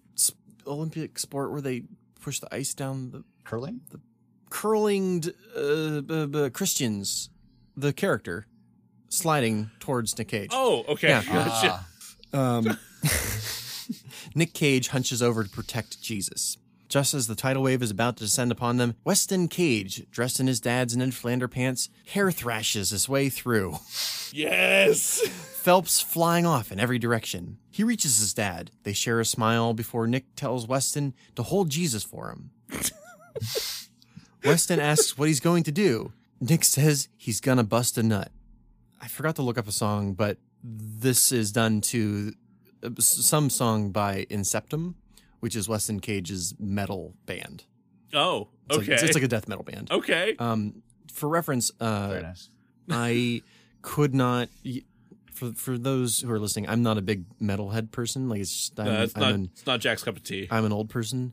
Olympic 0.66 1.18
sport 1.18 1.52
where 1.52 1.60
they 1.60 1.82
push 2.20 2.40
the 2.40 2.52
ice 2.54 2.72
down 2.72 3.10
the 3.10 3.24
Curling? 3.44 3.82
The 3.90 4.00
curling 4.48 5.22
uh, 5.56 6.00
b- 6.00 6.26
b- 6.26 6.50
Christians, 6.50 7.30
the 7.76 7.92
character, 7.92 8.46
sliding 9.08 9.70
towards 9.80 10.16
Nick 10.18 10.28
Cage. 10.28 10.50
Oh, 10.52 10.84
okay. 10.88 11.08
Yeah. 11.08 11.22
Gotcha. 11.30 11.86
Um, 12.32 12.78
Nick 14.34 14.54
Cage 14.54 14.88
hunches 14.88 15.22
over 15.22 15.44
to 15.44 15.50
protect 15.50 16.00
Jesus. 16.00 16.56
Just 16.90 17.14
as 17.14 17.28
the 17.28 17.36
tidal 17.36 17.62
wave 17.62 17.82
is 17.82 17.92
about 17.92 18.16
to 18.16 18.24
descend 18.24 18.50
upon 18.50 18.76
them, 18.76 18.96
Weston 19.04 19.46
Cage, 19.46 20.10
dressed 20.10 20.40
in 20.40 20.48
his 20.48 20.58
dad's 20.58 20.96
Ned 20.96 21.14
Flander 21.14 21.48
pants, 21.48 21.88
hair 22.08 22.32
thrashes 22.32 22.90
his 22.90 23.08
way 23.08 23.28
through. 23.28 23.76
yes. 24.32 25.20
Phelps 25.28 26.00
flying 26.00 26.44
off 26.44 26.72
in 26.72 26.80
every 26.80 26.98
direction. 26.98 27.58
He 27.70 27.84
reaches 27.84 28.18
his 28.18 28.34
dad. 28.34 28.72
They 28.82 28.92
share 28.92 29.20
a 29.20 29.24
smile 29.24 29.72
before 29.72 30.08
Nick 30.08 30.34
tells 30.34 30.66
Weston 30.66 31.14
to 31.36 31.44
hold 31.44 31.70
Jesus 31.70 32.02
for 32.02 32.28
him. 32.28 32.50
Weston 34.44 34.80
asks 34.80 35.16
what 35.16 35.28
he's 35.28 35.40
going 35.40 35.62
to 35.62 35.72
do. 35.72 36.12
Nick 36.40 36.64
says 36.64 37.08
he's 37.16 37.40
gonna 37.40 37.62
bust 37.62 37.98
a 37.98 38.02
nut. 38.02 38.32
I 39.00 39.06
forgot 39.06 39.36
to 39.36 39.42
look 39.42 39.58
up 39.58 39.68
a 39.68 39.72
song, 39.72 40.14
but 40.14 40.38
this 40.64 41.30
is 41.30 41.52
done 41.52 41.82
to 41.82 42.32
uh, 42.82 42.90
some 42.98 43.48
song 43.48 43.92
by 43.92 44.26
Inceptum, 44.30 44.94
which 45.40 45.56
is 45.56 45.68
Weston 45.68 46.00
Cage's 46.00 46.54
metal 46.58 47.14
band. 47.26 47.64
Oh, 48.14 48.48
It's 48.68 48.76
okay. 48.78 48.86
like, 48.86 48.88
it's, 48.94 49.02
it's 49.02 49.14
like 49.14 49.22
a 49.24 49.28
death 49.28 49.48
metal 49.48 49.64
band. 49.64 49.90
okay. 49.90 50.34
Um, 50.38 50.82
for 51.12 51.28
reference, 51.28 51.70
uh, 51.80 52.20
nice. 52.22 52.48
I 52.88 53.42
could 53.82 54.14
not. 54.14 54.48
For 55.32 55.52
for 55.52 55.78
those 55.78 56.20
who 56.20 56.30
are 56.30 56.38
listening, 56.38 56.68
I'm 56.68 56.82
not 56.82 56.98
a 56.98 57.02
big 57.02 57.24
metalhead 57.40 57.90
person. 57.92 58.28
Like 58.28 58.40
it's 58.40 58.54
just, 58.54 58.78
I'm, 58.80 58.88
Uh, 58.88 59.02
it's 59.04 59.16
I'm 59.16 59.20
not. 59.22 59.32
an 59.32 59.50
it's 59.52 59.66
not 59.66 59.80
Jack's 59.80 60.02
cup 60.02 60.16
of 60.16 60.22
tea. 60.22 60.46
I'm 60.50 60.64
an 60.64 60.72
old 60.72 60.88
person. 60.90 61.32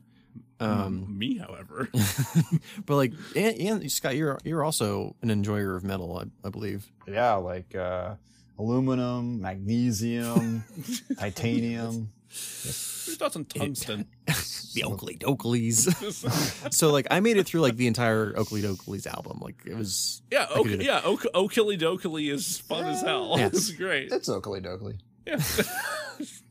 Um, 0.60 1.16
Me, 1.18 1.38
however. 1.38 1.88
but 2.86 2.96
like, 2.96 3.12
and, 3.36 3.56
and 3.82 3.92
Scott, 3.92 4.16
you're 4.16 4.38
you're 4.44 4.64
also 4.64 5.14
an 5.22 5.30
enjoyer 5.30 5.76
of 5.76 5.84
metal, 5.84 6.18
I, 6.18 6.46
I 6.46 6.50
believe. 6.50 6.90
Yeah, 7.06 7.34
like 7.34 7.74
uh, 7.76 8.14
aluminum, 8.58 9.40
magnesium, 9.40 10.64
titanium. 11.18 12.10
Your 12.30 13.16
thoughts 13.16 13.36
on 13.36 13.44
tungsten? 13.46 14.06
the 14.26 14.82
Okilly 14.82 15.18
Dokillys. 15.18 16.72
so 16.72 16.90
like 16.90 17.06
I 17.10 17.20
made 17.20 17.36
it 17.36 17.46
through 17.46 17.60
like 17.62 17.76
the 17.76 17.86
entire 17.86 18.32
Okilly 18.34 18.62
Dokillys 18.62 19.06
album. 19.06 19.38
Like 19.40 19.56
it 19.64 19.74
was 19.76 20.22
yeah, 20.30 20.46
I 20.50 20.58
okay, 20.58 20.84
yeah. 20.84 21.00
Oak, 21.04 21.22
Okilly 21.34 21.78
Dokilly 21.78 22.30
is 22.30 22.58
fun 22.58 22.84
as 22.84 23.02
hell. 23.02 23.34
Yeah. 23.38 23.46
It's 23.52 23.70
great. 23.70 24.12
It's 24.12 24.28
Okilly 24.28 24.64
Dokilly. 24.64 24.98
Yeah. 25.26 25.38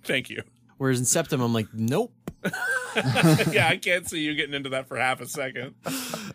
Thank 0.04 0.30
you. 0.30 0.44
whereas 0.78 1.00
in 1.00 1.06
Septum 1.06 1.42
I'm 1.42 1.54
like, 1.54 1.68
nope. 1.74 2.14
yeah, 2.96 3.68
I 3.70 3.80
can't 3.82 4.10
see 4.10 4.22
you 4.22 4.34
getting 4.36 4.54
into 4.54 4.70
that 4.70 4.88
for 4.88 4.98
half 4.98 5.22
a 5.22 5.28
second. 5.28 5.76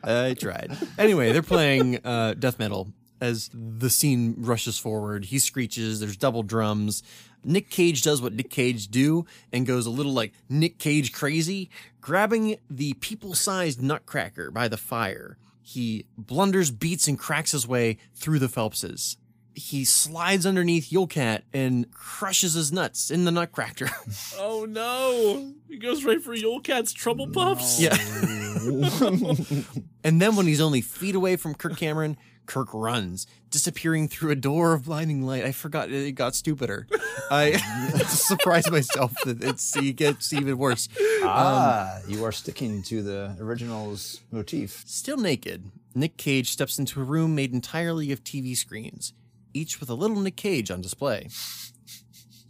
I 0.04 0.34
tried. 0.38 0.76
Anyway, 0.98 1.32
they're 1.32 1.42
playing 1.42 2.04
uh, 2.04 2.34
death 2.34 2.58
metal 2.58 2.92
as 3.20 3.48
the 3.54 3.88
scene 3.88 4.34
rushes 4.36 4.78
forward. 4.78 5.26
He 5.26 5.38
screeches. 5.38 6.00
There's 6.00 6.16
double 6.16 6.42
drums. 6.42 7.02
Nick 7.44 7.70
Cage 7.70 8.02
does 8.02 8.22
what 8.22 8.32
Nick 8.32 8.50
Cage 8.50 8.88
do 8.88 9.26
and 9.52 9.66
goes 9.66 9.86
a 9.86 9.90
little 9.90 10.12
like 10.12 10.32
Nick 10.48 10.78
Cage 10.78 11.12
crazy, 11.12 11.70
grabbing 12.00 12.56
the 12.70 12.94
people-sized 12.94 13.82
nutcracker 13.82 14.50
by 14.50 14.68
the 14.68 14.76
fire. 14.76 15.38
He 15.62 16.06
blunders, 16.18 16.70
beats, 16.70 17.08
and 17.08 17.18
cracks 17.18 17.52
his 17.52 17.66
way 17.66 17.98
through 18.14 18.40
the 18.40 18.48
Phelpses. 18.48 19.16
He 19.54 19.84
slides 19.84 20.46
underneath 20.46 20.90
Yule 20.90 21.06
Cat 21.06 21.44
and 21.52 21.90
crushes 21.92 22.54
his 22.54 22.72
nuts 22.72 23.10
in 23.10 23.24
the 23.24 23.30
nutcracker. 23.30 23.90
Oh 24.38 24.64
no! 24.64 25.52
He 25.68 25.78
goes 25.78 26.04
right 26.04 26.20
for 26.20 26.34
Yule 26.34 26.60
Cat's 26.60 26.92
trouble 26.92 27.28
puffs. 27.28 27.80
Yeah. 27.80 27.96
and 30.04 30.20
then 30.20 30.36
when 30.36 30.46
he's 30.46 30.60
only 30.60 30.80
feet 30.80 31.14
away 31.14 31.36
from 31.36 31.54
Kirk 31.54 31.76
Cameron, 31.76 32.16
Kirk 32.46 32.74
runs, 32.74 33.26
disappearing 33.50 34.08
through 34.08 34.30
a 34.30 34.36
door 34.36 34.72
of 34.72 34.84
blinding 34.84 35.22
light. 35.22 35.44
I 35.44 35.52
forgot 35.52 35.90
it 35.90 36.12
got 36.14 36.34
stupider. 36.34 36.86
I 37.30 37.52
surprised 38.08 38.70
myself 38.70 39.14
that 39.24 39.42
it's 39.42 39.76
it 39.76 39.96
gets 39.96 40.32
even 40.32 40.58
worse. 40.58 40.88
Ah, 41.22 41.98
you 42.06 42.24
are 42.24 42.32
sticking 42.32 42.82
to 42.84 43.02
the 43.02 43.36
original's 43.40 44.20
motif. 44.30 44.82
Still 44.86 45.16
naked, 45.16 45.70
Nick 45.94 46.16
Cage 46.16 46.50
steps 46.50 46.78
into 46.78 47.00
a 47.00 47.04
room 47.04 47.34
made 47.34 47.52
entirely 47.52 48.12
of 48.12 48.24
TV 48.24 48.56
screens, 48.56 49.12
each 49.54 49.80
with 49.80 49.90
a 49.90 49.94
little 49.94 50.20
Nick 50.20 50.36
Cage 50.36 50.70
on 50.70 50.80
display. 50.80 51.28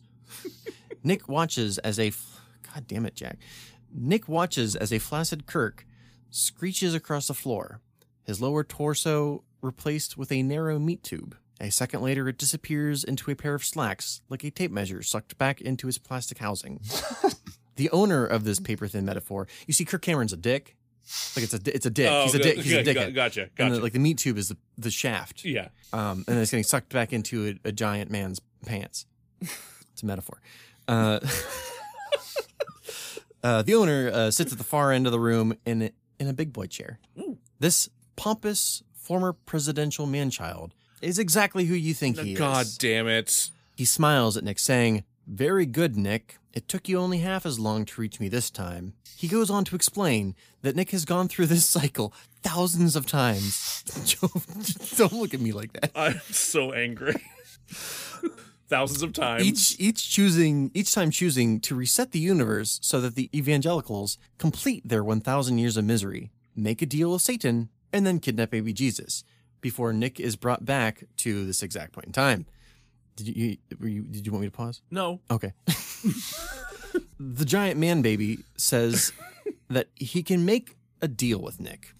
Nick 1.04 1.28
watches 1.28 1.78
as 1.78 1.98
a. 1.98 2.12
God 2.74 2.86
damn 2.86 3.06
it, 3.06 3.14
Jack. 3.14 3.38
Nick 3.94 4.28
watches 4.28 4.74
as 4.74 4.92
a 4.92 4.98
flaccid 4.98 5.46
Kirk 5.46 5.86
screeches 6.30 6.94
across 6.94 7.28
the 7.28 7.34
floor, 7.34 7.80
his 8.24 8.40
lower 8.40 8.64
torso 8.64 9.44
replaced 9.62 10.16
with 10.18 10.30
a 10.32 10.42
narrow 10.42 10.78
meat 10.78 11.02
tube. 11.02 11.36
A 11.60 11.70
second 11.70 12.02
later, 12.02 12.28
it 12.28 12.38
disappears 12.38 13.04
into 13.04 13.30
a 13.30 13.36
pair 13.36 13.54
of 13.54 13.64
slacks, 13.64 14.20
like 14.28 14.42
a 14.42 14.50
tape 14.50 14.72
measure 14.72 15.02
sucked 15.02 15.38
back 15.38 15.60
into 15.60 15.86
his 15.86 15.98
plastic 15.98 16.38
housing. 16.38 16.80
the 17.76 17.88
owner 17.90 18.26
of 18.26 18.44
this 18.44 18.58
paper 18.58 18.88
thin 18.88 19.04
metaphor, 19.04 19.46
you 19.66 19.72
see, 19.72 19.84
Kirk 19.84 20.02
Cameron's 20.02 20.32
a 20.32 20.36
dick. 20.36 20.76
Like 21.36 21.44
it's 21.44 21.54
a 21.54 21.60
it's 21.74 21.86
a 21.86 21.90
dick. 21.90 22.08
Oh, 22.10 22.24
he's 22.24 22.34
a 22.34 22.38
dick. 22.38 22.56
He's 22.58 22.72
a 22.72 22.80
okay, 22.80 22.92
dickhead. 22.92 22.94
got- 22.94 23.14
Gotcha. 23.14 23.42
And 23.42 23.50
Gotcha. 23.56 23.74
the, 23.74 23.80
like 23.80 23.92
the 23.92 23.98
meat 23.98 24.18
tube 24.18 24.38
is 24.38 24.48
the, 24.48 24.56
the 24.78 24.90
shaft. 24.90 25.44
yeah. 25.44 25.68
Um, 25.92 26.18
and 26.26 26.36
then 26.36 26.38
it's 26.38 26.50
getting 26.50 26.64
sucked 26.64 26.92
back 26.92 27.12
into 27.12 27.58
a, 27.64 27.68
a 27.68 27.72
giant 27.72 28.10
man's 28.10 28.40
pants. 28.64 29.06
It's 29.40 30.02
a 30.02 30.06
metaphor. 30.06 30.40
Uh, 30.88 31.20
uh, 33.42 33.62
the 33.62 33.74
owner 33.74 34.10
uh, 34.12 34.30
sits 34.30 34.52
at 34.52 34.58
the 34.58 34.64
far 34.64 34.92
end 34.92 35.06
of 35.06 35.12
the 35.12 35.20
room 35.20 35.54
in 35.66 35.90
in 36.18 36.28
a 36.28 36.32
big 36.32 36.52
boy 36.52 36.66
chair. 36.66 37.00
This 37.58 37.88
pompous 38.16 38.82
former 39.02 39.32
presidential 39.32 40.06
man-child 40.06 40.74
is 41.00 41.18
exactly 41.18 41.64
who 41.64 41.74
you 41.74 41.92
think 41.92 42.18
he 42.18 42.34
God 42.34 42.66
is. 42.66 42.76
God 42.76 42.80
damn 42.80 43.08
it. 43.08 43.50
He 43.76 43.84
smiles 43.84 44.36
at 44.36 44.44
Nick, 44.44 44.58
saying, 44.58 45.04
Very 45.26 45.66
good, 45.66 45.96
Nick. 45.96 46.38
It 46.52 46.68
took 46.68 46.88
you 46.88 46.98
only 46.98 47.18
half 47.18 47.44
as 47.44 47.58
long 47.58 47.84
to 47.86 48.00
reach 48.00 48.20
me 48.20 48.28
this 48.28 48.50
time. 48.50 48.92
He 49.16 49.26
goes 49.26 49.50
on 49.50 49.64
to 49.64 49.74
explain 49.74 50.34
that 50.62 50.76
Nick 50.76 50.90
has 50.90 51.04
gone 51.04 51.28
through 51.28 51.46
this 51.46 51.64
cycle 51.66 52.12
thousands 52.42 52.94
of 52.94 53.06
times. 53.06 53.82
Don't 54.96 55.12
look 55.12 55.34
at 55.34 55.40
me 55.40 55.52
like 55.52 55.72
that. 55.72 55.90
I'm 55.94 56.20
so 56.30 56.72
angry. 56.72 57.14
Thousands 58.68 59.02
of 59.02 59.12
times. 59.12 59.44
Each 59.44 59.76
each 59.78 60.10
choosing 60.10 60.70
each 60.72 60.94
time 60.94 61.10
choosing 61.10 61.60
to 61.60 61.74
reset 61.74 62.12
the 62.12 62.18
universe 62.18 62.78
so 62.82 63.02
that 63.02 63.16
the 63.16 63.28
evangelicals 63.36 64.16
complete 64.38 64.88
their 64.88 65.04
1000 65.04 65.58
years 65.58 65.76
of 65.76 65.84
misery, 65.84 66.30
make 66.56 66.80
a 66.80 66.86
deal 66.86 67.12
with 67.12 67.20
Satan, 67.20 67.68
and 67.92 68.06
then 68.06 68.18
kidnap 68.18 68.50
baby 68.50 68.72
Jesus 68.72 69.24
before 69.60 69.92
Nick 69.92 70.18
is 70.20 70.36
brought 70.36 70.64
back 70.64 71.04
to 71.18 71.46
this 71.46 71.62
exact 71.62 71.92
point 71.92 72.06
in 72.06 72.12
time. 72.12 72.46
Did 73.16 73.36
you, 73.36 73.56
were 73.78 73.88
you 73.88 74.02
did 74.02 74.26
you 74.26 74.32
want 74.32 74.42
me 74.42 74.48
to 74.48 74.56
pause? 74.56 74.80
no. 74.90 75.20
Okay. 75.30 75.52
the 77.20 77.44
giant 77.44 77.78
man 77.78 78.02
baby 78.02 78.40
says 78.56 79.12
that 79.68 79.88
he 79.96 80.22
can 80.22 80.44
make 80.44 80.76
a 81.00 81.08
deal 81.08 81.40
with 81.40 81.60
Nick. 81.60 81.94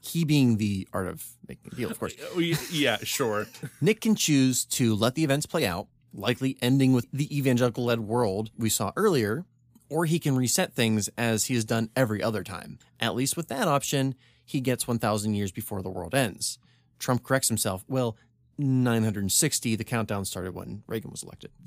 He 0.00 0.24
being 0.24 0.58
the 0.58 0.86
art 0.92 1.08
of 1.08 1.24
making 1.48 1.72
a 1.72 1.76
deal, 1.76 1.90
of 1.90 1.98
course. 1.98 2.14
Oh, 2.34 2.38
yeah, 2.38 2.98
sure. 3.02 3.46
Nick 3.80 4.00
can 4.00 4.14
choose 4.14 4.64
to 4.66 4.94
let 4.94 5.14
the 5.14 5.24
events 5.24 5.46
play 5.46 5.66
out, 5.66 5.88
likely 6.12 6.56
ending 6.62 6.92
with 6.92 7.06
the 7.12 7.34
evangelical 7.36 7.84
led 7.84 8.00
world 8.00 8.50
we 8.56 8.68
saw 8.68 8.92
earlier, 8.96 9.44
or 9.88 10.06
he 10.06 10.18
can 10.18 10.36
reset 10.36 10.74
things 10.74 11.08
as 11.18 11.46
he 11.46 11.54
has 11.54 11.64
done 11.64 11.90
every 11.96 12.22
other 12.22 12.42
time. 12.42 12.78
At 13.00 13.14
least 13.14 13.36
with 13.36 13.48
that 13.48 13.68
option, 13.68 14.14
he 14.44 14.60
gets 14.60 14.86
1,000 14.86 15.34
years 15.34 15.52
before 15.52 15.82
the 15.82 15.90
world 15.90 16.14
ends. 16.14 16.58
Trump 16.98 17.22
corrects 17.22 17.48
himself. 17.48 17.84
Well, 17.88 18.16
960, 18.58 19.76
the 19.76 19.84
countdown 19.84 20.24
started 20.24 20.54
when 20.54 20.82
Reagan 20.86 21.10
was 21.10 21.22
elected. 21.22 21.50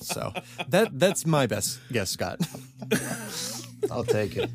so 0.00 0.32
that 0.68 0.98
that's 0.98 1.26
my 1.26 1.46
best 1.46 1.78
guess, 1.92 2.10
Scott. 2.10 2.40
I'll 3.90 4.04
take 4.04 4.36
it. 4.36 4.50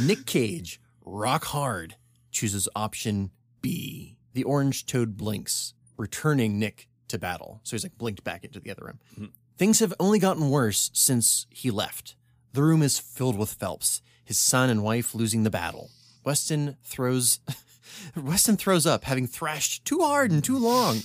Nick 0.00 0.26
Cage, 0.26 0.80
rock 1.04 1.44
hard, 1.46 1.96
chooses 2.30 2.68
option 2.76 3.30
B. 3.62 4.16
The 4.34 4.44
orange 4.44 4.86
toad 4.86 5.16
blinks, 5.16 5.74
returning 5.96 6.58
Nick 6.58 6.88
to 7.08 7.18
battle. 7.18 7.60
So 7.62 7.74
he's 7.74 7.82
like 7.84 7.98
blinked 7.98 8.22
back 8.22 8.44
into 8.44 8.60
the 8.60 8.70
other 8.70 8.84
room. 8.84 8.98
Mm-hmm. 9.14 9.26
Things 9.56 9.80
have 9.80 9.94
only 9.98 10.18
gotten 10.18 10.50
worse 10.50 10.90
since 10.92 11.46
he 11.50 11.70
left. 11.70 12.16
The 12.56 12.62
room 12.62 12.80
is 12.80 12.98
filled 12.98 13.36
with 13.36 13.52
Phelps, 13.52 14.00
his 14.24 14.38
son 14.38 14.70
and 14.70 14.82
wife 14.82 15.14
losing 15.14 15.42
the 15.42 15.50
battle. 15.50 15.90
Weston 16.24 16.78
throws 16.84 17.38
Weston 18.16 18.56
throws 18.56 18.86
up, 18.86 19.04
having 19.04 19.26
thrashed 19.26 19.84
too 19.84 20.00
hard 20.00 20.30
and 20.30 20.42
too 20.42 20.56
long. 20.56 21.00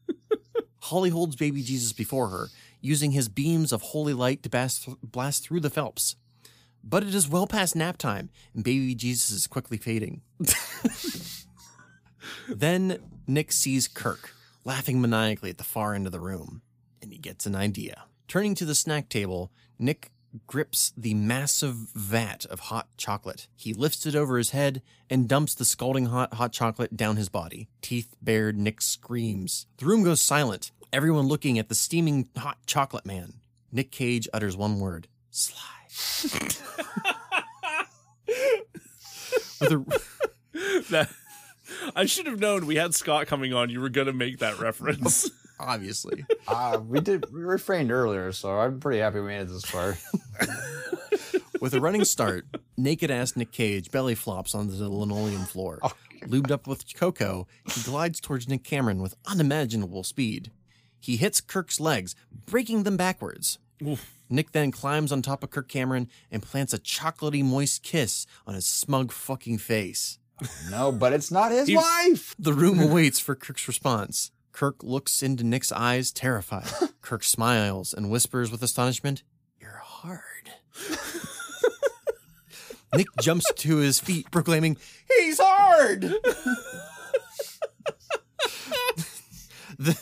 Holly 0.80 1.10
holds 1.10 1.36
baby 1.36 1.62
Jesus 1.62 1.92
before 1.92 2.28
her, 2.28 2.46
using 2.80 3.10
his 3.10 3.28
beams 3.28 3.70
of 3.70 3.82
holy 3.82 4.14
light 4.14 4.42
to 4.44 4.48
blast, 4.48 4.88
blast 5.02 5.44
through 5.44 5.60
the 5.60 5.68
Phelps. 5.68 6.16
But 6.82 7.02
it 7.02 7.14
is 7.14 7.28
well 7.28 7.46
past 7.46 7.76
nap 7.76 7.98
time, 7.98 8.30
and 8.54 8.64
baby 8.64 8.94
Jesus 8.94 9.28
is 9.28 9.46
quickly 9.46 9.76
fading. 9.76 10.22
then 12.48 12.98
Nick 13.26 13.52
sees 13.52 13.88
Kirk, 13.88 14.32
laughing 14.64 15.02
maniacally 15.02 15.50
at 15.50 15.58
the 15.58 15.64
far 15.64 15.92
end 15.92 16.06
of 16.06 16.12
the 16.12 16.18
room, 16.18 16.62
and 17.02 17.12
he 17.12 17.18
gets 17.18 17.44
an 17.44 17.54
idea. 17.54 18.04
Turning 18.26 18.54
to 18.54 18.64
the 18.64 18.74
snack 18.74 19.10
table, 19.10 19.52
Nick 19.78 20.12
grips 20.46 20.92
the 20.96 21.14
massive 21.14 21.74
vat 21.94 22.44
of 22.46 22.60
hot 22.60 22.88
chocolate. 22.96 23.48
He 23.56 23.72
lifts 23.74 24.06
it 24.06 24.14
over 24.14 24.38
his 24.38 24.50
head 24.50 24.82
and 25.08 25.28
dumps 25.28 25.54
the 25.54 25.64
scalding 25.64 26.06
hot 26.06 26.34
hot 26.34 26.52
chocolate 26.52 26.96
down 26.96 27.16
his 27.16 27.28
body. 27.28 27.68
Teeth 27.82 28.14
bared, 28.22 28.56
Nick 28.56 28.80
screams. 28.80 29.66
The 29.78 29.86
room 29.86 30.02
goes 30.02 30.20
silent, 30.20 30.72
everyone 30.92 31.26
looking 31.26 31.58
at 31.58 31.68
the 31.68 31.74
steaming 31.74 32.28
hot 32.36 32.58
chocolate 32.66 33.06
man. 33.06 33.34
Nick 33.72 33.90
Cage 33.90 34.28
utters 34.32 34.56
one 34.56 34.80
word 34.80 35.08
Sly. 35.30 35.60
With 39.60 39.72
a, 39.72 40.00
That 40.90 41.10
I 41.94 42.06
should 42.06 42.26
have 42.26 42.40
known 42.40 42.66
we 42.66 42.76
had 42.76 42.94
Scott 42.94 43.26
coming 43.26 43.52
on. 43.52 43.70
You 43.70 43.80
were 43.80 43.88
going 43.88 44.06
to 44.06 44.12
make 44.12 44.38
that 44.38 44.58
reference. 44.58 45.30
obviously. 45.60 46.24
Uh, 46.48 46.78
we 46.86 47.00
did 47.00 47.32
we 47.32 47.40
refrained 47.40 47.90
earlier, 47.90 48.30
so 48.30 48.50
I'm 48.60 48.78
pretty 48.78 49.00
happy 49.00 49.18
we 49.18 49.26
made 49.26 49.40
it 49.40 49.48
this 49.48 49.64
far. 49.64 49.98
With 51.60 51.74
a 51.74 51.80
running 51.80 52.04
start, 52.04 52.46
naked 52.76 53.10
ass 53.10 53.34
Nick 53.34 53.50
Cage 53.50 53.90
belly 53.90 54.14
flops 54.14 54.54
onto 54.54 54.76
the 54.76 54.88
linoleum 54.88 55.44
floor. 55.44 55.80
Lubed 56.22 56.52
up 56.52 56.66
with 56.68 56.94
cocoa, 56.94 57.46
he 57.72 57.82
glides 57.82 58.20
towards 58.20 58.48
Nick 58.48 58.62
Cameron 58.62 59.02
with 59.02 59.16
unimaginable 59.26 60.04
speed. 60.04 60.50
He 61.00 61.16
hits 61.16 61.40
Kirk's 61.40 61.80
legs, 61.80 62.14
breaking 62.46 62.84
them 62.84 62.96
backwards. 62.96 63.58
Nick 64.30 64.52
then 64.52 64.70
climbs 64.70 65.10
on 65.12 65.20
top 65.22 65.42
of 65.42 65.50
Kirk 65.50 65.68
Cameron 65.68 66.08
and 66.30 66.42
plants 66.42 66.72
a 66.72 66.78
chocolatey 66.78 67.44
moist 67.44 67.82
kiss 67.82 68.26
on 68.46 68.54
his 68.54 68.66
smug 68.66 69.10
fucking 69.12 69.58
face. 69.58 70.18
no, 70.70 70.92
but 70.92 71.12
it's 71.12 71.30
not 71.30 71.50
his 71.52 71.70
wife. 71.72 72.34
The 72.38 72.52
room 72.52 72.78
awaits 72.80 73.18
for 73.18 73.34
Kirk's 73.34 73.66
response. 73.66 74.30
Kirk 74.56 74.82
looks 74.82 75.22
into 75.22 75.44
Nick's 75.44 75.70
eyes, 75.70 76.10
terrified. 76.10 76.70
Kirk 77.02 77.22
smiles 77.22 77.92
and 77.92 78.10
whispers 78.10 78.50
with 78.50 78.62
astonishment, 78.62 79.22
You're 79.60 79.82
hard. 79.84 80.22
Nick 82.94 83.08
jumps 83.20 83.52
to 83.52 83.76
his 83.76 84.00
feet, 84.00 84.30
proclaiming, 84.30 84.78
He's 85.14 85.38
hard! 85.38 86.00
the, 89.78 90.00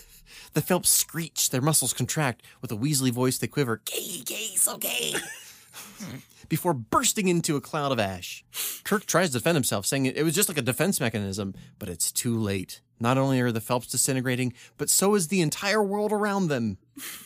The 0.53 0.63
Phelps 0.63 0.91
screech, 0.91 1.51
their 1.51 1.61
muscles 1.61 1.93
contract. 1.93 2.45
With 2.63 2.71
a 2.71 2.77
Weasley 2.77 3.11
voice, 3.11 3.39
they 3.39 3.49
quiver, 3.49 3.83
gay, 3.85 4.23
gay, 4.25 4.53
so 4.55 4.79
gay. 4.79 5.15
Before 6.49 6.75
bursting 6.75 7.29
into 7.29 7.57
a 7.57 7.61
cloud 7.61 7.93
of 7.93 7.99
ash. 7.99 8.45
Kirk 8.85 9.07
tries 9.07 9.29
to 9.31 9.39
defend 9.39 9.57
himself, 9.57 9.87
saying 9.87 10.07
it 10.07 10.23
was 10.25 10.35
just 10.35 10.49
like 10.49 10.59
a 10.59 10.63
defense 10.63 11.01
mechanism, 11.01 11.55
but 11.79 11.89
it's 11.89 12.13
too 12.13 12.37
late. 12.39 12.81
Not 13.01 13.19
only 13.19 13.41
are 13.41 13.51
the 13.53 13.61
Phelps 13.61 13.89
disintegrating, 13.89 14.53
but 14.77 14.89
so 14.89 15.15
is 15.15 15.29
the 15.29 15.41
entire 15.41 15.83
world 15.83 16.13
around 16.13 16.49
them. 16.49 16.79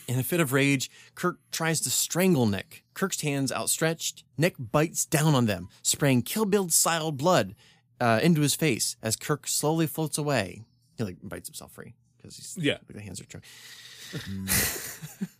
In 0.07 0.17
a 0.19 0.23
fit 0.23 0.39
of 0.39 0.51
rage, 0.51 0.89
Kirk 1.15 1.39
tries 1.51 1.79
to 1.81 1.89
strangle 1.91 2.47
Nick. 2.47 2.83
Kirk's 2.95 3.21
hands 3.21 3.51
outstretched. 3.51 4.23
Nick 4.37 4.55
bites 4.57 5.05
down 5.05 5.35
on 5.35 5.45
them, 5.45 5.69
spraying 5.83 6.23
Kill 6.23 6.45
Bill 6.45 6.69
style 6.69 7.11
blood 7.11 7.55
uh, 8.01 8.19
into 8.23 8.41
his 8.41 8.55
face 8.55 8.95
as 9.03 9.15
Kirk 9.15 9.47
slowly 9.47 9.85
floats 9.85 10.17
away. 10.17 10.63
He 10.97 11.03
like 11.03 11.17
bites 11.21 11.47
himself 11.47 11.71
free 11.73 11.93
because 12.17 12.35
he's 12.35 12.57
Yeah. 12.57 12.73
like 12.87 12.95
the 12.95 13.01
hands 13.01 13.21
are 13.21 13.25
trying 13.25 13.43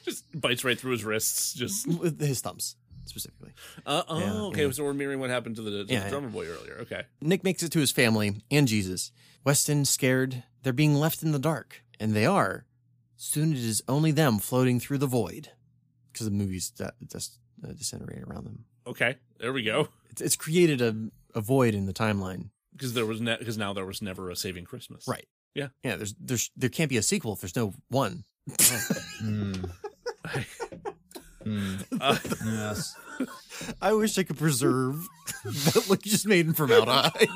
Just 0.06 0.26
bites 0.40 0.64
right 0.64 0.80
through 0.80 0.92
his 0.92 1.04
wrists. 1.04 1.54
Just 1.54 1.88
his 2.20 2.42
thumbs 2.42 2.76
specifically. 3.10 3.52
uh, 3.86 4.04
oh, 4.08 4.20
Yeah, 4.20 4.34
okay. 4.44 4.66
yeah. 4.66 4.72
So 4.72 4.84
we're 4.84 4.94
mirroring 4.94 5.20
what 5.20 5.30
happened 5.30 5.56
to 5.58 5.62
the, 5.62 5.86
to 5.86 5.94
Yeah, 5.94 6.06
the 6.06 6.10
drummer 6.10 6.30
boy 6.30 6.46
earlier. 6.48 6.78
Okay. 6.82 7.04
Nick 7.22 7.44
makes 7.44 7.64
it 7.64 7.72
to 7.74 7.80
his 7.80 7.92
family 7.92 8.42
and 8.50 8.68
Jesus. 8.68 9.12
Weston 9.44 9.86
scared 9.86 10.44
they're 10.64 10.74
being 10.74 10.96
left 10.96 11.24
in 11.24 11.32
the 11.32 11.40
dark, 11.40 11.84
and 12.00 12.14
they 12.14 12.26
are. 12.26 12.66
Soon 13.16 13.52
it 13.52 13.60
is 13.60 13.82
only 13.88 14.12
them 14.12 14.40
floating 14.40 14.80
through 14.80 14.98
the 15.00 15.08
void 15.08 15.50
because 16.12 16.26
the 16.26 16.32
movies 16.32 16.72
that 16.78 16.94
just 17.12 17.38
uh, 17.68 17.72
disintegrate 17.74 18.24
around 18.24 18.46
them. 18.46 18.66
Okay. 18.88 19.18
There 19.40 19.54
we 19.54 19.64
go. 19.64 19.90
It's, 20.10 20.22
it's 20.22 20.36
created 20.36 20.82
a, 20.82 21.10
a 21.36 21.42
void 21.42 21.74
in 21.74 21.86
the 21.86 21.94
timeline. 21.94 22.50
Because 22.74 22.94
there 22.94 23.06
was 23.06 23.20
because 23.20 23.58
now 23.58 23.74
there 23.74 23.86
was 23.86 24.02
never 24.02 24.30
a 24.30 24.36
saving 24.36 24.66
Christmas. 24.66 25.06
Right. 25.08 25.28
Yeah. 25.54 25.68
Yeah, 25.84 25.96
there's 25.98 26.16
there's 26.20 26.52
there 26.56 26.70
can't 26.70 26.90
be 26.90 26.98
a 26.98 27.02
sequel 27.02 27.34
if 27.34 27.42
there's 27.42 27.56
no 27.56 27.74
one. 27.90 28.24
Hmm. 29.20 29.54
Hmm. 31.50 31.76
Uh, 32.00 32.16
Yes. 32.46 32.96
I 33.82 33.94
wish 33.94 34.18
I 34.20 34.24
could 34.24 34.38
preserve 34.38 35.08
that 35.44 35.90
look 35.90 36.06
you 36.06 36.12
just 36.12 36.28
made 36.28 36.46
in 36.46 36.54
formaldehyde. 36.54 37.28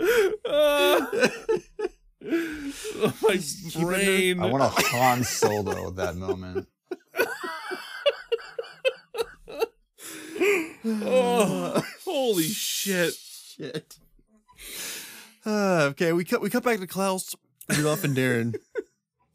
uh, 0.00 0.04
oh, 2.84 3.14
my 3.22 3.40
brain. 3.80 4.40
I 4.40 4.46
want 4.46 4.76
to 4.76 4.82
Han 4.88 5.24
Solo 5.24 5.88
at 5.88 5.96
that 5.96 6.16
moment. 6.16 6.68
oh, 10.84 11.82
holy 12.04 12.44
shit. 12.44 13.14
Shit. 13.14 13.96
Uh, 15.46 15.50
okay, 15.90 16.12
we 16.12 16.24
cut 16.24 16.42
we 16.42 16.50
cut 16.50 16.62
back 16.62 16.80
to 16.80 16.86
Klaus, 16.86 17.34
Rudolph, 17.70 18.04
and 18.04 18.14
Darren 18.16 18.54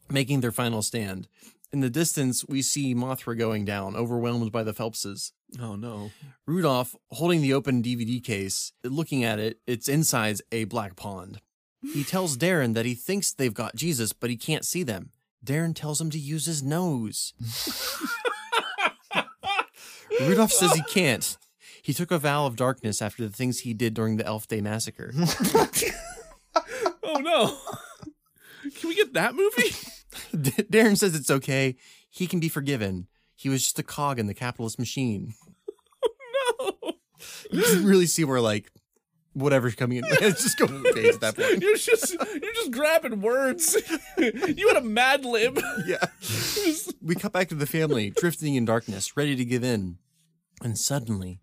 making 0.09 0.41
their 0.41 0.51
final 0.51 0.81
stand. 0.81 1.27
In 1.71 1.79
the 1.79 1.89
distance, 1.89 2.45
we 2.47 2.61
see 2.61 2.93
Mothra 2.93 3.37
going 3.37 3.65
down, 3.65 3.95
overwhelmed 3.95 4.51
by 4.51 4.61
the 4.63 4.73
Phelpses. 4.73 5.31
Oh 5.59 5.75
no. 5.75 6.11
Rudolph, 6.45 6.95
holding 7.11 7.41
the 7.41 7.53
open 7.53 7.81
DVD 7.81 8.23
case, 8.23 8.73
looking 8.83 9.23
at 9.23 9.39
it, 9.39 9.59
it's 9.65 9.89
inside 9.89 10.37
a 10.51 10.65
black 10.65 10.95
pond. 10.95 11.41
He 11.81 12.03
tells 12.03 12.37
Darren 12.37 12.75
that 12.75 12.85
he 12.85 12.93
thinks 12.93 13.33
they've 13.33 13.53
got 13.53 13.75
Jesus, 13.75 14.13
but 14.13 14.29
he 14.29 14.37
can't 14.37 14.65
see 14.65 14.83
them. 14.83 15.11
Darren 15.43 15.75
tells 15.75 15.99
him 15.99 16.09
to 16.11 16.19
use 16.19 16.45
his 16.45 16.61
nose. 16.63 17.33
Rudolph 20.21 20.51
says 20.51 20.73
he 20.73 20.83
can't. 20.83 21.37
He 21.81 21.93
took 21.93 22.11
a 22.11 22.19
vow 22.19 22.45
of 22.45 22.55
darkness 22.55 23.01
after 23.01 23.23
the 23.23 23.33
things 23.35 23.59
he 23.61 23.73
did 23.73 23.93
during 23.93 24.15
the 24.17 24.25
Elf 24.25 24.47
Day 24.47 24.61
massacre. 24.61 25.13
Oh 27.15 27.19
no. 27.19 27.55
Can 28.79 28.89
we 28.89 28.95
get 28.95 29.13
that 29.13 29.35
movie? 29.35 29.69
D- 30.31 30.63
Darren 30.71 30.97
says 30.97 31.15
it's 31.15 31.31
okay. 31.31 31.75
He 32.09 32.27
can 32.27 32.39
be 32.39 32.49
forgiven. 32.49 33.07
He 33.35 33.49
was 33.49 33.63
just 33.63 33.79
a 33.79 33.83
cog 33.83 34.19
in 34.19 34.27
the 34.27 34.33
capitalist 34.33 34.77
machine. 34.79 35.33
Oh, 36.59 36.71
no. 36.81 36.91
You 37.51 37.63
can 37.63 37.85
really 37.85 38.05
see 38.05 38.23
where 38.23 38.41
like 38.41 38.71
whatever's 39.33 39.75
coming 39.75 39.97
in. 39.97 40.03
It's 40.11 40.43
just 40.43 40.57
going 40.57 40.83
to 40.83 40.93
page 40.93 41.15
at 41.15 41.21
that 41.21 41.35
point. 41.35 41.61
You're 41.61 41.75
just 41.75 42.13
you're 42.13 42.53
just 42.53 42.71
grabbing 42.71 43.21
words. 43.21 43.75
you 44.17 44.67
had 44.67 44.77
a 44.77 44.81
mad 44.81 45.25
lib. 45.25 45.59
Yeah. 45.85 46.05
we 47.01 47.15
cut 47.15 47.33
back 47.33 47.49
to 47.49 47.55
the 47.55 47.65
family, 47.65 48.11
drifting 48.11 48.55
in 48.55 48.65
darkness, 48.65 49.17
ready 49.17 49.35
to 49.35 49.45
give 49.45 49.63
in. 49.63 49.97
And 50.61 50.77
suddenly, 50.77 51.41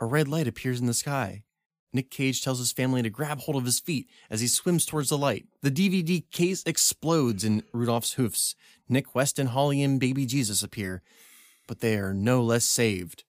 a 0.00 0.06
red 0.06 0.28
light 0.28 0.46
appears 0.48 0.80
in 0.80 0.86
the 0.86 0.94
sky. 0.94 1.44
Nick 1.92 2.10
Cage 2.10 2.42
tells 2.42 2.58
his 2.58 2.72
family 2.72 3.02
to 3.02 3.10
grab 3.10 3.40
hold 3.40 3.56
of 3.56 3.64
his 3.64 3.80
feet 3.80 4.08
as 4.30 4.40
he 4.40 4.46
swims 4.46 4.86
towards 4.86 5.10
the 5.10 5.18
light. 5.18 5.46
The 5.60 5.70
DVD 5.70 6.28
case 6.30 6.62
explodes 6.64 7.44
in 7.44 7.62
Rudolph's 7.72 8.14
hoofs. 8.14 8.54
Nick, 8.88 9.14
Weston, 9.14 9.48
Holly, 9.48 9.82
and 9.82 10.00
baby 10.00 10.26
Jesus 10.26 10.62
appear, 10.62 11.02
but 11.66 11.80
they 11.80 11.96
are 11.96 12.14
no 12.14 12.42
less 12.42 12.64
saved. 12.64 13.24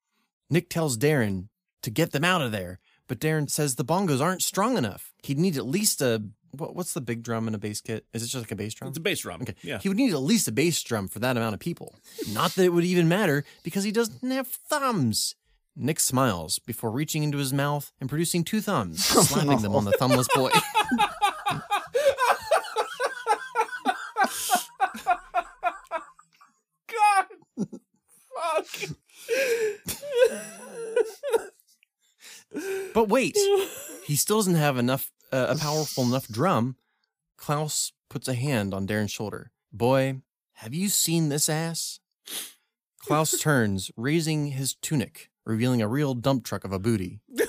Nick 0.50 0.70
tells 0.70 0.98
Darren 0.98 1.50
to 1.82 1.90
get 1.90 2.12
them 2.12 2.24
out 2.24 2.42
of 2.42 2.52
there, 2.52 2.80
but 3.08 3.20
Darren 3.20 3.50
says 3.50 3.76
the 3.76 3.86
bongos 3.86 4.22
aren't 4.22 4.42
strong 4.42 4.78
enough. 4.78 5.14
He'd 5.24 5.40
need 5.40 5.58
at 5.58 5.66
least 5.66 6.02
a 6.02 6.24
what, 6.52 6.76
what's 6.76 6.94
the 6.94 7.02
big 7.02 7.24
drum 7.24 7.48
in 7.48 7.56
a 7.56 7.58
bass 7.58 7.82
kit? 7.82 8.06
Is 8.14 8.22
it 8.24 8.28
just 8.28 8.44
like 8.44 8.52
a 8.52 8.56
bass 8.56 8.74
drum? 8.76 8.90
It's 8.90 8.98
a 8.98 9.02
bass 9.02 9.22
drum. 9.22 9.42
Okay. 9.42 9.56
Yeah. 9.64 9.80
He 9.80 9.90
would 9.90 9.98
need 9.98 10.14
at 10.14 10.22
least 10.22 10.48
a 10.48 10.52
bass 10.52 10.82
drum 10.84 11.08
for 11.08 11.20
that 11.20 11.36
amount 11.36 11.56
of 11.56 11.60
people. 11.60 11.96
Not 12.32 12.52
that 12.52 12.64
it 12.64 12.70
would 12.70 12.84
even 12.84 13.08
matter 13.08 13.44
because 13.64 13.84
he 13.84 13.92
doesn't 13.92 14.30
have 14.30 14.48
thumbs. 14.48 15.36
Nick 15.76 16.00
smiles 16.00 16.60
before 16.60 16.92
reaching 16.92 17.24
into 17.24 17.38
his 17.38 17.52
mouth 17.54 17.92
and 18.00 18.10
producing 18.10 18.44
two 18.44 18.62
thumbs, 18.62 19.04
slapping 19.06 19.62
them 19.62 19.76
on 19.76 19.86
the 19.86 19.92
thumbless 19.94 20.28
boy. 20.36 20.52
God. 26.88 27.26
Fuck. 28.36 28.90
but 32.94 33.10
wait, 33.10 33.38
he 34.06 34.16
still 34.16 34.38
doesn't 34.38 34.56
have 34.56 34.78
enough, 34.78 35.12
uh, 35.32 35.48
a 35.50 35.56
powerful 35.56 36.04
enough 36.04 36.28
drum. 36.28 36.76
Klaus 37.38 37.92
puts 38.10 38.28
a 38.28 38.36
hand 38.36 38.74
on 38.74 38.88
Darren's 38.88 39.12
shoulder. 39.12 39.52
Boy, 39.72 40.22
have 40.54 40.74
you 40.74 40.88
seen 40.90 41.30
this 41.30 41.50
ass? 41.50 42.00
Klaus 43.00 43.38
turns, 43.38 43.92
raising 43.98 44.48
his 44.48 44.76
tunic, 44.76 45.30
revealing 45.46 45.82
a 45.82 45.88
real 45.88 46.14
dump 46.14 46.44
truck 46.46 46.64
of 46.64 46.72
a 46.74 46.80
booty. 46.80 47.20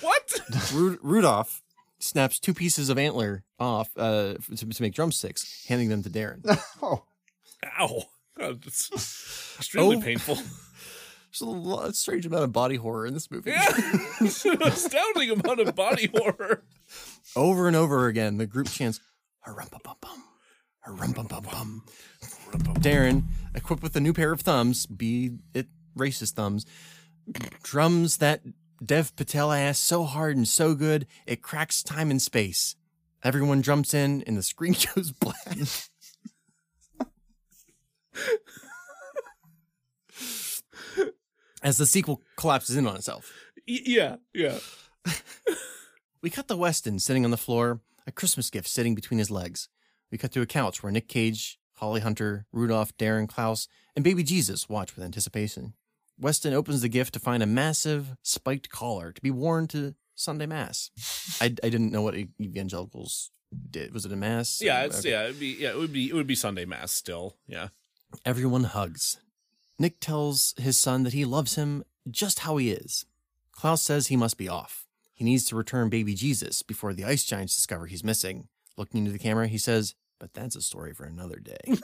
What? 0.00 0.40
Ru- 0.72 0.98
Rudolph 1.02 1.62
snaps 1.98 2.38
two 2.38 2.54
pieces 2.54 2.88
of 2.88 2.98
antler 2.98 3.44
off 3.58 3.90
uh, 3.96 4.34
to, 4.56 4.66
to 4.68 4.82
make 4.82 4.94
drumsticks, 4.94 5.64
handing 5.68 5.88
them 5.88 6.02
to 6.02 6.10
Darren. 6.10 6.42
Oh, 6.82 7.04
Ow. 7.78 8.02
God, 8.38 8.64
it's 8.66 8.90
extremely 9.58 9.96
Oh. 9.96 10.00
painful. 10.00 10.34
There's 10.36 11.40
a 11.42 11.46
lot, 11.46 11.94
strange 11.94 12.24
amount 12.26 12.44
of 12.44 12.52
body 12.52 12.76
horror 12.76 13.06
in 13.06 13.14
this 13.14 13.30
movie. 13.30 13.50
Yeah. 13.50 13.66
Astounding 14.62 15.30
amount 15.30 15.60
of 15.60 15.74
body 15.74 16.10
horror. 16.14 16.62
Over 17.34 17.66
and 17.66 17.76
over 17.76 18.06
again, 18.06 18.38
the 18.38 18.46
group 18.46 18.68
chants, 18.68 19.00
"Harumpum-pum-pum, 19.46 20.22
harumpum-pum-pum." 20.86 21.82
Darren, 22.80 23.24
equipped 23.56 23.82
with 23.82 23.96
a 23.96 24.00
new 24.00 24.12
pair 24.12 24.32
of 24.32 24.42
thumbs, 24.42 24.86
be 24.86 25.32
it 25.54 25.66
racist 25.98 26.32
thumbs, 26.34 26.66
drums 27.62 28.18
that 28.18 28.42
Dev 28.84 29.16
Patel 29.16 29.50
ass 29.50 29.78
so 29.78 30.04
hard 30.04 30.36
and 30.36 30.46
so 30.46 30.74
good 30.74 31.06
it 31.26 31.42
cracks 31.42 31.82
time 31.82 32.10
and 32.10 32.20
space. 32.20 32.76
Everyone 33.24 33.62
jumps 33.62 33.94
in, 33.94 34.22
and 34.26 34.36
the 34.36 34.42
screen 34.42 34.76
goes 34.94 35.10
black. 35.10 35.58
As 41.62 41.78
the 41.78 41.86
sequel 41.86 42.22
collapses 42.36 42.76
in 42.76 42.86
on 42.86 42.94
itself. 42.94 43.32
Yeah. 43.66 44.16
Yeah. 44.32 44.58
We 46.22 46.30
cut 46.30 46.48
to 46.48 46.56
Weston 46.56 46.98
sitting 46.98 47.24
on 47.24 47.30
the 47.30 47.36
floor, 47.36 47.82
a 48.04 48.10
Christmas 48.10 48.50
gift 48.50 48.66
sitting 48.66 48.96
between 48.96 49.18
his 49.18 49.30
legs. 49.30 49.68
We 50.10 50.18
cut 50.18 50.32
to 50.32 50.40
a 50.40 50.46
couch 50.46 50.82
where 50.82 50.90
Nick 50.90 51.06
Cage, 51.06 51.60
Holly 51.76 52.00
Hunter, 52.00 52.46
Rudolph, 52.52 52.96
Darren 52.96 53.28
Klaus, 53.28 53.68
and 53.94 54.04
baby 54.04 54.22
Jesus 54.22 54.68
watch 54.68 54.94
with 54.96 55.04
anticipation. 55.04 55.74
Weston 56.18 56.54
opens 56.54 56.80
the 56.80 56.88
gift 56.88 57.12
to 57.14 57.20
find 57.20 57.42
a 57.42 57.46
massive 57.46 58.16
spiked 58.22 58.70
collar 58.70 59.12
to 59.12 59.20
be 59.20 59.30
worn 59.30 59.66
to 59.68 59.94
Sunday 60.14 60.46
Mass. 60.46 60.90
I, 61.40 61.46
I 61.46 61.68
didn't 61.68 61.92
know 61.92 62.00
what 62.02 62.14
evangelicals 62.40 63.30
did. 63.70 63.92
Was 63.92 64.06
it 64.06 64.12
a 64.12 64.16
mass? 64.16 64.60
Yeah, 64.62 64.84
it's 64.84 65.00
Okay. 65.00 65.10
yeah, 65.10 65.24
it'd 65.24 65.38
be 65.40 65.56
yeah, 65.58 65.70
it 65.70 65.76
would 65.78 65.92
be 65.92 66.08
it 66.08 66.14
would 66.14 66.26
be 66.26 66.34
Sunday 66.34 66.64
mass 66.64 66.92
still. 66.92 67.36
Yeah. 67.46 67.68
Everyone 68.24 68.64
hugs. 68.64 69.20
Nick 69.78 70.00
tells 70.00 70.54
his 70.58 70.78
son 70.80 71.02
that 71.02 71.12
he 71.12 71.24
loves 71.26 71.56
him 71.56 71.84
just 72.10 72.40
how 72.40 72.56
he 72.56 72.70
is. 72.70 73.04
Klaus 73.52 73.82
says 73.82 74.06
he 74.06 74.16
must 74.16 74.38
be 74.38 74.48
off. 74.48 74.86
He 75.12 75.24
needs 75.24 75.44
to 75.46 75.56
return 75.56 75.90
baby 75.90 76.14
Jesus 76.14 76.62
before 76.62 76.94
the 76.94 77.04
ice 77.04 77.24
giants 77.24 77.54
discover 77.54 77.86
he's 77.86 78.04
missing. 78.04 78.48
Looking 78.76 78.98
into 79.00 79.12
the 79.12 79.18
camera, 79.18 79.48
he 79.48 79.58
says, 79.58 79.94
But 80.18 80.34
that's 80.34 80.56
a 80.56 80.62
story 80.62 80.92
for 80.94 81.04
another 81.04 81.38
day. 81.38 81.60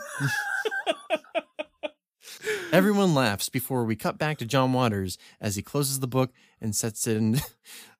Everyone 2.72 3.14
laughs 3.14 3.48
before 3.48 3.84
we 3.84 3.96
cut 3.96 4.18
back 4.18 4.38
to 4.38 4.46
John 4.46 4.72
Waters 4.72 5.18
as 5.40 5.56
he 5.56 5.62
closes 5.62 6.00
the 6.00 6.06
book 6.06 6.32
and 6.60 6.74
sets 6.74 7.06
it 7.06 7.16
in 7.16 7.40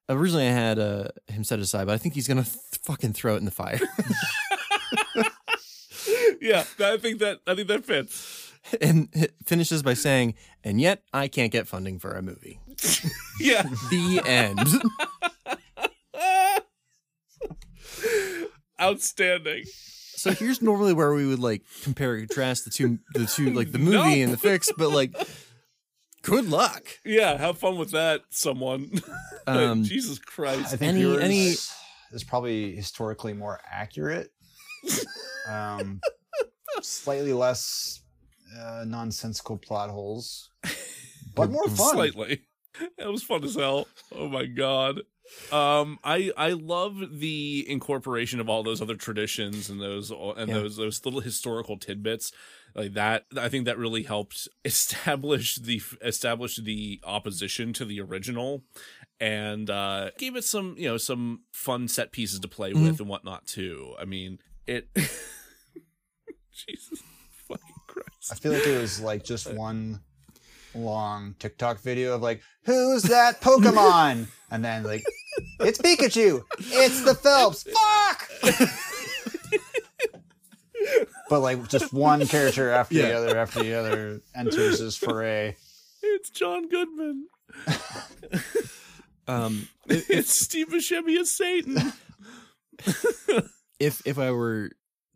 Originally, 0.09 0.49
I 0.49 0.53
had 0.53 0.79
uh, 0.79 1.09
him 1.29 1.45
set 1.45 1.61
aside, 1.61 1.87
but 1.87 1.95
I 1.95 1.99
think 1.99 2.15
he's 2.15 2.27
gonna 2.27 2.43
th- 2.43 2.57
fucking 2.83 3.13
throw 3.13 3.35
it 3.35 3.39
in 3.39 3.45
the 3.45 3.51
fire. 3.53 3.79
yeah, 6.41 6.65
I 6.81 6.97
think 6.97 7.21
that 7.21 7.39
I 7.47 7.55
think 7.55 7.69
that 7.69 7.85
fits. 7.85 8.53
and 8.81 9.09
it 9.13 9.35
finishes 9.47 9.83
by 9.83 9.95
saying, 9.95 10.35
"And 10.65 10.81
yet, 10.81 11.03
I 11.13 11.29
can't 11.29 11.53
get 11.53 11.69
funding 11.69 11.99
for 12.01 12.13
a 12.13 12.23
movie." 12.23 12.59
Yeah. 13.41 13.63
The 13.91 14.23
end. 14.27 14.59
Outstanding. 18.81 19.65
So 20.23 20.31
here's 20.33 20.63
normally 20.63 20.93
where 20.93 21.13
we 21.15 21.27
would 21.27 21.39
like 21.41 21.63
compare 21.83 22.15
and 22.15 22.29
contrast 22.29 22.65
the 22.65 22.71
two, 22.71 22.99
the 23.15 23.27
two, 23.27 23.51
like 23.53 23.73
the 23.73 23.79
movie 23.79 23.97
No. 23.97 24.05
and 24.25 24.33
the 24.33 24.37
fix, 24.49 24.71
but 24.77 24.91
like, 24.91 25.15
good 26.23 26.49
luck. 26.49 26.85
Yeah, 27.05 27.37
have 27.37 27.59
fun 27.59 27.77
with 27.79 27.91
that, 27.93 28.23
someone. 28.31 28.91
Um, 29.45 29.83
Jesus 29.83 30.21
Christ. 30.21 30.73
I 30.73 30.77
think 30.77 30.91
Any- 30.91 31.01
yours 31.01 31.21
any- 31.21 31.55
is 32.13 32.23
probably 32.25 32.77
historically 32.77 33.33
more 33.33 33.59
accurate. 33.69 34.31
um, 35.49 36.01
slightly 36.81 37.33
less 37.33 38.03
uh, 38.57 38.85
nonsensical 38.87 39.59
plot 39.59 39.91
holes, 39.91 40.49
but 41.35 41.51
more 41.51 41.67
fun. 41.69 41.95
Slightly. 41.95 42.43
That 42.99 43.11
was 43.11 43.25
fun 43.25 43.43
as 43.43 43.57
hell. 43.57 43.89
Oh 44.15 44.29
my 44.29 44.47
god. 44.47 45.01
Um, 45.51 45.99
I 46.03 46.31
I 46.37 46.51
love 46.53 47.03
the 47.21 47.65
incorporation 47.69 48.41
of 48.41 48.49
all 48.49 48.63
those 48.63 48.81
other 48.81 48.95
traditions 48.97 49.69
and 49.69 49.81
those 49.81 50.11
and 50.11 50.49
Yeah. 50.49 50.55
those 50.55 50.77
those 50.77 51.05
little 51.05 51.21
historical 51.21 51.77
tidbits 51.79 52.33
like 52.75 52.95
that. 52.95 53.27
I 53.37 53.49
think 53.49 53.67
that 53.67 53.77
really 53.77 54.03
helped 54.05 54.49
establish 54.65 55.57
the 55.57 55.83
establish 56.03 56.57
the 56.57 57.01
opposition 57.05 57.73
to 57.75 57.85
the 57.85 58.01
original, 58.01 58.63
and 59.21 59.69
uh, 59.69 60.11
gave 60.19 60.37
it 60.37 60.45
some 60.45 60.75
you 60.79 60.89
know 60.89 60.97
some 60.97 61.43
fun 61.53 61.87
set 61.89 62.13
pieces 62.13 62.41
to 62.41 62.49
play 62.49 62.73
with 62.73 62.99
and 63.01 63.09
whatnot 63.09 63.47
too. 63.47 63.95
I 63.99 64.05
mean 64.07 64.39
it. 64.67 64.89
Jesus 66.53 67.03
fucking 67.49 67.75
Christ. 67.87 68.33
I 68.33 68.35
feel 68.37 68.53
like 68.53 68.67
it 68.67 68.81
was 68.81 69.01
like 69.01 69.25
just 69.25 69.53
one 69.53 70.01
long 70.75 71.35
TikTok 71.39 71.81
video 71.81 72.15
of 72.15 72.23
like, 72.23 72.43
"Who's 72.65 73.03
that 73.05 73.41
Pokemon?" 73.41 74.27
and 74.51 74.65
then 74.65 74.83
like, 74.85 75.05
"It's 75.61 75.79
Pikachu. 75.79 76.43
It's 76.59 77.03
the 77.05 77.15
Phelps. 77.15 77.65
Fuck!" 77.73 78.29
but 81.29 81.41
like 81.41 81.69
just 81.69 81.93
one 81.93 82.27
character 82.27 82.71
after 82.71 82.95
the 82.95 83.17
other 83.17 83.37
after 83.39 83.63
the 83.63 83.75
other 83.75 84.21
enters 84.35 84.79
his 84.81 84.97
foray. 84.97 85.57
It's 86.03 86.31
John 86.31 86.69
Goodman. 86.69 87.27
Um, 89.29 89.69
It's 89.87 90.35
Steve 90.35 90.69
Buscemi 90.69 91.17
as 91.21 91.31
Satan. 91.31 91.93
if 93.79 94.03
if 94.05 94.19
I 94.19 94.33
were 94.33 94.71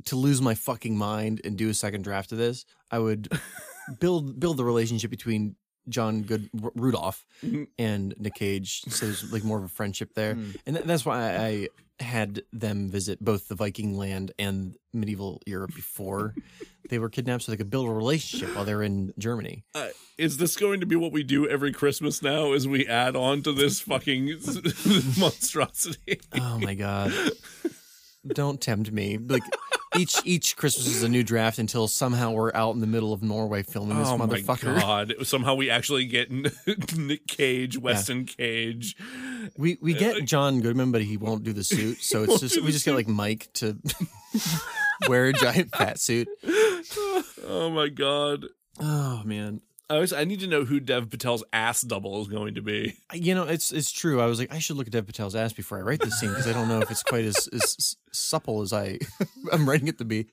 to 0.05 0.15
lose 0.17 0.41
my 0.41 0.55
fucking 0.55 0.97
mind 0.97 1.41
and 1.45 1.59
do 1.59 1.69
a 1.69 1.75
second 1.75 2.03
draft 2.03 2.31
of 2.31 2.39
this, 2.39 2.65
I 2.89 3.01
would 3.01 3.29
build 4.01 4.39
build 4.41 4.57
the 4.57 4.64
relationship 4.64 5.11
between 5.11 5.57
John 5.89 6.22
Good 6.22 6.51
R- 6.62 6.72
Rudolph 6.74 7.24
Mhm. 7.45 7.68
and 7.78 8.14
Nick 8.18 8.34
Cage, 8.34 8.82
so 8.89 9.07
there's 9.07 9.30
like 9.32 9.45
more 9.45 9.59
of 9.59 9.64
a 9.64 9.68
friendship 9.68 10.14
there, 10.14 10.32
and 10.66 10.76
th- 10.76 10.84
that's 10.84 11.05
why 11.05 11.37
I 11.37 11.68
had 12.01 12.43
them 12.53 12.91
visit 12.91 13.24
both 13.24 13.49
the 13.49 13.55
Viking 13.55 13.97
land 13.97 14.32
and 14.39 14.76
medieval 14.93 15.41
Europe 15.47 15.74
before 15.74 16.34
they 16.91 16.99
were 16.99 17.09
kidnapped, 17.09 17.45
so 17.45 17.53
they 17.53 17.57
could 17.57 17.70
build 17.70 17.89
a 17.89 17.93
relationship 17.93 18.55
while 18.55 18.64
they're 18.64 18.82
in 18.82 19.14
Germany. 19.18 19.64
Uh, 19.74 19.89
is 20.18 20.37
this 20.39 20.57
going 20.57 20.80
to 20.80 20.87
be 20.87 20.95
what 20.97 21.11
we 21.12 21.22
do 21.22 21.49
every 21.49 21.72
Christmas 21.72 22.20
now? 22.22 22.53
As 22.53 22.66
we 22.68 22.87
add 22.87 23.16
on 23.16 23.43
to 23.43 23.53
this 23.53 23.80
fucking 23.80 24.26
monstrosity? 25.18 26.20
Oh 26.34 26.59
my 26.59 26.74
god. 26.74 27.12
Don't 28.35 28.61
tempt 28.61 28.91
me. 28.93 29.18
Like 29.18 29.43
each 29.97 30.16
each 30.24 30.57
Christmas 30.57 30.87
is 30.87 31.03
a 31.03 31.09
new 31.09 31.22
draft 31.22 31.59
until 31.59 31.89
somehow 31.89 32.33
we're 32.33 32.53
out 32.55 32.74
in 32.74 32.81
the 32.81 32.87
middle 32.87 33.12
of 33.12 33.22
Norway 33.22 33.62
filming 33.62 33.99
this 33.99 34.09
motherfucker. 34.09 34.68
oh 34.68 34.74
my 34.74 34.81
god! 34.81 35.14
Somehow 35.22 35.55
we 35.55 35.70
actually 35.70 36.07
get 36.07 36.31
Nick 36.97 37.27
Cage, 37.27 37.79
Weston 37.79 38.24
Cage. 38.27 38.97
We 39.57 39.79
we 39.81 39.95
get 39.95 40.16
uh, 40.16 40.20
John 40.20 40.61
Goodman, 40.61 40.93
but 40.93 41.03
he 41.03 41.16
won't 41.16 41.45
do 41.45 41.53
the 41.53 41.64
suit. 41.64 42.03
So 42.03 42.24
it's 42.24 42.41
just 42.41 42.61
we 42.62 42.72
just 42.72 42.85
get 42.85 42.95
like 42.95 43.09
Mike 43.09 43.49
to 43.55 43.79
wear 45.09 45.27
a 45.27 45.33
giant 45.33 45.74
fat 45.74 45.99
suit. 46.01 46.29
Oh 47.47 47.70
my 47.72 47.89
god! 47.89 48.47
Oh 48.81 49.22
man. 49.24 49.61
I 49.89 49.99
was, 49.99 50.12
I 50.12 50.24
need 50.24 50.41
to 50.41 50.47
know 50.49 50.64
who 50.64 50.80
Dev 50.80 51.11
Patel's 51.11 51.45
ass 51.53 51.82
double 51.82 52.20
is 52.20 52.28
going 52.28 52.55
to 52.55 52.62
be. 52.62 52.97
You 53.14 53.34
know, 53.34 53.45
it's 53.45 53.70
it's 53.72 53.93
true. 53.93 54.20
I 54.20 54.26
was 54.26 54.39
like, 54.39 54.53
I 54.53 54.59
should 54.59 54.76
look 54.76 54.89
at 54.89 54.93
Dev 54.93 55.07
Patel's 55.07 55.37
ass 55.37 55.53
before 55.53 55.78
I 55.78 55.82
write 55.82 56.01
this 56.01 56.18
scene 56.18 56.30
because 56.30 56.49
I 56.49 56.53
don't 56.53 56.68
know 56.68 56.80
if 56.80 56.91
it's 56.91 57.03
quite 57.05 57.24
as, 57.24 57.49
as 57.53 57.97
supple 58.12 58.62
as 58.62 58.72
I 58.72 58.99
I'm 59.53 59.68
writing 59.68 59.89
it 59.89 59.99
to 59.99 60.05
be. 60.05 60.26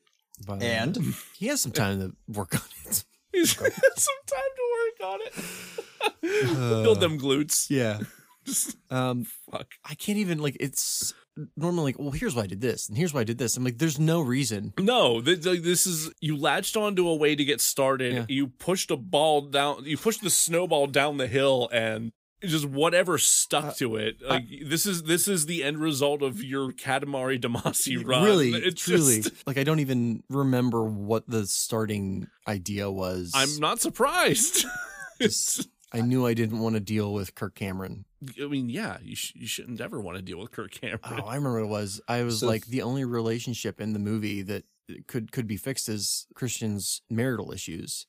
But, 0.47 0.61
uh, 0.61 0.65
And 0.65 0.97
he 1.37 1.47
has 1.47 1.61
some 1.61 1.71
time 1.71 1.99
to 1.99 2.15
work 2.27 2.55
on 2.55 2.61
it. 2.85 3.03
He's 3.31 3.53
got 3.53 3.71
some 3.71 4.15
time 4.27 4.51
to 4.55 5.05
work 5.05 5.09
on 5.13 5.19
it. 5.21 6.83
Build 6.83 6.99
them 6.99 7.19
glutes. 7.19 7.69
Yeah. 7.69 7.99
Just 8.45 8.75
Um, 8.89 9.25
fuck. 9.51 9.67
I 9.85 9.95
can't 9.95 10.17
even 10.17 10.39
like 10.39 10.57
it's 10.59 11.13
normally 11.55 11.85
like, 11.93 11.99
well, 11.99 12.11
here's 12.11 12.35
why 12.35 12.43
I 12.43 12.47
did 12.47 12.61
this, 12.61 12.87
and 12.89 12.97
here's 12.97 13.13
why 13.13 13.21
I 13.21 13.23
did 13.23 13.37
this. 13.37 13.57
I'm 13.57 13.63
like, 13.63 13.77
there's 13.77 13.99
no 13.99 14.21
reason. 14.21 14.73
No, 14.79 15.21
th- 15.21 15.43
th- 15.43 15.61
this 15.63 15.87
is 15.87 16.11
you 16.21 16.37
latched 16.37 16.77
onto 16.77 17.07
a 17.07 17.15
way 17.15 17.35
to 17.35 17.43
get 17.45 17.61
started. 17.61 18.13
Yeah. 18.13 18.25
You 18.29 18.47
pushed 18.47 18.91
a 18.91 18.97
ball 18.97 19.41
down. 19.41 19.85
You 19.85 19.97
pushed 19.97 20.21
the 20.21 20.29
snowball 20.29 20.87
down 20.87 21.17
the 21.17 21.27
hill, 21.27 21.69
and 21.71 22.11
just 22.43 22.65
whatever 22.65 23.17
stuck 23.17 23.63
Uh, 23.65 23.71
to 23.73 23.95
it. 23.95 24.17
Like 24.21 24.43
this 24.65 24.85
is 24.85 25.03
this 25.03 25.27
is 25.27 25.45
the 25.45 25.63
end 25.63 25.77
result 25.77 26.21
of 26.21 26.43
your 26.43 26.71
Katamari 26.73 27.39
Damacy 27.39 28.05
run. 28.05 28.25
Really, 28.25 28.51
it's 28.53 28.81
truly, 28.81 29.21
Just, 29.21 29.47
like 29.47 29.57
I 29.57 29.63
don't 29.63 29.79
even 29.79 30.23
remember 30.29 30.83
what 30.83 31.23
the 31.27 31.45
starting 31.47 32.27
idea 32.47 32.91
was. 32.91 33.31
I'm 33.33 33.59
not 33.59 33.79
surprised. 33.79 34.65
Just- 35.21 35.69
I 35.95 36.01
knew 36.01 36.25
I 36.25 36.33
didn't 36.33 36.59
want 36.59 36.73
to 36.73 36.79
deal 36.79 37.13
with 37.13 37.35
Kirk 37.35 37.53
Cameron. 37.53 38.05
I 38.41 38.45
mean, 38.47 38.69
yeah, 38.69 38.97
you 39.01 39.15
sh- 39.15 39.33
you 39.35 39.47
shouldn't 39.47 39.81
ever 39.81 39.99
want 39.99 40.17
to 40.17 40.23
deal 40.23 40.39
with 40.39 40.51
Kirk 40.51 40.71
Cameron. 40.71 40.99
Oh, 41.03 41.25
I 41.27 41.35
remember 41.35 41.59
what 41.61 41.65
it 41.67 41.69
was. 41.81 42.01
I 42.07 42.23
was 42.23 42.39
So- 42.41 42.47
like 42.47 42.65
the 42.67 42.81
only 42.81 43.05
relationship 43.05 43.79
in 43.81 43.93
the 43.93 43.99
movie 43.99 44.41
that 44.43 44.63
could 45.07 45.31
could 45.31 45.47
be 45.47 45.57
fixed 45.57 45.87
is 45.89 46.27
Christian's 46.35 47.01
marital 47.09 47.51
issues, 47.51 48.05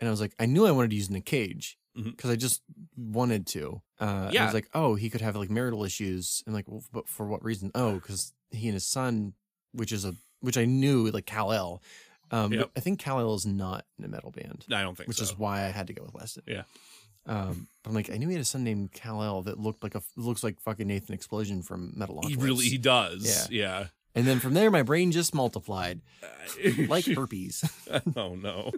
and 0.00 0.08
I 0.08 0.10
was 0.10 0.20
like, 0.20 0.34
I 0.38 0.46
knew 0.46 0.66
I 0.66 0.70
wanted 0.72 0.90
to 0.90 0.96
use 0.96 1.10
Nick 1.10 1.26
Cage 1.26 1.78
because 1.94 2.30
I 2.30 2.36
just 2.36 2.60
wanted 2.96 3.46
to. 3.48 3.80
Uh, 4.00 4.26
and 4.28 4.38
I 4.38 4.44
was 4.44 4.54
like, 4.54 4.68
oh, 4.74 4.96
he 4.96 5.08
could 5.08 5.20
have 5.22 5.34
like 5.36 5.50
marital 5.50 5.84
issues, 5.84 6.42
and 6.46 6.54
like, 6.54 6.66
well, 6.68 6.82
but 6.92 7.08
for 7.08 7.26
what 7.26 7.42
reason? 7.44 7.70
Oh, 7.74 7.94
because 7.94 8.32
he 8.50 8.68
and 8.68 8.74
his 8.74 8.86
son, 8.86 9.34
which 9.72 9.92
is 9.92 10.04
a 10.04 10.14
which 10.40 10.58
I 10.58 10.64
knew 10.66 11.10
like 11.10 11.26
Kal 11.26 11.52
El. 11.52 11.82
Um, 12.32 12.52
Yep. 12.52 12.70
I 12.76 12.80
think 12.80 12.98
Kal 12.98 13.20
El 13.20 13.34
is 13.34 13.46
not 13.46 13.84
in 13.98 14.04
a 14.04 14.08
metal 14.08 14.32
band 14.32 14.64
I 14.72 14.82
don't 14.82 14.96
think 14.96 15.06
which 15.06 15.18
so. 15.18 15.22
is 15.22 15.38
why 15.38 15.60
I 15.64 15.68
had 15.68 15.86
to 15.86 15.92
go 15.92 16.02
with 16.02 16.12
Weston. 16.12 16.42
Yeah. 16.46 16.62
Um, 17.26 17.66
but 17.82 17.90
I'm 17.90 17.94
like, 17.96 18.10
I 18.10 18.16
knew 18.18 18.28
he 18.28 18.34
had 18.34 18.42
a 18.42 18.44
son 18.44 18.62
named 18.64 18.92
Kal 18.92 19.22
El 19.22 19.42
that 19.42 19.58
looked 19.58 19.82
like 19.82 19.94
a 19.94 20.02
looks 20.16 20.44
like 20.44 20.60
fucking 20.60 20.86
Nathan 20.86 21.14
Explosion 21.14 21.62
from 21.62 21.92
Metal 21.96 22.20
he 22.26 22.36
really 22.36 22.66
he 22.66 22.78
does. 22.78 23.48
Yeah. 23.50 23.64
yeah. 23.80 23.86
And 24.14 24.26
then 24.26 24.40
from 24.40 24.54
there, 24.54 24.70
my 24.70 24.82
brain 24.82 25.12
just 25.12 25.34
multiplied 25.34 26.00
like 26.88 27.04
herpes. 27.06 27.64
oh 28.16 28.34
no. 28.34 28.72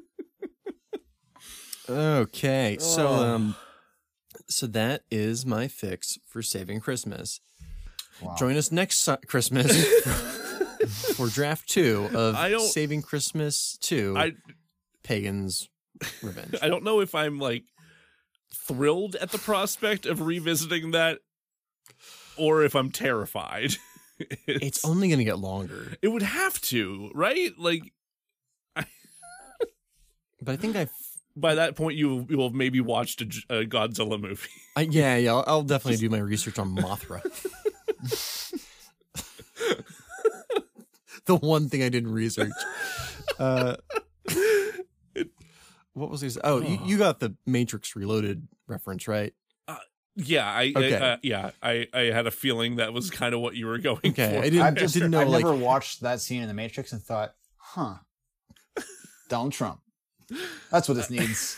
okay, 1.89 2.77
so 2.81 3.07
Oh. 3.09 3.15
um, 3.35 3.55
so 4.49 4.67
that 4.69 5.03
is 5.11 5.45
my 5.47 5.69
fix 5.69 6.19
for 6.27 6.43
saving 6.43 6.81
Christmas. 6.81 7.41
Wow. 8.21 8.35
Join 8.39 8.57
us 8.57 8.73
next 8.73 8.97
su- 8.99 9.17
Christmas 9.27 9.71
for 11.17 11.29
draft 11.29 11.69
two 11.69 12.09
of 12.15 12.35
I 12.35 12.51
don't- 12.51 12.61
Saving 12.61 13.03
Christmas 13.03 13.79
Two: 13.81 14.15
I 14.17 14.33
Pagans 15.05 15.69
Revenge. 16.23 16.57
I 16.63 16.69
don't 16.69 16.83
know 16.85 17.01
if 17.01 17.15
I'm 17.15 17.39
like 17.39 17.65
thrilled 18.53 19.17
at 19.17 19.31
the 19.31 19.39
prospect 19.39 20.07
of 20.07 20.21
revisiting 20.21 20.91
that 20.93 21.21
or 22.37 22.63
if 22.63 22.75
I'm 22.75 22.91
terrified. 22.91 23.75
it's 24.47 24.85
only 24.85 25.09
going 25.09 25.19
to 25.19 25.25
get 25.25 25.39
longer, 25.39 25.95
it 26.03 26.09
would 26.09 26.23
have 26.23 26.61
to, 26.63 27.11
right? 27.15 27.53
Like 27.59 27.93
but 30.43 30.53
I 30.53 30.57
think 30.57 30.77
I 30.77 30.89
by 31.37 31.55
that 31.57 31.77
point 31.77 31.97
you 31.97 32.27
you 32.29 32.37
will 32.37 32.49
have 32.49 32.55
maybe 32.55 32.81
watched 32.81 33.21
a 33.23 33.65
Godzilla 33.65 34.21
movie. 34.21 34.49
I, 34.77 34.83
yeah, 34.83 35.17
yeah, 35.17 35.35
I'll, 35.35 35.45
I'll 35.47 35.63
definitely 35.63 35.99
do 35.99 36.11
my 36.11 36.19
research 36.19 36.59
on 36.59 36.75
Mothra. 36.77 37.23
the 41.27 41.37
one 41.37 41.69
thing 41.69 41.83
I 41.83 41.89
didn't 41.89 42.13
research. 42.13 42.53
Uh, 43.39 43.77
what 45.99 46.11
was 46.11 46.21
this? 46.21 46.39
Oh, 46.43 46.61
you, 46.61 46.79
you 46.85 46.99
got 46.99 47.21
the 47.21 47.35
Matrix 47.47 47.95
Reloaded 47.97 48.47
reference, 48.67 49.09
right? 49.09 49.33
Yeah, 50.21 50.51
I, 50.51 50.73
Okay. 50.75 50.97
I 50.97 50.99
uh, 51.13 51.17
yeah, 51.23 51.51
I 51.63 51.87
I 51.95 52.01
had 52.07 52.27
a 52.27 52.33
feeling 52.33 52.77
that 52.77 52.93
was 52.93 53.09
kind 53.09 53.35
of 53.35 53.41
what 53.41 53.55
you 53.55 53.67
were 53.67 53.79
going 53.91 54.01
Okay, 54.05 54.31
for. 54.33 54.39
I 54.39 54.51
didn't, 54.51 54.63
I've 54.63 54.75
just 54.75 54.95
didn't 54.95 55.13
know 55.13 55.21
I've 55.21 55.29
like 55.29 55.45
never 55.45 55.55
watched 55.57 56.01
that 56.01 56.21
scene 56.21 56.43
in 56.43 56.49
The 56.49 56.55
Matrix 56.55 56.93
and 56.93 57.01
thought, 57.01 57.35
huh, 57.57 57.99
Donald 59.29 59.53
Trump. 59.53 59.81
That's 60.73 60.89
what 60.89 60.95
this 60.95 61.09
needs. 61.09 61.57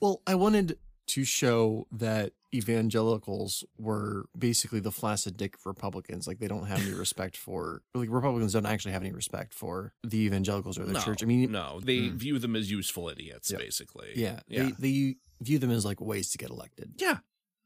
Well, 0.00 0.20
I 0.26 0.34
wanted 0.34 0.78
to 1.08 1.24
show 1.24 1.86
that 1.92 2.32
evangelicals 2.54 3.64
were 3.78 4.26
basically 4.38 4.80
the 4.80 4.90
flaccid 4.92 5.36
dick 5.36 5.56
Republicans. 5.64 6.26
Like 6.26 6.38
they 6.38 6.48
don't 6.48 6.66
have 6.66 6.80
any 6.80 6.92
respect 6.98 7.36
for 7.36 7.82
like 7.94 8.08
Republicans 8.10 8.52
don't 8.52 8.66
actually 8.66 8.92
have 8.92 9.02
any 9.02 9.12
respect 9.12 9.54
for 9.54 9.92
the 10.04 10.18
evangelicals 10.20 10.78
or 10.78 10.84
the 10.84 10.92
no, 10.94 11.00
church. 11.00 11.22
I 11.22 11.26
mean, 11.26 11.50
no, 11.52 11.80
they 11.82 12.08
Hmm. 12.08 12.16
view 12.16 12.38
them 12.38 12.56
as 12.56 12.70
useful 12.70 13.08
idiots, 13.08 13.50
Yeah. 13.50 13.58
basically. 13.58 14.12
yeah, 14.16 14.40
yeah, 14.48 14.70
They, 14.78 14.88
they 15.12 15.16
view 15.40 15.58
them 15.58 15.70
as 15.70 15.84
like 15.84 16.00
ways 16.00 16.30
to 16.32 16.38
get 16.38 16.50
elected. 16.50 16.94
yeah, 16.98 17.18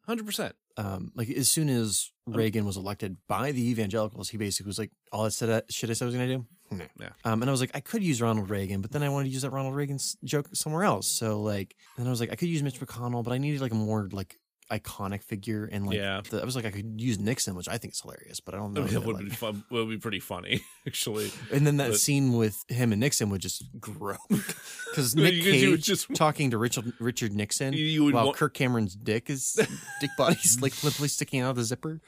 hundred 0.06 0.26
percent. 0.26 0.54
Um, 0.78 1.10
like 1.14 1.30
as 1.30 1.50
soon 1.50 1.68
as 1.70 2.12
Reagan 2.26 2.66
was 2.66 2.76
elected 2.76 3.16
by 3.28 3.50
the 3.52 3.66
evangelicals, 3.70 4.28
he 4.28 4.36
basically 4.36 4.68
was 4.68 4.78
like, 4.78 4.90
all 5.10 5.24
I 5.24 5.30
said, 5.30 5.64
shit 5.70 5.88
I 5.88 5.94
said 5.94 6.04
I 6.04 6.06
was 6.06 6.14
going 6.14 6.28
to 6.28 6.36
do. 6.36 6.46
No. 6.70 6.84
Yeah. 7.00 7.10
Um, 7.24 7.42
and 7.42 7.48
I 7.48 7.52
was 7.52 7.60
like, 7.60 7.70
I 7.74 7.80
could 7.80 8.02
use 8.02 8.20
Ronald 8.20 8.50
Reagan, 8.50 8.80
but 8.80 8.90
then 8.92 9.02
I 9.02 9.08
wanted 9.08 9.24
to 9.28 9.30
use 9.30 9.42
that 9.42 9.50
Ronald 9.50 9.74
Reagan 9.74 9.96
s- 9.96 10.16
joke 10.24 10.48
somewhere 10.52 10.84
else. 10.84 11.06
So 11.10 11.40
like, 11.42 11.76
and 11.96 12.06
I 12.06 12.10
was 12.10 12.20
like, 12.20 12.32
I 12.32 12.36
could 12.36 12.48
use 12.48 12.62
Mitch 12.62 12.80
McConnell, 12.80 13.22
but 13.24 13.32
I 13.32 13.38
needed 13.38 13.60
like 13.60 13.72
a 13.72 13.76
more 13.76 14.08
like 14.12 14.36
iconic 14.68 15.22
figure. 15.22 15.66
And 15.70 15.86
like, 15.86 15.96
Yeah. 15.96 16.22
the, 16.28 16.42
I 16.42 16.44
was 16.44 16.56
like, 16.56 16.64
I 16.64 16.72
could 16.72 17.00
use 17.00 17.20
Nixon, 17.20 17.54
which 17.54 17.68
I 17.68 17.78
think 17.78 17.94
is 17.94 18.00
hilarious, 18.00 18.40
but 18.40 18.54
I 18.54 18.58
don't 18.58 18.72
know. 18.74 18.82
that, 18.82 18.92
it 18.94 19.04
would 19.04 19.14
like- 19.16 19.24
be 19.26 19.30
fun. 19.30 19.62
Would 19.70 19.88
be 19.88 19.96
pretty 19.98 20.18
funny, 20.18 20.60
actually. 20.88 21.30
and 21.52 21.64
then 21.64 21.76
that 21.76 21.90
but- 21.92 22.00
scene 22.00 22.32
with 22.32 22.64
him 22.68 22.90
and 22.90 23.00
Nixon 23.00 23.30
would 23.30 23.40
just 23.40 23.64
grow 23.78 24.16
because 24.28 25.14
You 25.14 25.22
Nick 25.22 25.34
could 25.34 25.52
do 25.52 25.76
Cage 25.76 25.84
just- 25.84 26.12
talking 26.14 26.50
to 26.50 26.58
Richard 26.58 26.92
Richard 26.98 27.32
Nixon 27.32 27.74
You- 27.74 27.84
you 27.84 28.04
would 28.04 28.14
while 28.14 28.26
want- 28.26 28.36
Kirk 28.38 28.54
Cameron's 28.54 28.96
dick 28.96 29.30
is 29.30 29.52
dick 30.00 30.10
body's 30.18 30.60
like 30.60 30.82
limply 30.82 31.06
sticking 31.08 31.40
out 31.42 31.50
of 31.50 31.56
the 31.56 31.64
zipper. 31.64 32.00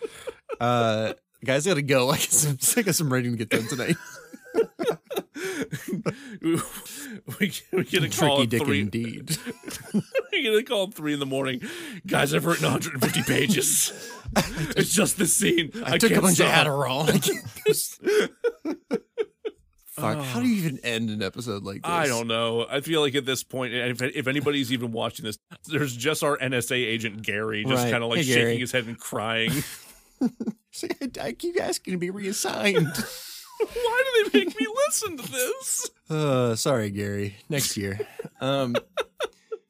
Uh, 0.61 1.12
guys, 1.44 1.64
I 1.66 1.70
gotta 1.70 1.82
go. 1.82 2.11
I 2.11 2.16
guess 2.16 2.44
I'm, 2.44 2.59
I 2.76 2.82
guess 2.82 2.98
I'm 2.98 3.12
ready 3.12 3.30
to 3.30 3.36
get 3.36 3.50
done 3.50 3.68
tonight. 3.68 3.94
We, 6.43 7.53
we 7.72 7.84
get 7.84 8.03
a 8.05 8.09
call 8.09 8.43
at 8.43 8.51
dick 8.51 8.62
three. 8.64 8.80
indeed. 8.80 9.36
we 10.32 10.43
get 10.43 10.55
a 10.55 10.62
call 10.62 10.89
at 10.89 10.95
three 10.95 11.14
in 11.14 11.20
the 11.20 11.26
morning. 11.26 11.61
Guys, 12.07 12.34
I've 12.34 12.45
written 12.47 12.64
150 12.64 13.22
pages. 13.22 13.93
it's 14.76 14.93
just 14.93 15.18
this 15.18 15.34
scene. 15.34 15.70
I, 15.84 15.95
I, 15.95 15.99
took 15.99 16.12
a 16.12 16.20
bunch 16.20 16.36
stop. 16.36 16.66
of 16.66 16.72
Adderall. 16.72 18.28
Fuck! 19.99 20.18
How 20.18 20.41
do 20.41 20.47
you 20.47 20.57
even 20.64 20.78
end 20.84 21.11
an 21.11 21.22
episode 21.22 21.64
like 21.64 21.82
this? 21.82 21.91
I 21.91 22.07
don't 22.07 22.28
know. 22.28 22.66
I 22.70 22.80
feel 22.82 23.01
like 23.01 23.16
at 23.16 23.26
this 23.26 23.43
point, 23.43 23.74
if, 23.74 24.01
if 24.01 24.28
anybody's 24.28 24.72
even 24.72 24.93
watching 24.93 25.24
this, 25.24 25.39
there's 25.66 25.97
just 25.97 26.22
our 26.22 26.39
NSA 26.39 26.76
agent 26.76 27.22
Gary, 27.22 27.64
just 27.64 27.82
Right. 27.82 27.91
kind 27.91 28.05
of 28.05 28.11
like 28.11 28.18
Hey, 28.18 28.24
shaking 28.24 28.43
Gary. 28.43 28.59
his 28.59 28.70
head 28.72 28.86
and 28.86 28.97
crying. 28.99 29.51
See, 30.70 30.89
I 31.20 31.32
keep 31.32 31.61
asking 31.61 31.95
to 31.95 31.99
be 31.99 32.11
reassigned. 32.11 32.86
Why 33.72 34.02
do 34.24 34.30
they 34.30 34.38
make 34.44 34.59
me 34.61 34.66
listen 34.86 35.16
to 35.16 35.30
this? 35.30 35.90
Uh, 36.11 36.54
sorry, 36.56 36.90
Gary. 36.90 37.36
Next 37.48 37.76
year. 37.76 37.98
Um, 38.40 38.76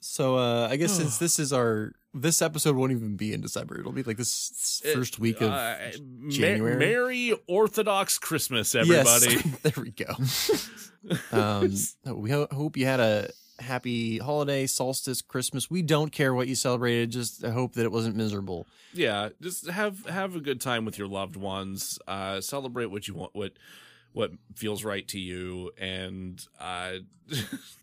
so 0.00 0.36
uh, 0.36 0.68
I 0.70 0.76
guess 0.76 0.92
since 0.92 1.18
this 1.24 1.38
is 1.38 1.52
our 1.52 1.92
this 2.14 2.40
episode 2.42 2.74
won't 2.74 2.92
even 2.92 3.16
be 3.16 3.32
in 3.32 3.40
December. 3.40 3.78
It'll 3.78 3.92
be 3.92 4.02
like 4.02 4.16
this 4.16 4.82
first 4.94 5.18
week 5.18 5.40
of 5.40 5.50
Uh, 5.52 5.76
Ma- 6.00 6.30
January. 6.30 6.76
Merry 6.76 7.34
Orthodox 7.46 8.18
Christmas, 8.18 8.74
everybody. 8.74 9.34
Yes, 9.34 9.58
there 9.62 9.72
we 9.76 9.90
go. 9.90 10.14
um, 11.36 11.72
we 12.20 12.30
ho- 12.30 12.48
hope 12.50 12.76
you 12.76 12.86
had 12.86 13.00
a 13.00 13.30
happy 13.58 14.18
holiday, 14.18 14.66
solstice, 14.66 15.20
Christmas. 15.22 15.70
We 15.70 15.82
don't 15.82 16.10
care 16.12 16.32
what 16.34 16.48
you 16.48 16.54
celebrated. 16.54 17.10
Just 17.10 17.44
hope 17.44 17.74
that 17.74 17.84
it 17.84 17.92
wasn't 17.92 18.16
miserable. 18.16 18.66
yeah 18.94 19.28
just 19.42 19.68
have 19.68 20.06
have 20.06 20.34
a 20.36 20.40
good 20.40 20.60
time 20.60 20.84
with 20.84 20.96
your 20.98 21.08
loved 21.08 21.36
ones 21.36 21.98
uh 22.08 22.40
celebrate 22.40 22.86
what 22.86 23.06
you 23.06 23.14
want 23.14 23.34
what 23.34 23.52
what 24.12 24.30
feels 24.54 24.82
right 24.84 25.06
to 25.08 25.18
you 25.18 25.70
and 25.78 26.46
uh 26.58 26.92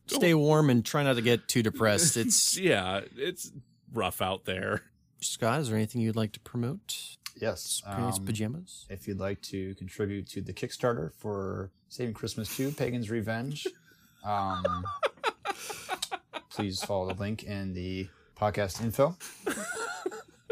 Stay 0.07 0.34
warm 0.34 0.69
and 0.71 0.84
try 0.84 1.03
not 1.03 1.15
to 1.15 1.21
get 1.21 1.47
too 1.47 1.61
depressed. 1.63 2.17
It's 2.23 2.57
yeah 2.57 3.01
it's 3.17 3.51
rough 3.93 4.21
out 4.21 4.45
there 4.45 4.82
Scott. 5.21 5.61
Is 5.61 5.67
there 5.69 5.78
anything 5.78 6.01
you'd 6.01 6.15
like 6.15 6.32
to 6.34 6.39
promote? 6.39 7.17
Yes. 7.39 7.82
Experience 7.86 8.17
um, 8.19 8.26
pajamas. 8.26 8.86
if 8.89 9.07
you'd 9.07 9.19
like 9.19 9.41
to 9.43 9.73
contribute 9.76 10.28
to 10.30 10.41
the 10.41 10.53
Kickstarter 10.53 11.11
for 11.13 11.71
Saving 11.89 12.13
Christmas 12.13 12.55
2, 12.55 12.71
Pagan's 12.71 13.09
Revenge, 13.09 13.67
um, 14.23 14.63
please 16.50 16.84
follow 16.84 17.08
the 17.14 17.20
link 17.20 17.43
in 17.43 17.74
the 17.74 18.08
podcast 18.39 18.82
info. 18.82 19.16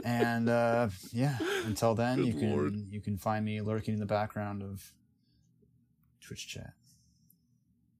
And 0.05 0.49
uh, 0.49 0.89
yeah, 1.13 1.37
until 1.65 1.95
then, 1.95 2.23
you 2.25 2.33
can 2.33 2.51
Lord. 2.51 2.73
you 2.91 2.99
can 2.99 3.17
find 3.17 3.45
me 3.45 3.61
lurking 3.61 3.93
in 3.93 3.99
the 4.01 4.05
background 4.05 4.61
of 4.61 4.91
Twitch 6.21 6.47
chat. 6.47 6.73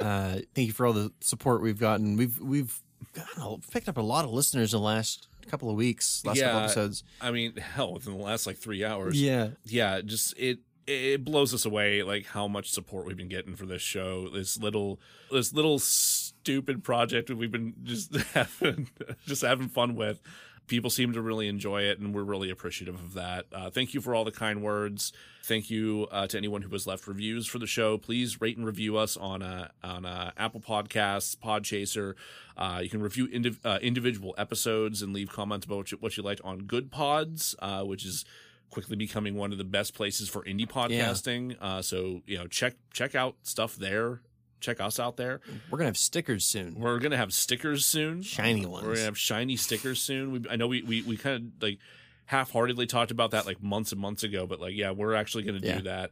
Uh, 0.00 0.38
thank 0.54 0.68
you 0.68 0.72
for 0.72 0.86
all 0.86 0.92
the 0.92 1.10
support 1.18 1.60
we've 1.60 1.80
gotten. 1.80 2.16
We've 2.16 2.38
we've 2.38 2.80
gotten 3.14 3.60
picked 3.72 3.88
up 3.88 3.96
a 3.96 4.00
lot 4.00 4.24
of 4.24 4.30
listeners 4.30 4.72
in 4.72 4.78
the 4.78 4.84
last 4.86 5.26
couple 5.48 5.70
of 5.70 5.74
weeks, 5.76 6.22
last 6.24 6.40
couple 6.40 6.60
episodes. 6.60 7.02
i 7.20 7.30
mean 7.32 7.56
hell 7.56 7.94
within 7.94 8.16
the 8.16 8.22
last 8.22 8.46
like 8.46 8.58
three 8.58 8.84
hours 8.84 9.20
Yeah, 9.20 9.48
yeah 9.64 10.00
just 10.00 10.38
it 10.38 10.58
it 10.88 11.24
blows 11.24 11.52
us 11.52 11.66
away 11.66 12.02
like 12.02 12.26
how 12.26 12.48
much 12.48 12.70
support 12.70 13.06
we've 13.06 13.16
been 13.16 13.28
getting 13.28 13.54
for 13.54 13.66
this 13.66 13.82
show. 13.82 14.28
This 14.30 14.58
little 14.58 14.98
this 15.30 15.52
little 15.52 15.78
stupid 15.78 16.82
project 16.82 17.30
we've 17.30 17.52
been 17.52 17.74
just 17.82 18.14
having 18.34 18.88
just 19.26 19.42
having 19.42 19.68
fun 19.68 19.94
with. 19.94 20.22
People 20.66 20.90
seem 20.90 21.14
to 21.14 21.22
really 21.22 21.48
enjoy 21.48 21.82
it 21.82 21.98
and 21.98 22.14
we're 22.14 22.22
really 22.22 22.50
appreciative 22.50 22.94
of 22.94 23.14
that. 23.14 23.46
Uh, 23.52 23.70
thank 23.70 23.94
you 23.94 24.02
for 24.02 24.14
all 24.14 24.24
the 24.24 24.30
kind 24.30 24.62
words. 24.62 25.12
Thank 25.42 25.70
you 25.70 26.08
uh, 26.10 26.26
to 26.26 26.36
anyone 26.36 26.60
who 26.60 26.70
has 26.70 26.86
left 26.86 27.06
reviews 27.06 27.46
for 27.46 27.58
the 27.58 27.66
show. 27.66 27.96
Please 27.96 28.38
rate 28.40 28.58
and 28.58 28.66
review 28.66 28.98
us 28.98 29.16
on 29.16 29.42
uh, 29.42 29.68
on 29.84 30.06
uh, 30.06 30.32
apple 30.38 30.60
podcasts 30.60 31.36
podchaser. 31.36 32.14
Uh, 32.56 32.80
you 32.82 32.88
can 32.88 33.02
review 33.02 33.28
indiv- 33.28 33.80
individual 33.82 34.34
episodes 34.38 35.02
and 35.02 35.12
leave 35.12 35.30
comments 35.30 35.66
about 35.66 35.76
what 35.76 35.92
you, 35.92 35.98
what 35.98 36.16
you 36.16 36.22
liked 36.22 36.40
on 36.42 36.60
good 36.60 36.90
pods 36.90 37.54
which 37.84 38.04
is 38.06 38.24
quickly 38.70 38.96
becoming 38.96 39.34
one 39.34 39.52
of 39.52 39.58
the 39.58 39.64
best 39.64 39.94
places 39.94 40.28
for 40.28 40.42
indie 40.44 40.68
podcasting 40.68 41.56
uh, 41.60 41.80
so 41.82 42.22
you 42.26 42.36
know 42.38 42.46
check 42.46 42.74
check 42.92 43.14
out 43.14 43.34
stuff 43.42 43.76
there 43.76 44.20
check 44.60 44.80
us 44.80 44.98
out 45.00 45.16
there 45.16 45.40
we're 45.70 45.78
gonna 45.78 45.88
have 45.88 45.96
stickers 45.96 46.44
soon. 46.44 46.74
we're 46.74 46.98
gonna 46.98 47.16
have 47.16 47.32
stickers 47.32 47.84
soon 47.86 48.22
Shiny 48.22 48.66
ones. 48.66 48.84
we're 48.84 48.94
gonna 48.94 49.04
have 49.06 49.18
shiny 49.18 49.56
stickers 49.56 50.00
soon. 50.00 50.32
We, 50.32 50.44
I 50.50 50.56
know 50.56 50.66
we 50.66 50.82
we, 50.82 51.02
we 51.02 51.16
kind 51.16 51.52
of 51.56 51.62
like 51.62 51.78
half-heartedly 52.26 52.86
talked 52.86 53.10
about 53.10 53.30
that 53.30 53.46
like 53.46 53.62
months 53.62 53.92
and 53.92 54.00
months 54.00 54.22
ago, 54.22 54.46
but 54.46 54.60
like 54.60 54.74
yeah, 54.74 54.90
we're 54.90 55.14
actually 55.14 55.44
gonna 55.44 55.60
Yeah. 55.62 55.76
do 55.76 55.82
that. 55.84 56.10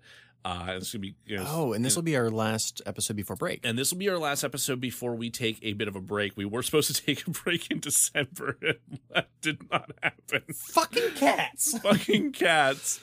Uh, 0.48 0.74
it's 0.76 0.92
gonna 0.92 1.00
be 1.00 1.14
you 1.26 1.36
know, 1.38 1.44
Oh, 1.48 1.72
and 1.72 1.84
this 1.84 1.96
will 1.96 2.04
be 2.04 2.16
our 2.16 2.30
last 2.30 2.80
episode 2.86 3.16
before 3.16 3.34
break. 3.34 3.60
and 3.64 3.76
this 3.76 3.90
will 3.90 3.98
be 3.98 4.08
our 4.08 4.18
last 4.18 4.44
episode 4.44 4.80
before 4.80 5.16
we 5.16 5.28
take 5.28 5.58
a 5.62 5.72
bit 5.72 5.88
of 5.88 5.96
a 5.96 6.00
break. 6.00 6.36
We 6.36 6.44
were 6.44 6.62
supposed 6.62 6.94
to 6.94 7.02
take 7.06 7.26
a 7.26 7.30
break 7.30 7.68
in 7.70 7.80
December, 7.80 8.56
and 8.62 9.00
that 9.12 9.28
did 9.40 9.68
not 9.72 9.90
happen. 10.02 10.42
Fucking 10.54 11.10
cats. 11.16 11.76
Fucking 11.82 12.30
cats. 12.30 13.00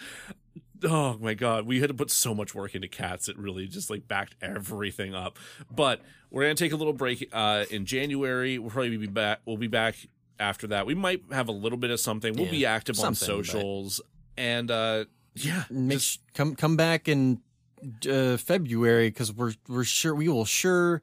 Oh 0.86 1.18
my 1.20 1.34
god, 1.34 1.66
we 1.66 1.80
had 1.82 1.88
to 1.90 1.94
put 1.94 2.12
so 2.12 2.34
much 2.34 2.56
work 2.56 2.76
into 2.76 2.88
cats. 2.88 3.28
It 3.28 3.38
really 3.38 3.68
just 3.68 3.90
like 3.90 4.08
backed 4.08 4.36
everything 4.42 5.14
up. 5.14 5.38
But 5.70 6.02
we're 6.32 6.44
gonna 6.44 6.56
take 6.56 6.72
a 6.72 6.78
little 6.78 6.94
break 6.94 7.30
uh, 7.34 7.66
in 7.72 7.86
January. 7.86 8.58
We'll 8.58 8.70
probably 8.72 8.96
be 8.98 9.08
back. 9.08 9.40
We'll 9.46 9.58
be 9.58 9.68
back 9.68 9.96
after 10.40 10.68
that. 10.68 10.86
We 10.86 10.96
might 10.96 11.22
have 11.32 11.48
a 11.50 11.54
little 11.54 11.78
bit 11.78 11.90
of 11.92 12.00
something. 12.00 12.34
We'll 12.36 12.46
Yeah, 12.46 12.52
be 12.52 12.66
active 12.66 12.98
on 13.00 13.16
something, 13.16 13.38
but- 13.38 13.46
socials 13.48 14.02
and 14.38 14.72
uh, 14.72 15.06
yeah, 15.36 15.64
Make 15.70 16.00
just- 16.00 16.12
sh- 16.12 16.18
come 16.34 16.56
come 16.56 16.76
back 16.78 17.08
in 17.08 17.40
uh, 18.10 18.38
February 18.38 19.10
because 19.10 19.32
we're 19.34 19.54
we're 19.68 19.84
sure 19.84 20.14
we 20.16 20.28
will 20.30 20.46
sure 20.46 21.02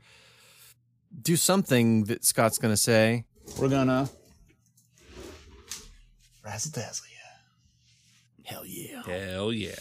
do 1.22 1.36
something 1.36 2.04
that 2.04 2.24
Scott's 2.24 2.58
gonna 2.58 2.76
say. 2.76 3.24
We're 3.58 3.68
gonna 3.68 4.08
razzle 6.44 6.72
dazzle 6.72 7.06
you. 7.06 8.44
Hell 8.44 8.64
yeah. 8.66 9.02
hell 9.04 9.52
yeah. 9.52 9.74